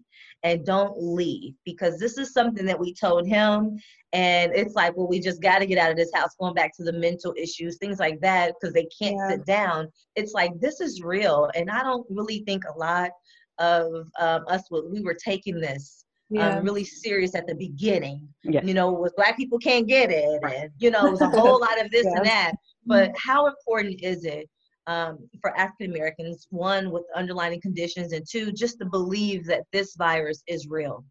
and 0.42 0.64
don't 0.64 0.94
leave 0.96 1.54
because 1.64 1.98
this 1.98 2.16
is 2.16 2.32
something 2.32 2.64
that 2.64 2.78
we 2.78 2.94
told 2.94 3.26
him 3.26 3.78
and 4.12 4.52
it's 4.54 4.74
like 4.74 4.96
well 4.96 5.08
we 5.08 5.20
just 5.20 5.42
got 5.42 5.58
to 5.58 5.66
get 5.66 5.78
out 5.78 5.90
of 5.90 5.96
this 5.96 6.10
house 6.14 6.34
going 6.38 6.54
back 6.54 6.74
to 6.74 6.84
the 6.84 6.92
mental 6.92 7.34
issues 7.36 7.76
things 7.78 7.98
like 7.98 8.20
that 8.20 8.54
because 8.60 8.72
they 8.74 8.88
can't 8.98 9.16
yeah. 9.16 9.28
sit 9.30 9.44
down 9.46 9.88
it's 10.16 10.32
like 10.32 10.52
this 10.60 10.80
is 10.80 11.02
real 11.02 11.50
and 11.54 11.70
i 11.70 11.82
don't 11.82 12.06
really 12.10 12.42
think 12.46 12.64
a 12.64 12.78
lot 12.78 13.10
of 13.58 14.06
um, 14.18 14.44
us 14.48 14.62
we 14.90 15.02
were 15.02 15.16
taking 15.22 15.60
this 15.60 16.04
um, 16.30 16.36
yeah. 16.36 16.56
um, 16.56 16.64
really 16.64 16.84
serious 16.84 17.34
at 17.34 17.46
the 17.46 17.54
beginning 17.54 18.26
yeah. 18.42 18.62
you 18.64 18.74
know 18.74 18.90
with 18.90 19.14
black 19.16 19.36
people 19.36 19.58
can't 19.58 19.86
get 19.86 20.10
it 20.10 20.40
and 20.42 20.70
you 20.78 20.90
know 20.90 21.06
it 21.06 21.10
was 21.10 21.20
a 21.20 21.28
whole 21.30 21.60
lot 21.60 21.80
of 21.80 21.90
this 21.90 22.06
yeah. 22.06 22.16
and 22.16 22.26
that 22.26 22.52
but 22.86 23.12
how 23.16 23.46
important 23.46 24.00
is 24.02 24.24
it 24.24 24.48
um, 24.86 25.18
for 25.40 25.56
African 25.56 25.90
Americans, 25.90 26.46
one 26.50 26.90
with 26.90 27.04
underlying 27.14 27.60
conditions, 27.60 28.12
and 28.12 28.26
two, 28.28 28.52
just 28.52 28.78
to 28.78 28.86
believe 28.86 29.46
that 29.46 29.64
this 29.72 29.94
virus 29.96 30.42
is 30.46 30.68
real? 30.68 31.04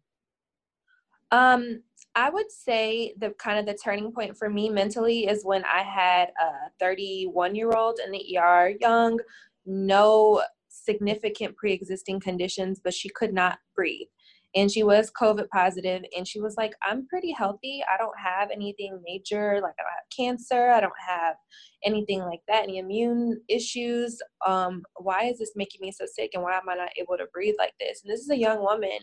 Um, 1.30 1.82
I 2.16 2.28
would 2.28 2.50
say 2.50 3.14
the 3.18 3.30
kind 3.38 3.58
of 3.58 3.66
the 3.66 3.78
turning 3.82 4.12
point 4.12 4.36
for 4.36 4.50
me 4.50 4.68
mentally 4.68 5.28
is 5.28 5.44
when 5.44 5.64
I 5.64 5.82
had 5.82 6.30
a 6.40 6.70
31 6.80 7.54
year 7.54 7.70
old 7.70 8.00
in 8.04 8.10
the 8.10 8.38
ER, 8.38 8.74
young, 8.80 9.18
no 9.64 10.42
significant 10.68 11.56
pre 11.56 11.72
existing 11.72 12.20
conditions, 12.20 12.80
but 12.82 12.94
she 12.94 13.08
could 13.10 13.32
not 13.32 13.58
breathe 13.76 14.08
and 14.54 14.70
she 14.70 14.82
was 14.82 15.12
COVID 15.12 15.48
positive, 15.48 16.02
and 16.16 16.26
she 16.26 16.40
was 16.40 16.56
like, 16.56 16.72
I'm 16.82 17.06
pretty 17.06 17.32
healthy. 17.32 17.82
I 17.92 17.96
don't 17.96 18.18
have 18.18 18.50
anything 18.50 19.00
major, 19.04 19.60
like 19.62 19.74
I 19.78 19.82
don't 19.82 19.92
have 19.92 20.16
cancer, 20.16 20.70
I 20.70 20.80
don't 20.80 20.92
have 21.06 21.36
anything 21.84 22.20
like 22.20 22.40
that, 22.48 22.64
any 22.64 22.78
immune 22.78 23.40
issues. 23.48 24.20
Um, 24.46 24.82
why 24.96 25.24
is 25.24 25.38
this 25.38 25.52
making 25.56 25.80
me 25.80 25.92
so 25.92 26.04
sick, 26.06 26.30
and 26.34 26.42
why 26.42 26.56
am 26.56 26.68
I 26.68 26.74
not 26.74 26.90
able 26.98 27.16
to 27.16 27.26
breathe 27.32 27.56
like 27.58 27.74
this? 27.80 28.02
And 28.02 28.12
this 28.12 28.20
is 28.20 28.30
a 28.30 28.36
young 28.36 28.60
woman, 28.60 28.98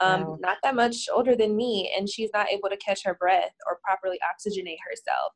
um, 0.00 0.22
wow. 0.22 0.38
not 0.40 0.58
that 0.62 0.74
much 0.74 1.08
older 1.14 1.36
than 1.36 1.56
me, 1.56 1.92
and 1.96 2.08
she's 2.08 2.30
not 2.32 2.48
able 2.48 2.68
to 2.68 2.76
catch 2.76 3.04
her 3.04 3.14
breath 3.14 3.52
or 3.68 3.80
properly 3.84 4.18
oxygenate 4.18 4.78
herself. 4.88 5.32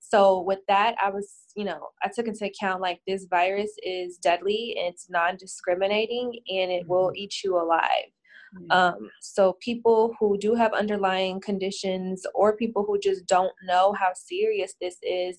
So 0.00 0.40
with 0.40 0.60
that, 0.66 0.96
I 1.00 1.10
was, 1.10 1.30
you 1.54 1.64
know, 1.64 1.88
I 2.02 2.08
took 2.12 2.26
into 2.26 2.46
account 2.46 2.80
like 2.80 3.00
this 3.06 3.26
virus 3.30 3.70
is 3.84 4.16
deadly, 4.16 4.74
it's 4.76 5.08
non-discriminating, 5.08 6.32
and 6.48 6.72
it 6.72 6.88
will 6.88 7.08
mm-hmm. 7.08 7.16
eat 7.16 7.34
you 7.44 7.56
alive. 7.56 8.10
Mm-hmm. 8.56 8.72
Um, 8.72 9.10
so 9.20 9.56
people 9.60 10.16
who 10.18 10.36
do 10.36 10.54
have 10.56 10.72
underlying 10.72 11.40
conditions 11.40 12.26
or 12.34 12.56
people 12.56 12.84
who 12.84 12.98
just 12.98 13.26
don't 13.26 13.52
know 13.64 13.92
how 13.92 14.10
serious 14.14 14.74
this 14.80 14.96
is, 15.02 15.38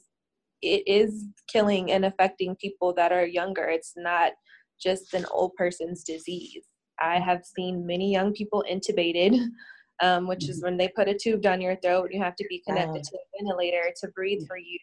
it 0.62 0.84
is 0.88 1.26
killing 1.48 1.92
and 1.92 2.06
affecting 2.06 2.56
people 2.56 2.94
that 2.94 3.12
are 3.12 3.26
younger. 3.26 3.64
It's 3.64 3.94
not 3.96 4.34
just 4.82 5.14
an 5.14 5.26
old 5.32 5.56
person's 5.56 6.04
disease. 6.04 6.64
I 7.00 7.20
have 7.20 7.44
seen 7.46 7.86
many 7.86 8.12
young 8.12 8.34
people 8.34 8.64
intubated, 8.70 9.40
um, 10.02 10.28
which 10.28 10.50
is 10.50 10.58
mm-hmm. 10.58 10.66
when 10.66 10.78
they 10.78 10.88
put 10.90 11.08
a 11.08 11.18
tube 11.18 11.42
down 11.42 11.62
your 11.62 11.76
throat. 11.78 12.10
You 12.12 12.22
have 12.22 12.36
to 12.36 12.46
be 12.50 12.64
connected 12.68 13.04
to 13.04 13.16
a 13.16 13.44
ventilator 13.44 13.92
to 14.02 14.08
breathe 14.10 14.46
for 14.48 14.58
you 14.58 14.78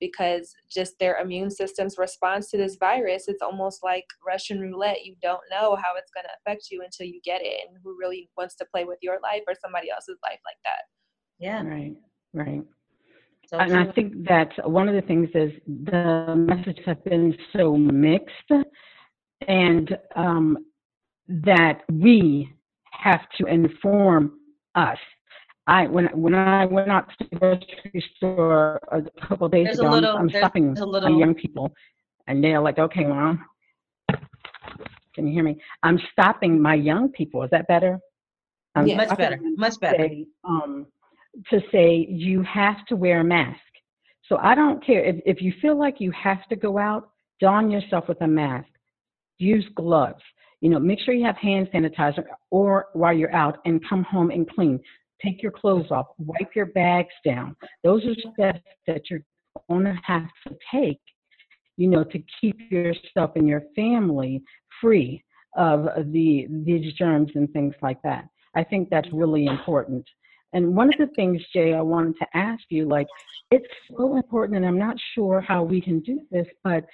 because 0.00 0.54
just 0.70 0.98
their 0.98 1.18
immune 1.18 1.50
system's 1.50 1.96
response 1.98 2.50
to 2.50 2.56
this 2.56 2.76
virus 2.76 3.28
it's 3.28 3.42
almost 3.42 3.82
like 3.82 4.04
russian 4.26 4.60
roulette 4.60 5.04
you 5.04 5.14
don't 5.22 5.40
know 5.50 5.76
how 5.76 5.96
it's 5.96 6.10
going 6.12 6.24
to 6.24 6.50
affect 6.50 6.68
you 6.70 6.82
until 6.82 7.06
you 7.06 7.20
get 7.24 7.40
it 7.42 7.60
and 7.66 7.78
who 7.82 7.96
really 7.98 8.28
wants 8.36 8.54
to 8.56 8.66
play 8.66 8.84
with 8.84 8.98
your 9.02 9.18
life 9.22 9.42
or 9.46 9.54
somebody 9.60 9.90
else's 9.90 10.18
life 10.22 10.38
like 10.44 10.58
that 10.64 10.82
yeah 11.38 11.62
right 11.62 11.94
right 12.32 12.62
so 13.46 13.58
and 13.58 13.76
i 13.76 13.90
think 13.92 14.26
that 14.26 14.50
one 14.68 14.88
of 14.88 14.94
the 14.94 15.02
things 15.02 15.28
is 15.34 15.52
the 15.66 16.34
messages 16.36 16.84
have 16.84 17.02
been 17.04 17.36
so 17.56 17.76
mixed 17.76 18.50
and 19.48 19.96
um, 20.14 20.56
that 21.28 21.82
we 21.90 22.48
have 22.92 23.20
to 23.38 23.46
inform 23.46 24.32
us 24.74 24.98
I 25.66 25.86
when 25.88 26.06
when 26.14 26.34
I 26.34 26.64
went 26.66 26.90
out 26.90 27.08
to 27.18 27.26
the 27.30 27.36
grocery 27.36 28.04
store 28.16 28.78
a 28.92 29.02
couple 29.26 29.48
days 29.48 29.64
there's 29.64 29.80
ago, 29.80 29.90
little, 29.90 30.16
I'm, 30.16 30.30
stopping 30.30 30.74
little... 30.74 31.18
young 31.18 31.34
people, 31.34 31.72
and 32.28 32.42
they're 32.42 32.60
like, 32.60 32.78
"Okay, 32.78 33.04
mom, 33.04 33.44
can 35.14 35.26
you 35.26 35.32
hear 35.32 35.42
me? 35.42 35.56
I'm 35.82 35.98
stopping 36.12 36.60
my 36.60 36.74
young 36.74 37.08
people. 37.08 37.42
Is 37.42 37.50
that 37.50 37.66
better? 37.66 37.98
Yeah, 38.84 38.96
much 38.96 39.16
better. 39.16 39.38
Much 39.56 39.80
better. 39.80 40.06
Say, 40.06 40.26
um, 40.44 40.86
to 41.50 41.60
say 41.72 42.06
you 42.08 42.42
have 42.42 42.84
to 42.88 42.96
wear 42.96 43.20
a 43.20 43.24
mask. 43.24 43.60
So 44.28 44.38
I 44.38 44.54
don't 44.54 44.84
care 44.84 45.04
if 45.04 45.16
if 45.24 45.40
you 45.40 45.52
feel 45.62 45.78
like 45.78 46.00
you 46.00 46.10
have 46.12 46.46
to 46.48 46.56
go 46.56 46.78
out, 46.78 47.10
don 47.40 47.70
yourself 47.70 48.08
with 48.08 48.20
a 48.22 48.26
mask. 48.26 48.68
Use 49.38 49.66
gloves. 49.74 50.22
You 50.60 50.70
know, 50.70 50.78
make 50.78 50.98
sure 51.00 51.14
you 51.14 51.26
have 51.26 51.36
hand 51.36 51.68
sanitizer 51.72 52.24
or 52.50 52.86
while 52.94 53.12
you're 53.12 53.34
out 53.34 53.58
and 53.66 53.86
come 53.88 54.02
home 54.04 54.30
and 54.30 54.48
clean 54.48 54.80
take 55.24 55.42
your 55.42 55.52
clothes 55.52 55.90
off, 55.90 56.06
wipe 56.18 56.54
your 56.54 56.66
bags 56.66 57.12
down. 57.24 57.56
Those 57.82 58.04
are 58.04 58.14
steps 58.32 58.64
that 58.86 59.02
you're 59.10 59.24
going 59.68 59.84
to 59.84 59.98
have 60.04 60.28
to 60.46 60.56
take, 60.72 61.00
you 61.76 61.88
know, 61.88 62.04
to 62.04 62.22
keep 62.40 62.56
yourself 62.70 63.32
and 63.34 63.48
your 63.48 63.62
family 63.74 64.42
free 64.80 65.22
of 65.56 65.86
the 66.12 66.46
these 66.50 66.92
germs 66.94 67.30
and 67.34 67.50
things 67.52 67.74
like 67.80 68.00
that. 68.02 68.26
I 68.54 68.64
think 68.64 68.88
that's 68.90 69.08
really 69.12 69.46
important. 69.46 70.06
And 70.56 70.74
one 70.74 70.88
of 70.88 70.98
the 70.98 71.14
things, 71.14 71.42
Jay, 71.52 71.74
I 71.74 71.82
wanted 71.82 72.14
to 72.18 72.26
ask 72.32 72.62
you, 72.70 72.88
like, 72.88 73.06
it's 73.50 73.66
so 73.94 74.16
important, 74.16 74.56
and 74.56 74.64
I'm 74.64 74.78
not 74.78 74.96
sure 75.14 75.38
how 75.42 75.62
we 75.62 75.82
can 75.82 76.00
do 76.00 76.22
this, 76.30 76.46
but 76.64 76.86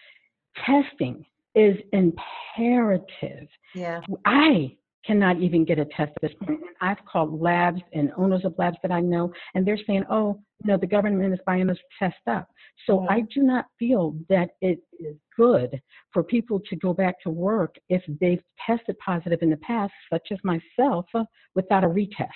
testing 0.66 1.24
is 1.54 1.76
imperative. 1.92 3.46
Yeah. 3.72 4.00
I 4.26 4.76
cannot 5.06 5.40
even 5.40 5.64
get 5.64 5.78
a 5.78 5.84
test 5.84 6.10
at 6.16 6.22
this 6.22 6.32
point. 6.44 6.58
I've 6.80 7.04
called 7.04 7.40
labs 7.40 7.80
and 7.92 8.10
owners 8.16 8.44
of 8.44 8.52
labs 8.58 8.78
that 8.82 8.90
I 8.90 9.00
know, 9.00 9.32
and 9.54 9.64
they're 9.64 9.78
saying, 9.86 10.06
oh, 10.10 10.40
you 10.64 10.72
know, 10.72 10.76
the 10.76 10.86
government 10.88 11.32
is 11.32 11.38
buying 11.46 11.68
this 11.68 11.78
test 12.00 12.16
up. 12.28 12.48
So 12.86 12.98
mm-hmm. 12.98 13.12
I 13.12 13.20
do 13.32 13.44
not 13.44 13.66
feel 13.78 14.16
that 14.28 14.50
it 14.60 14.80
is 14.98 15.16
good 15.36 15.80
for 16.12 16.24
people 16.24 16.58
to 16.68 16.74
go 16.74 16.92
back 16.92 17.20
to 17.22 17.30
work 17.30 17.76
if 17.88 18.02
they've 18.20 18.42
tested 18.66 18.96
positive 18.98 19.38
in 19.40 19.50
the 19.50 19.56
past, 19.58 19.92
such 20.12 20.32
as 20.32 20.38
myself, 20.42 21.06
without 21.54 21.84
a 21.84 21.88
retest. 21.88 22.28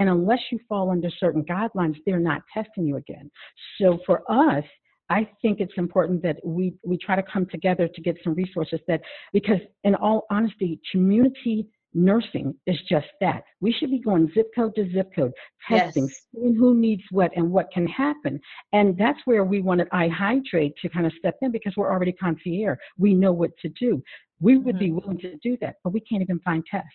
And 0.00 0.08
unless 0.08 0.40
you 0.50 0.58
fall 0.68 0.90
under 0.90 1.10
certain 1.20 1.44
guidelines, 1.44 1.96
they're 2.04 2.18
not 2.18 2.42
testing 2.52 2.86
you 2.86 2.96
again. 2.96 3.30
So 3.80 4.00
for 4.04 4.22
us, 4.28 4.64
I 5.10 5.28
think 5.42 5.60
it's 5.60 5.74
important 5.76 6.22
that 6.22 6.36
we, 6.44 6.74
we 6.84 6.96
try 6.96 7.16
to 7.16 7.22
come 7.22 7.46
together 7.46 7.88
to 7.88 8.00
get 8.00 8.16
some 8.24 8.34
resources 8.34 8.80
that, 8.88 9.02
because 9.32 9.58
in 9.84 9.94
all 9.94 10.26
honesty, 10.30 10.80
community 10.90 11.66
nursing 11.92 12.54
is 12.66 12.78
just 12.88 13.08
that. 13.20 13.42
We 13.60 13.72
should 13.72 13.90
be 13.90 13.98
going 13.98 14.30
zip 14.32 14.46
code 14.54 14.74
to 14.76 14.88
zip 14.92 15.10
code, 15.14 15.32
testing, 15.68 16.04
yes. 16.04 16.26
seeing 16.32 16.54
who 16.54 16.76
needs 16.76 17.02
what 17.10 17.32
and 17.36 17.50
what 17.50 17.70
can 17.72 17.86
happen. 17.88 18.40
And 18.72 18.96
that's 18.96 19.18
where 19.24 19.44
we 19.44 19.60
wanted 19.60 19.88
iHydrate 19.90 20.74
to 20.80 20.88
kind 20.88 21.06
of 21.06 21.12
step 21.18 21.36
in 21.42 21.50
because 21.50 21.74
we're 21.76 21.90
already 21.90 22.12
concierge. 22.12 22.78
We 22.96 23.14
know 23.14 23.32
what 23.32 23.50
to 23.62 23.68
do. 23.70 24.02
We 24.40 24.58
would 24.58 24.76
mm-hmm. 24.76 24.84
be 24.84 24.92
willing 24.92 25.18
to 25.18 25.36
do 25.42 25.56
that, 25.60 25.76
but 25.82 25.92
we 25.92 26.00
can't 26.00 26.22
even 26.22 26.38
find 26.40 26.64
tests. 26.70 26.88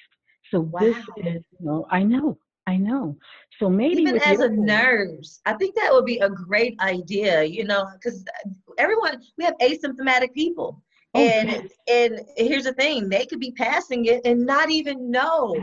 So 0.52 0.62
wow. 0.62 0.80
this 0.80 0.98
is, 1.18 1.44
you 1.60 1.66
know, 1.66 1.86
I 1.92 2.04
know, 2.04 2.38
I 2.68 2.78
know. 2.78 3.18
So 3.60 3.70
maybe 3.70 4.02
even 4.02 4.18
as 4.22 4.40
a 4.40 4.50
nurse, 4.50 5.40
I 5.46 5.54
think 5.54 5.76
that 5.76 5.94
would 5.94 6.06
be 6.06 6.20
a 6.20 6.30
great 6.30 6.80
idea. 6.80 7.44
You 7.44 7.64
know, 7.64 7.88
because 7.94 8.26
everyone 8.78 9.22
we 9.38 9.46
have 9.46 9.58
asymptomatic 9.62 10.34
people. 10.34 10.82
Oh, 11.14 11.20
and 11.20 11.70
and 11.88 12.22
here's 12.36 12.66
the 12.66 12.74
thing 12.74 13.08
they 13.08 13.26
could 13.26 13.40
be 13.40 13.54
passing 13.54 14.06
it 14.06 14.26
and 14.26 14.46
not 14.46 14.70
even 14.70 15.10
know 15.10 15.56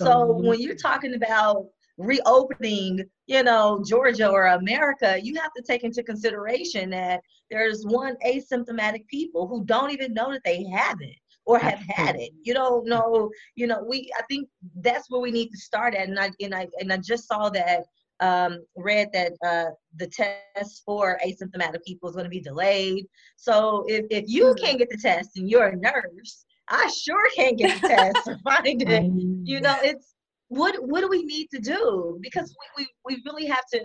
so 0.00 0.32
when 0.40 0.58
you're 0.58 0.74
talking 0.74 1.14
about 1.14 1.66
reopening 1.98 3.04
you 3.26 3.42
know 3.42 3.84
georgia 3.86 4.26
or 4.26 4.46
america 4.46 5.18
you 5.22 5.34
have 5.34 5.52
to 5.52 5.62
take 5.62 5.84
into 5.84 6.02
consideration 6.02 6.88
that 6.88 7.20
there's 7.50 7.84
one 7.84 8.16
asymptomatic 8.26 9.06
people 9.08 9.46
who 9.46 9.62
don't 9.66 9.90
even 9.90 10.14
know 10.14 10.32
that 10.32 10.42
they 10.42 10.64
have 10.64 10.96
it 11.02 11.16
or 11.46 11.58
have 11.58 11.80
had 11.88 12.16
it 12.16 12.30
you 12.42 12.54
don't 12.54 12.86
know 12.86 13.30
you 13.54 13.66
know 13.66 13.84
we 13.86 14.10
i 14.18 14.22
think 14.30 14.48
that's 14.80 15.10
where 15.10 15.20
we 15.20 15.30
need 15.30 15.48
to 15.50 15.58
start 15.58 15.94
at 15.94 16.08
and 16.08 16.18
i 16.18 16.30
and 16.40 16.54
i 16.54 16.66
and 16.80 16.92
i 16.92 16.96
just 16.96 17.26
saw 17.28 17.48
that 17.48 17.84
um, 18.20 18.64
read 18.76 19.08
that 19.12 19.32
uh, 19.44 19.72
the 19.96 20.06
test 20.06 20.82
for 20.86 21.18
asymptomatic 21.26 21.84
people 21.84 22.08
is 22.08 22.14
going 22.14 22.24
to 22.24 22.30
be 22.30 22.40
delayed. 22.40 23.06
So 23.36 23.84
if, 23.88 24.06
if 24.10 24.24
you 24.28 24.46
mm-hmm. 24.46 24.64
can't 24.64 24.78
get 24.78 24.88
the 24.88 24.98
test 24.98 25.36
and 25.36 25.50
you're 25.50 25.66
a 25.66 25.76
nurse, 25.76 26.44
I 26.68 26.88
sure 26.88 27.28
can't 27.34 27.58
get 27.58 27.82
the 27.82 27.88
test 27.88 28.28
or 28.28 28.38
find 28.44 28.82
it. 28.82 29.12
You 29.44 29.60
know, 29.60 29.76
it's 29.82 30.14
what 30.48 30.76
what 30.86 31.00
do 31.00 31.08
we 31.08 31.24
need 31.24 31.48
to 31.52 31.60
do? 31.60 32.18
Because 32.22 32.54
we, 32.78 32.86
we, 33.06 33.16
we 33.16 33.22
really 33.26 33.46
have 33.46 33.66
to 33.72 33.80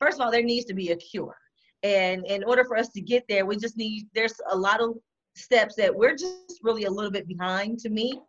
first 0.00 0.18
of 0.18 0.24
all, 0.24 0.32
there 0.32 0.42
needs 0.42 0.66
to 0.66 0.74
be 0.74 0.90
a 0.90 0.96
cure. 0.96 1.36
And 1.82 2.26
in 2.26 2.44
order 2.44 2.64
for 2.64 2.76
us 2.76 2.88
to 2.90 3.00
get 3.00 3.24
there, 3.28 3.46
we 3.46 3.56
just 3.56 3.76
need 3.76 4.08
there's 4.14 4.34
a 4.50 4.56
lot 4.56 4.80
of 4.80 4.96
steps 5.34 5.74
that 5.76 5.94
we're 5.94 6.16
just 6.16 6.60
really 6.62 6.84
a 6.84 6.90
little 6.90 7.10
bit 7.10 7.26
behind 7.26 7.78
to 7.80 7.90
me. 7.90 8.20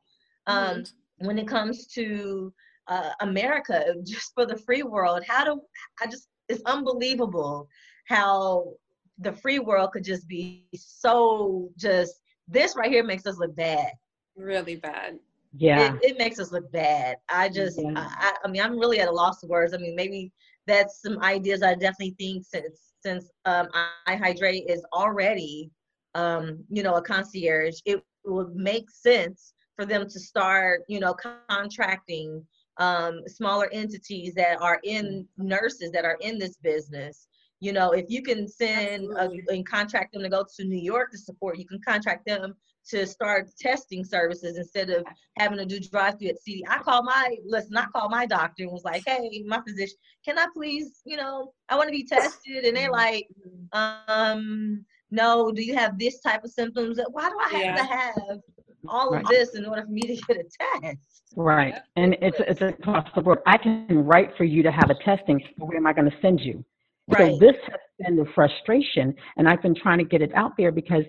Um, 0.48 0.80
mm-hmm. 0.80 1.28
when 1.28 1.40
it 1.40 1.48
comes 1.48 1.88
to 1.88 2.54
uh, 2.88 3.12
America, 3.22 3.94
just 4.06 4.34
for 4.34 4.46
the 4.46 4.58
free 4.58 4.84
world. 4.84 5.24
How 5.28 5.44
do 5.44 5.62
I 6.02 6.08
just? 6.08 6.28
It's 6.50 6.62
unbelievable 6.66 7.68
how 8.08 8.74
the 9.20 9.32
free 9.32 9.60
world 9.60 9.92
could 9.94 10.04
just 10.04 10.28
be 10.28 10.66
so 10.76 11.70
just. 11.78 12.20
This 12.50 12.76
right 12.76 12.92
here 12.92 13.06
makes 13.06 13.26
us 13.26 13.38
look 13.38 13.56
bad. 13.56 13.92
Really 14.36 14.76
bad. 14.76 15.18
Yeah. 15.56 15.94
It, 15.94 16.00
it 16.04 16.18
makes 16.18 16.40
us 16.40 16.52
look 16.52 16.70
bad. 16.74 17.18
I 17.30 17.48
just, 17.48 17.80
yeah. 17.82 17.94
I, 17.96 18.34
I 18.44 18.48
mean, 18.50 18.62
I'm 18.62 18.78
really 18.78 19.00
at 19.00 19.08
a 19.08 19.12
loss 19.12 19.42
of 19.44 19.50
words. 19.50 19.74
I 19.74 19.78
mean, 19.78 19.96
maybe 19.96 20.32
that's 20.68 21.02
some 21.02 21.20
ideas 21.20 21.64
I 21.64 21.76
definitely 21.76 22.16
think 22.20 22.44
since 22.46 22.94
since 23.06 23.30
um, 23.46 23.68
iHydrate 24.08 24.64
is 24.70 24.84
already, 24.94 25.70
um, 26.16 26.64
you 26.70 26.84
know, 26.84 26.96
a 26.96 27.02
concierge, 27.02 27.80
it 27.86 28.04
would 28.26 28.56
make 28.56 28.90
sense 28.90 29.54
for 29.76 29.86
them 29.86 30.08
to 30.08 30.20
start, 30.20 30.82
you 30.88 31.00
know, 31.00 31.16
contracting 31.50 32.46
um, 32.78 33.22
smaller 33.28 33.70
entities 33.72 34.34
that 34.36 34.62
are 34.62 34.80
in 34.84 35.28
nurses 35.38 35.92
that 35.92 36.06
are 36.06 36.18
in 36.22 36.38
this 36.38 36.58
business. 36.58 37.28
You 37.60 37.72
know, 37.72 37.92
if 37.92 38.06
you 38.10 38.22
can 38.22 38.48
send 38.48 39.06
a, 39.18 39.30
and 39.48 39.66
contract 39.66 40.14
them 40.14 40.24
to 40.24 40.30
go 40.30 40.46
to 40.58 40.64
New 40.66 40.82
York 40.82 41.12
to 41.12 41.18
support, 41.18 41.58
you 41.58 41.66
can 41.66 41.80
contract 41.86 42.26
them 42.26 42.56
to 42.90 43.08
start 43.08 43.50
testing 43.58 44.04
services 44.04 44.58
instead 44.58 44.90
of 44.90 45.06
having 45.38 45.58
to 45.58 45.66
do 45.66 45.80
drive 45.80 46.20
through 46.20 46.30
at 46.30 46.42
CD. 46.42 46.66
I 46.70 46.80
call 46.80 47.04
my 47.04 47.38
listen, 47.46 47.78
I 47.78 47.86
call 47.86 48.10
my 48.10 48.26
doctor 48.26 48.64
and 48.64 48.72
was 48.72 48.84
like, 48.84 49.04
hey, 49.06 49.44
my 49.48 49.62
physician, 49.66 49.96
can 50.26 50.38
I 50.38 50.48
please, 50.54 51.02
you 51.06 51.16
know, 51.16 51.54
I 51.70 51.78
want 51.78 51.88
to 51.88 51.92
be 51.92 52.04
tested. 52.04 52.66
And 52.66 52.76
they're 52.76 52.92
like, 52.92 53.28
um, 53.72 54.84
no, 55.14 55.52
do 55.52 55.64
you 55.64 55.76
have 55.76 56.00
this 56.00 56.20
type 56.20 56.44
of 56.44 56.52
symptoms? 56.52 57.00
Why 57.12 57.30
do 57.30 57.38
I 57.40 57.50
have 57.50 57.64
yeah. 57.64 57.76
to 57.76 57.84
have 57.84 58.40
all 58.88 59.14
of 59.14 59.24
this 59.28 59.56
in 59.56 59.66
order 59.66 59.84
for 59.84 59.92
me 59.92 60.02
to 60.02 60.16
get 60.28 60.38
a 60.38 60.82
test? 60.82 61.24
Right. 61.36 61.76
And 61.96 62.18
it's 62.20 62.38
it's 62.40 62.62
across 62.62 63.08
the 63.16 63.22
board. 63.22 63.40
I 63.46 63.58
can 63.58 63.88
write 64.06 64.32
for 64.38 64.44
you 64.44 64.64
to 64.64 64.72
have 64.72 64.90
a 64.90 64.96
testing, 65.04 65.40
but 65.58 65.68
where 65.68 65.78
am 65.78 65.86
I 65.86 65.94
going 65.94 66.10
to 66.10 66.18
send 66.22 66.42
you? 66.42 66.66
Right. 67.08 67.32
So 67.32 67.38
this 67.38 67.56
has 67.68 67.80
been 68.00 68.16
the 68.16 68.26
frustration, 68.34 69.14
and 69.38 69.48
I've 69.48 69.62
been 69.62 69.76
trying 69.76 70.00
to 70.00 70.04
get 70.04 70.22
it 70.22 70.34
out 70.34 70.54
there 70.58 70.72
because 70.72 71.04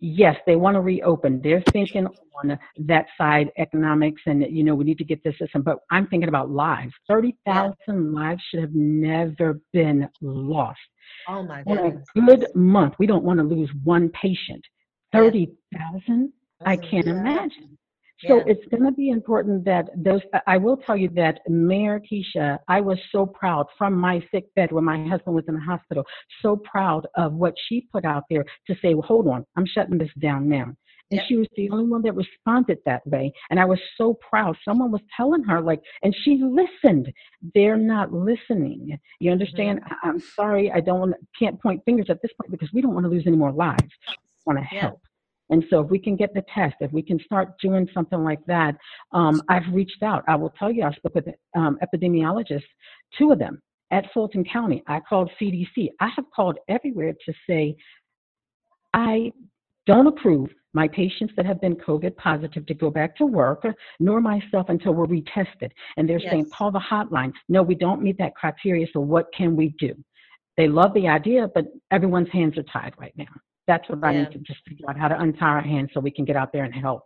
yes, 0.00 0.36
they 0.46 0.56
want 0.56 0.74
to 0.74 0.80
reopen. 0.80 1.40
They're 1.42 1.62
thinking 1.72 2.06
on 2.42 2.58
that 2.78 3.06
side, 3.16 3.50
economics, 3.58 4.22
and 4.26 4.44
you 4.50 4.64
know 4.64 4.74
we 4.74 4.84
need 4.84 4.98
to 4.98 5.04
get 5.04 5.22
this 5.24 5.38
system. 5.38 5.62
But 5.62 5.78
I'm 5.90 6.06
thinking 6.06 6.28
about 6.28 6.50
lives. 6.50 6.92
Thirty 7.08 7.36
thousand 7.46 8.12
lives 8.12 8.42
should 8.50 8.60
have 8.60 8.74
never 8.74 9.60
been 9.72 10.08
lost. 10.20 10.78
Oh 11.28 11.42
my 11.42 11.62
God. 11.62 11.78
In 11.78 12.24
a 12.24 12.26
good 12.26 12.46
month, 12.54 12.94
we 12.98 13.06
don't 13.06 13.24
want 13.24 13.38
to 13.38 13.44
lose 13.44 13.70
one 13.84 14.10
patient. 14.10 14.64
Thirty 15.12 15.52
thousand. 15.76 16.32
I 16.64 16.76
can't 16.76 17.06
imagine. 17.06 17.76
So 18.20 18.38
yeah. 18.38 18.44
it's 18.46 18.66
going 18.70 18.84
to 18.84 18.92
be 18.92 19.10
important 19.10 19.64
that 19.66 19.90
those, 19.94 20.22
I 20.46 20.56
will 20.56 20.78
tell 20.78 20.96
you 20.96 21.10
that 21.16 21.40
Mayor 21.48 22.00
Keisha, 22.00 22.58
I 22.66 22.80
was 22.80 22.98
so 23.12 23.26
proud 23.26 23.66
from 23.76 23.92
my 23.94 24.24
sick 24.30 24.54
bed 24.54 24.72
when 24.72 24.84
my 24.84 25.06
husband 25.06 25.36
was 25.36 25.44
in 25.48 25.54
the 25.54 25.60
hospital, 25.60 26.04
so 26.40 26.56
proud 26.56 27.06
of 27.16 27.34
what 27.34 27.54
she 27.68 27.86
put 27.92 28.06
out 28.06 28.24
there 28.30 28.44
to 28.68 28.74
say, 28.80 28.94
well, 28.94 29.06
hold 29.06 29.28
on, 29.28 29.44
I'm 29.56 29.66
shutting 29.66 29.98
this 29.98 30.10
down 30.18 30.48
now. 30.48 30.72
And 31.10 31.18
yep. 31.18 31.26
she 31.28 31.36
was 31.36 31.46
the 31.56 31.70
only 31.70 31.84
one 31.84 32.02
that 32.02 32.14
responded 32.16 32.78
that 32.84 33.06
way. 33.06 33.32
And 33.50 33.60
I 33.60 33.64
was 33.64 33.78
so 33.96 34.14
proud. 34.28 34.56
Someone 34.64 34.90
was 34.90 35.02
telling 35.16 35.44
her, 35.44 35.60
like, 35.60 35.80
and 36.02 36.12
she 36.24 36.42
listened. 36.42 37.12
They're 37.54 37.76
not 37.76 38.12
listening. 38.12 38.98
You 39.20 39.30
understand? 39.30 39.82
Mm-hmm. 39.82 40.08
I'm 40.08 40.20
sorry, 40.20 40.72
I 40.72 40.80
don't 40.80 40.98
want 40.98 41.14
can't 41.38 41.62
point 41.62 41.84
fingers 41.84 42.06
at 42.08 42.20
this 42.22 42.32
point 42.40 42.50
because 42.50 42.72
we 42.72 42.80
don't 42.80 42.94
want 42.94 43.04
to 43.04 43.10
lose 43.10 43.24
any 43.26 43.36
more 43.36 43.52
lives. 43.52 43.82
We 44.08 44.54
want 44.54 44.58
to 44.58 44.74
yeah. 44.74 44.80
help. 44.80 45.00
And 45.50 45.64
so 45.70 45.80
if 45.80 45.90
we 45.90 45.98
can 45.98 46.16
get 46.16 46.34
the 46.34 46.42
test, 46.52 46.74
if 46.80 46.92
we 46.92 47.02
can 47.02 47.20
start 47.20 47.58
doing 47.60 47.88
something 47.94 48.22
like 48.22 48.44
that, 48.46 48.76
um, 49.12 49.40
I've 49.48 49.72
reached 49.72 50.02
out. 50.02 50.24
I 50.28 50.36
will 50.36 50.50
tell 50.50 50.70
you, 50.70 50.82
I 50.84 50.92
spoke 50.92 51.14
with 51.14 51.28
um, 51.56 51.78
epidemiologists, 51.82 52.62
two 53.16 53.32
of 53.32 53.38
them 53.38 53.62
at 53.90 54.12
Fulton 54.12 54.44
County. 54.44 54.82
I 54.86 55.00
called 55.00 55.30
CDC. 55.40 55.90
I 56.00 56.08
have 56.16 56.24
called 56.34 56.58
everywhere 56.68 57.12
to 57.12 57.32
say, 57.48 57.76
I 58.92 59.32
don't 59.86 60.06
approve 60.06 60.50
my 60.72 60.88
patients 60.88 61.32
that 61.36 61.46
have 61.46 61.60
been 61.60 61.76
COVID 61.76 62.16
positive 62.16 62.66
to 62.66 62.74
go 62.74 62.90
back 62.90 63.16
to 63.16 63.24
work, 63.24 63.64
nor 63.98 64.20
myself 64.20 64.68
until 64.68 64.92
we're 64.92 65.06
retested. 65.06 65.70
And 65.96 66.08
they're 66.08 66.18
yes. 66.18 66.30
saying, 66.30 66.50
call 66.52 66.70
the 66.70 66.80
hotline. 66.80 67.32
No, 67.48 67.62
we 67.62 67.74
don't 67.74 68.02
meet 68.02 68.18
that 68.18 68.34
criteria, 68.34 68.86
so 68.92 69.00
what 69.00 69.26
can 69.36 69.56
we 69.56 69.74
do? 69.78 69.94
They 70.56 70.68
love 70.68 70.92
the 70.94 71.08
idea, 71.08 71.48
but 71.54 71.66
everyone's 71.90 72.30
hands 72.30 72.58
are 72.58 72.62
tied 72.64 72.94
right 72.98 73.14
now. 73.16 73.24
That's 73.66 73.88
what 73.88 73.98
yeah. 74.02 74.08
I 74.08 74.16
need 74.16 74.32
to 74.32 74.38
just 74.38 74.60
figure 74.68 74.88
out 74.88 74.98
how 74.98 75.08
to 75.08 75.18
untie 75.20 75.46
our 75.46 75.60
hands 75.60 75.90
so 75.92 76.00
we 76.00 76.10
can 76.10 76.24
get 76.24 76.36
out 76.36 76.52
there 76.52 76.64
and 76.64 76.74
help. 76.74 77.02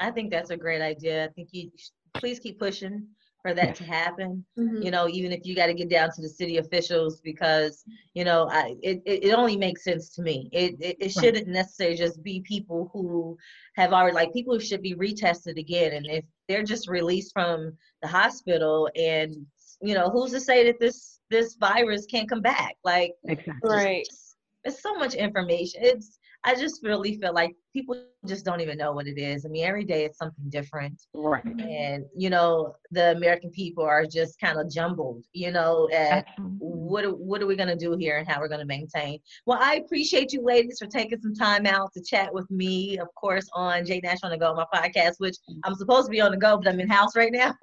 I 0.00 0.10
think 0.10 0.30
that's 0.30 0.50
a 0.50 0.56
great 0.56 0.80
idea. 0.80 1.24
I 1.24 1.28
think 1.28 1.48
you 1.52 1.70
please 2.14 2.38
keep 2.38 2.58
pushing 2.58 3.06
for 3.42 3.54
that 3.54 3.74
to 3.76 3.84
happen. 3.84 4.44
Mm-hmm. 4.58 4.82
You 4.82 4.90
know, 4.90 5.08
even 5.08 5.32
if 5.32 5.44
you 5.44 5.54
got 5.54 5.66
to 5.66 5.74
get 5.74 5.88
down 5.88 6.10
to 6.14 6.22
the 6.22 6.28
city 6.28 6.58
officials 6.58 7.20
because 7.20 7.84
you 8.14 8.24
know, 8.24 8.48
I, 8.50 8.74
it, 8.82 9.02
it 9.04 9.32
only 9.32 9.56
makes 9.56 9.84
sense 9.84 10.14
to 10.14 10.22
me. 10.22 10.48
It 10.52 10.76
it, 10.80 10.96
it 11.00 11.12
shouldn't 11.12 11.46
right. 11.46 11.54
necessarily 11.54 11.96
just 11.96 12.22
be 12.22 12.40
people 12.40 12.90
who 12.92 13.36
have 13.76 13.92
already 13.92 14.14
like 14.14 14.32
people 14.32 14.54
who 14.54 14.60
should 14.60 14.82
be 14.82 14.94
retested 14.94 15.58
again, 15.58 15.92
and 15.92 16.06
if 16.06 16.24
they're 16.48 16.64
just 16.64 16.88
released 16.88 17.32
from 17.32 17.72
the 18.02 18.08
hospital 18.08 18.88
and 18.96 19.34
you 19.80 19.94
know, 19.94 20.10
who's 20.10 20.32
to 20.32 20.40
say 20.40 20.64
that 20.64 20.80
this 20.80 21.20
this 21.30 21.54
virus 21.54 22.06
can't 22.06 22.28
come 22.28 22.40
back? 22.40 22.76
Like, 22.84 23.14
exactly. 23.24 23.70
right. 23.70 24.04
Just, 24.08 24.27
it's 24.68 24.82
so 24.82 24.94
much 24.94 25.14
information. 25.14 25.80
It's 25.82 26.18
I 26.44 26.54
just 26.54 26.84
really 26.84 27.18
feel 27.18 27.34
like 27.34 27.54
people 27.72 28.00
just 28.26 28.44
don't 28.44 28.60
even 28.60 28.78
know 28.78 28.92
what 28.92 29.08
it 29.08 29.18
is. 29.18 29.44
I 29.44 29.48
mean, 29.48 29.64
every 29.64 29.84
day 29.84 30.04
it's 30.04 30.18
something 30.18 30.44
different. 30.48 31.02
Right. 31.12 31.44
And, 31.44 32.04
you 32.16 32.30
know, 32.30 32.76
the 32.92 33.12
American 33.12 33.50
people 33.50 33.84
are 33.84 34.06
just 34.06 34.38
kind 34.40 34.58
of 34.58 34.70
jumbled, 34.70 35.24
you 35.32 35.50
know, 35.50 35.88
at 35.92 36.26
what, 36.58 37.18
what 37.18 37.42
are 37.42 37.46
we 37.46 37.56
going 37.56 37.68
to 37.68 37.76
do 37.76 37.96
here 37.98 38.18
and 38.18 38.28
how 38.28 38.40
we're 38.40 38.48
going 38.48 38.60
to 38.60 38.66
maintain. 38.66 39.18
Well, 39.46 39.58
I 39.60 39.76
appreciate 39.76 40.32
you 40.32 40.42
ladies 40.42 40.78
for 40.78 40.86
taking 40.86 41.20
some 41.20 41.34
time 41.34 41.66
out 41.66 41.92
to 41.94 42.02
chat 42.02 42.32
with 42.32 42.48
me, 42.50 42.98
of 42.98 43.08
course, 43.16 43.48
on 43.52 43.84
J 43.84 44.00
Nash 44.02 44.18
on 44.22 44.30
the 44.30 44.38
Go, 44.38 44.54
my 44.54 44.66
podcast, 44.72 45.14
which 45.18 45.36
I'm 45.64 45.74
supposed 45.74 46.06
to 46.06 46.10
be 46.10 46.20
on 46.20 46.30
the 46.30 46.36
go, 46.36 46.56
but 46.56 46.68
I'm 46.68 46.78
in 46.78 46.88
house 46.88 47.16
right 47.16 47.32
now. 47.32 47.54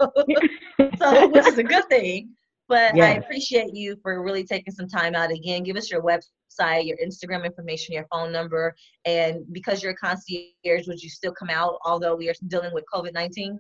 so, 1.00 1.28
which 1.30 1.48
is 1.48 1.58
a 1.58 1.64
good 1.64 1.86
thing. 1.90 2.36
But 2.68 2.96
yes. 2.96 3.06
I 3.06 3.20
appreciate 3.20 3.74
you 3.76 3.96
for 4.02 4.22
really 4.24 4.44
taking 4.44 4.74
some 4.74 4.88
time 4.88 5.14
out 5.14 5.32
again. 5.32 5.64
Give 5.64 5.78
us 5.78 5.92
your 5.92 6.02
website, 6.02 6.24
your 6.60 6.98
Instagram 6.98 7.46
information, 7.46 7.94
your 7.94 8.06
phone 8.12 8.32
number, 8.32 8.76
and 9.06 9.42
because 9.52 9.82
you're 9.82 9.94
a 9.94 9.96
concierge, 9.96 10.88
would 10.88 11.02
you 11.02 11.10
still 11.10 11.34
come 11.34 11.50
out 11.50 11.78
although 11.86 12.16
we 12.16 12.30
are 12.30 12.34
dealing 12.48 12.74
with 12.74 12.84
COVID 12.94 13.14
nineteen? 13.14 13.60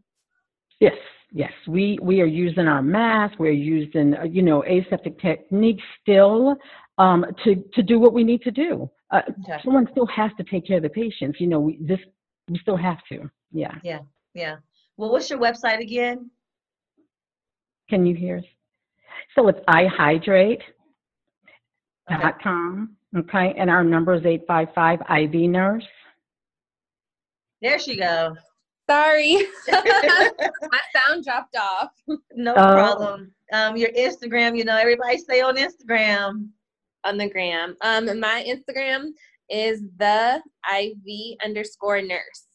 Yes, 0.79 0.95
yes. 1.31 1.51
We 1.67 1.97
we 2.01 2.21
are 2.21 2.25
using 2.25 2.67
our 2.67 2.81
mask. 2.81 3.39
We're 3.39 3.51
using 3.51 4.15
uh, 4.15 4.23
you 4.23 4.41
know 4.41 4.63
aseptic 4.63 5.19
techniques 5.19 5.83
still 6.01 6.55
um, 6.97 7.25
to 7.43 7.55
to 7.73 7.83
do 7.83 7.99
what 7.99 8.13
we 8.13 8.23
need 8.23 8.41
to 8.43 8.51
do. 8.51 8.89
Uh, 9.11 9.21
okay. 9.29 9.61
Someone 9.63 9.87
still 9.91 10.07
has 10.07 10.31
to 10.37 10.43
take 10.43 10.67
care 10.67 10.77
of 10.77 10.83
the 10.83 10.89
patients. 10.89 11.39
You 11.39 11.47
know, 11.47 11.59
we 11.59 11.77
this 11.81 11.99
we 12.49 12.59
still 12.59 12.77
have 12.77 12.97
to. 13.09 13.29
Yeah. 13.51 13.75
Yeah. 13.83 13.99
Yeah. 14.33 14.57
Well, 14.97 15.11
what's 15.11 15.29
your 15.29 15.39
website 15.39 15.79
again? 15.81 16.29
Can 17.89 18.05
you 18.05 18.15
hear 18.15 18.37
us? 18.37 18.43
So 19.35 19.47
it's 19.47 19.59
ihydrate.com. 22.09 22.95
Okay. 23.17 23.53
And 23.57 23.69
our 23.69 23.83
number 23.83 24.13
is 24.13 24.25
855 24.25 25.01
IV 25.33 25.49
nurse. 25.49 25.85
There 27.61 27.79
she 27.79 27.95
go. 27.95 28.35
Sorry. 28.89 29.37
My 29.71 30.79
sound 30.93 31.23
dropped 31.23 31.55
off. 31.55 31.91
No 32.35 32.51
oh. 32.51 32.53
problem. 32.53 33.31
Um, 33.53 33.77
your 33.77 33.89
Instagram, 33.91 34.57
you 34.57 34.65
know, 34.65 34.77
everybody 34.77 35.17
stay 35.17 35.41
on 35.41 35.55
Instagram. 35.57 36.49
On 37.03 37.17
the 37.17 37.29
gram. 37.29 37.75
Um, 37.81 38.19
my 38.19 38.43
Instagram 38.47 39.09
is 39.47 39.83
the 39.99 40.41
IV 40.75 41.37
underscore 41.45 42.01
nurse. 42.01 42.45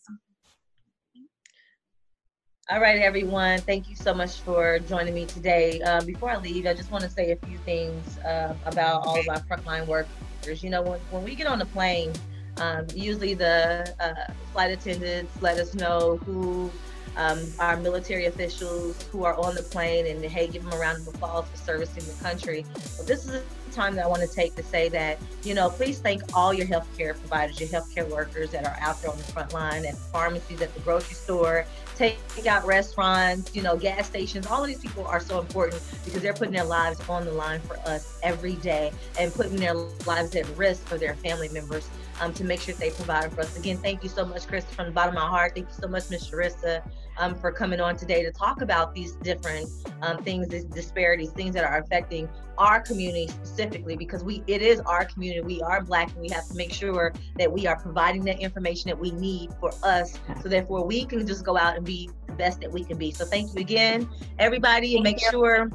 All 2.73 2.79
right, 2.79 3.01
everyone. 3.01 3.59
Thank 3.59 3.91
you 3.91 3.97
so 3.97 4.15
much 4.15 4.43
for 4.43 4.79
joining 4.79 5.13
me 5.13 5.27
today. 5.27 5.83
Um, 5.83 6.07
before 6.07 6.31
I 6.31 6.37
leave, 6.37 6.67
I 6.67 6.73
just 6.73 6.93
want 6.93 7.03
to 7.03 7.11
say 7.11 7.33
a 7.33 7.37
few 7.45 7.59
things 7.59 8.19
uh, 8.19 8.55
about 8.65 9.05
all 9.05 9.19
of 9.19 9.29
our 9.29 9.41
frontline 9.41 9.89
workers. 9.89 10.63
You 10.63 10.71
know, 10.71 10.81
when, 10.81 11.01
when 11.11 11.25
we 11.25 11.35
get 11.35 11.49
on 11.49 11.59
the 11.59 11.67
plane, 11.67 12.13
um, 12.59 12.87
usually 12.95 13.35
the 13.35 13.93
uh, 13.99 14.33
flight 14.53 14.71
attendants 14.71 15.43
let 15.43 15.59
us 15.59 15.75
know 15.75 16.19
who 16.25 16.71
um, 17.17 17.45
our 17.59 17.77
military 17.77 18.27
officials 18.27 19.03
who 19.11 19.25
are 19.25 19.35
on 19.35 19.57
the 19.57 19.65
plane, 19.65 20.07
and 20.07 20.25
hey, 20.25 20.47
give 20.47 20.63
them 20.63 20.73
a 20.73 20.79
round 20.79 20.99
of 20.99 21.13
applause 21.13 21.49
for 21.49 21.57
servicing 21.57 22.05
the 22.05 22.23
country. 22.23 22.65
But 22.97 23.05
this 23.09 23.27
is 23.27 23.35
a 23.35 23.43
time 23.73 23.97
that 23.97 24.05
I 24.05 24.09
want 24.09 24.23
to 24.23 24.29
take 24.29 24.55
to 24.55 24.63
say 24.63 24.89
that, 24.91 25.19
you 25.43 25.55
know, 25.55 25.71
please 25.71 25.99
thank 25.99 26.23
all 26.35 26.55
your 26.55 26.67
healthcare 26.67 27.19
providers, 27.19 27.59
your 27.59 27.69
healthcare 27.69 28.09
workers 28.09 28.51
that 28.53 28.65
are 28.65 28.77
out 28.81 29.03
there 29.03 29.11
on 29.11 29.19
the 29.19 29.25
front 29.25 29.53
line 29.53 29.85
at 29.85 29.95
the 29.95 30.01
pharmacies, 30.13 30.61
at 30.61 30.73
the 30.75 30.81
grocery 30.81 31.15
store, 31.15 31.67
take 32.01 32.47
out 32.47 32.65
restaurants, 32.65 33.55
you 33.55 33.61
know, 33.61 33.77
gas 33.77 34.07
stations. 34.07 34.47
All 34.47 34.63
of 34.63 34.69
these 34.69 34.81
people 34.81 35.05
are 35.05 35.21
so 35.21 35.39
important 35.39 35.83
because 36.07 36.23
they're 36.23 36.33
putting 36.33 36.55
their 36.55 36.65
lives 36.65 36.99
on 37.11 37.27
the 37.27 37.33
line 37.33 37.61
for 37.61 37.77
us 37.81 38.19
every 38.23 38.55
day 38.55 38.91
and 39.19 39.31
putting 39.35 39.57
their 39.57 39.75
lives 39.75 40.35
at 40.35 40.49
risk 40.57 40.87
for 40.87 40.97
their 40.97 41.15
family 41.17 41.51
members 41.51 41.91
um, 42.21 42.33
to 42.35 42.45
make 42.45 42.61
sure 42.61 42.75
they 42.75 42.91
provide 42.91 43.33
for 43.33 43.41
us. 43.41 43.59
Again, 43.59 43.79
thank 43.79 44.03
you 44.03 44.09
so 44.09 44.25
much, 44.25 44.47
Chris, 44.47 44.65
from 44.65 44.87
the 44.87 44.93
bottom 44.93 45.17
of 45.17 45.23
my 45.23 45.29
heart. 45.29 45.55
Thank 45.55 45.69
you 45.69 45.75
so 45.75 45.89
much, 45.89 46.11
Ms. 46.11 46.31
Sharissa, 46.31 46.83
um, 47.19 47.35
for 47.35 47.51
coming 47.51 47.81
on 47.81 47.97
today 47.97 48.23
to 48.23 48.31
talk 48.31 48.63
about 48.63 48.95
these 48.95 49.13
different 49.17 49.69
um, 50.03 50.23
things, 50.23 50.49
these 50.49 50.65
disparities, 50.65 51.31
things 51.31 51.55
that 51.55 51.65
are 51.65 51.79
affecting 51.79 52.29
our 52.59 52.81
community 52.81 53.27
specifically, 53.29 53.97
because 53.97 54.23
we 54.23 54.43
it 54.47 54.61
is 54.63 54.81
our 54.81 55.05
community. 55.07 55.41
We 55.41 55.63
are 55.63 55.83
black, 55.83 56.13
and 56.13 56.21
we 56.21 56.29
have 56.29 56.47
to 56.49 56.55
make 56.55 56.73
sure 56.73 57.13
that 57.37 57.51
we 57.51 57.67
are 57.67 57.77
providing 57.77 58.25
the 58.25 58.39
information 58.39 58.91
that 58.91 58.99
we 58.99 59.13
need 59.13 59.51
for 59.59 59.73
us, 59.83 60.19
so 60.43 60.49
therefore 60.49 60.85
we 60.85 61.05
can 61.07 61.27
just 61.27 61.45
go 61.45 61.57
out 61.57 61.77
and 61.77 61.85
be 61.85 62.11
the 62.27 62.35
best 62.35 62.61
that 62.61 62.71
we 62.71 62.85
can 62.85 62.99
be. 62.99 63.11
So 63.11 63.25
thank 63.25 63.55
you 63.55 63.61
again, 63.61 64.09
everybody, 64.39 64.95
and 64.95 65.05
make 65.05 65.19
sure. 65.19 65.71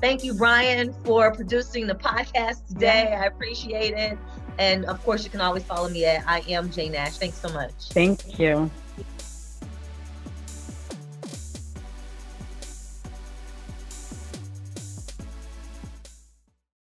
Thank 0.00 0.24
you, 0.24 0.34
Brian, 0.34 0.92
for 1.04 1.32
producing 1.32 1.86
the 1.86 1.94
podcast 1.94 2.66
today. 2.66 3.16
I 3.16 3.26
appreciate 3.26 3.94
it. 3.94 4.18
And 4.58 4.84
of 4.86 5.02
course, 5.04 5.24
you 5.24 5.30
can 5.30 5.40
always 5.40 5.64
follow 5.64 5.88
me 5.88 6.04
at 6.04 6.24
I 6.26 6.40
am 6.48 6.70
Jay 6.70 6.88
Nash. 6.88 7.16
Thanks 7.18 7.38
so 7.38 7.48
much. 7.52 7.72
Thank 7.90 8.38
you. 8.38 8.70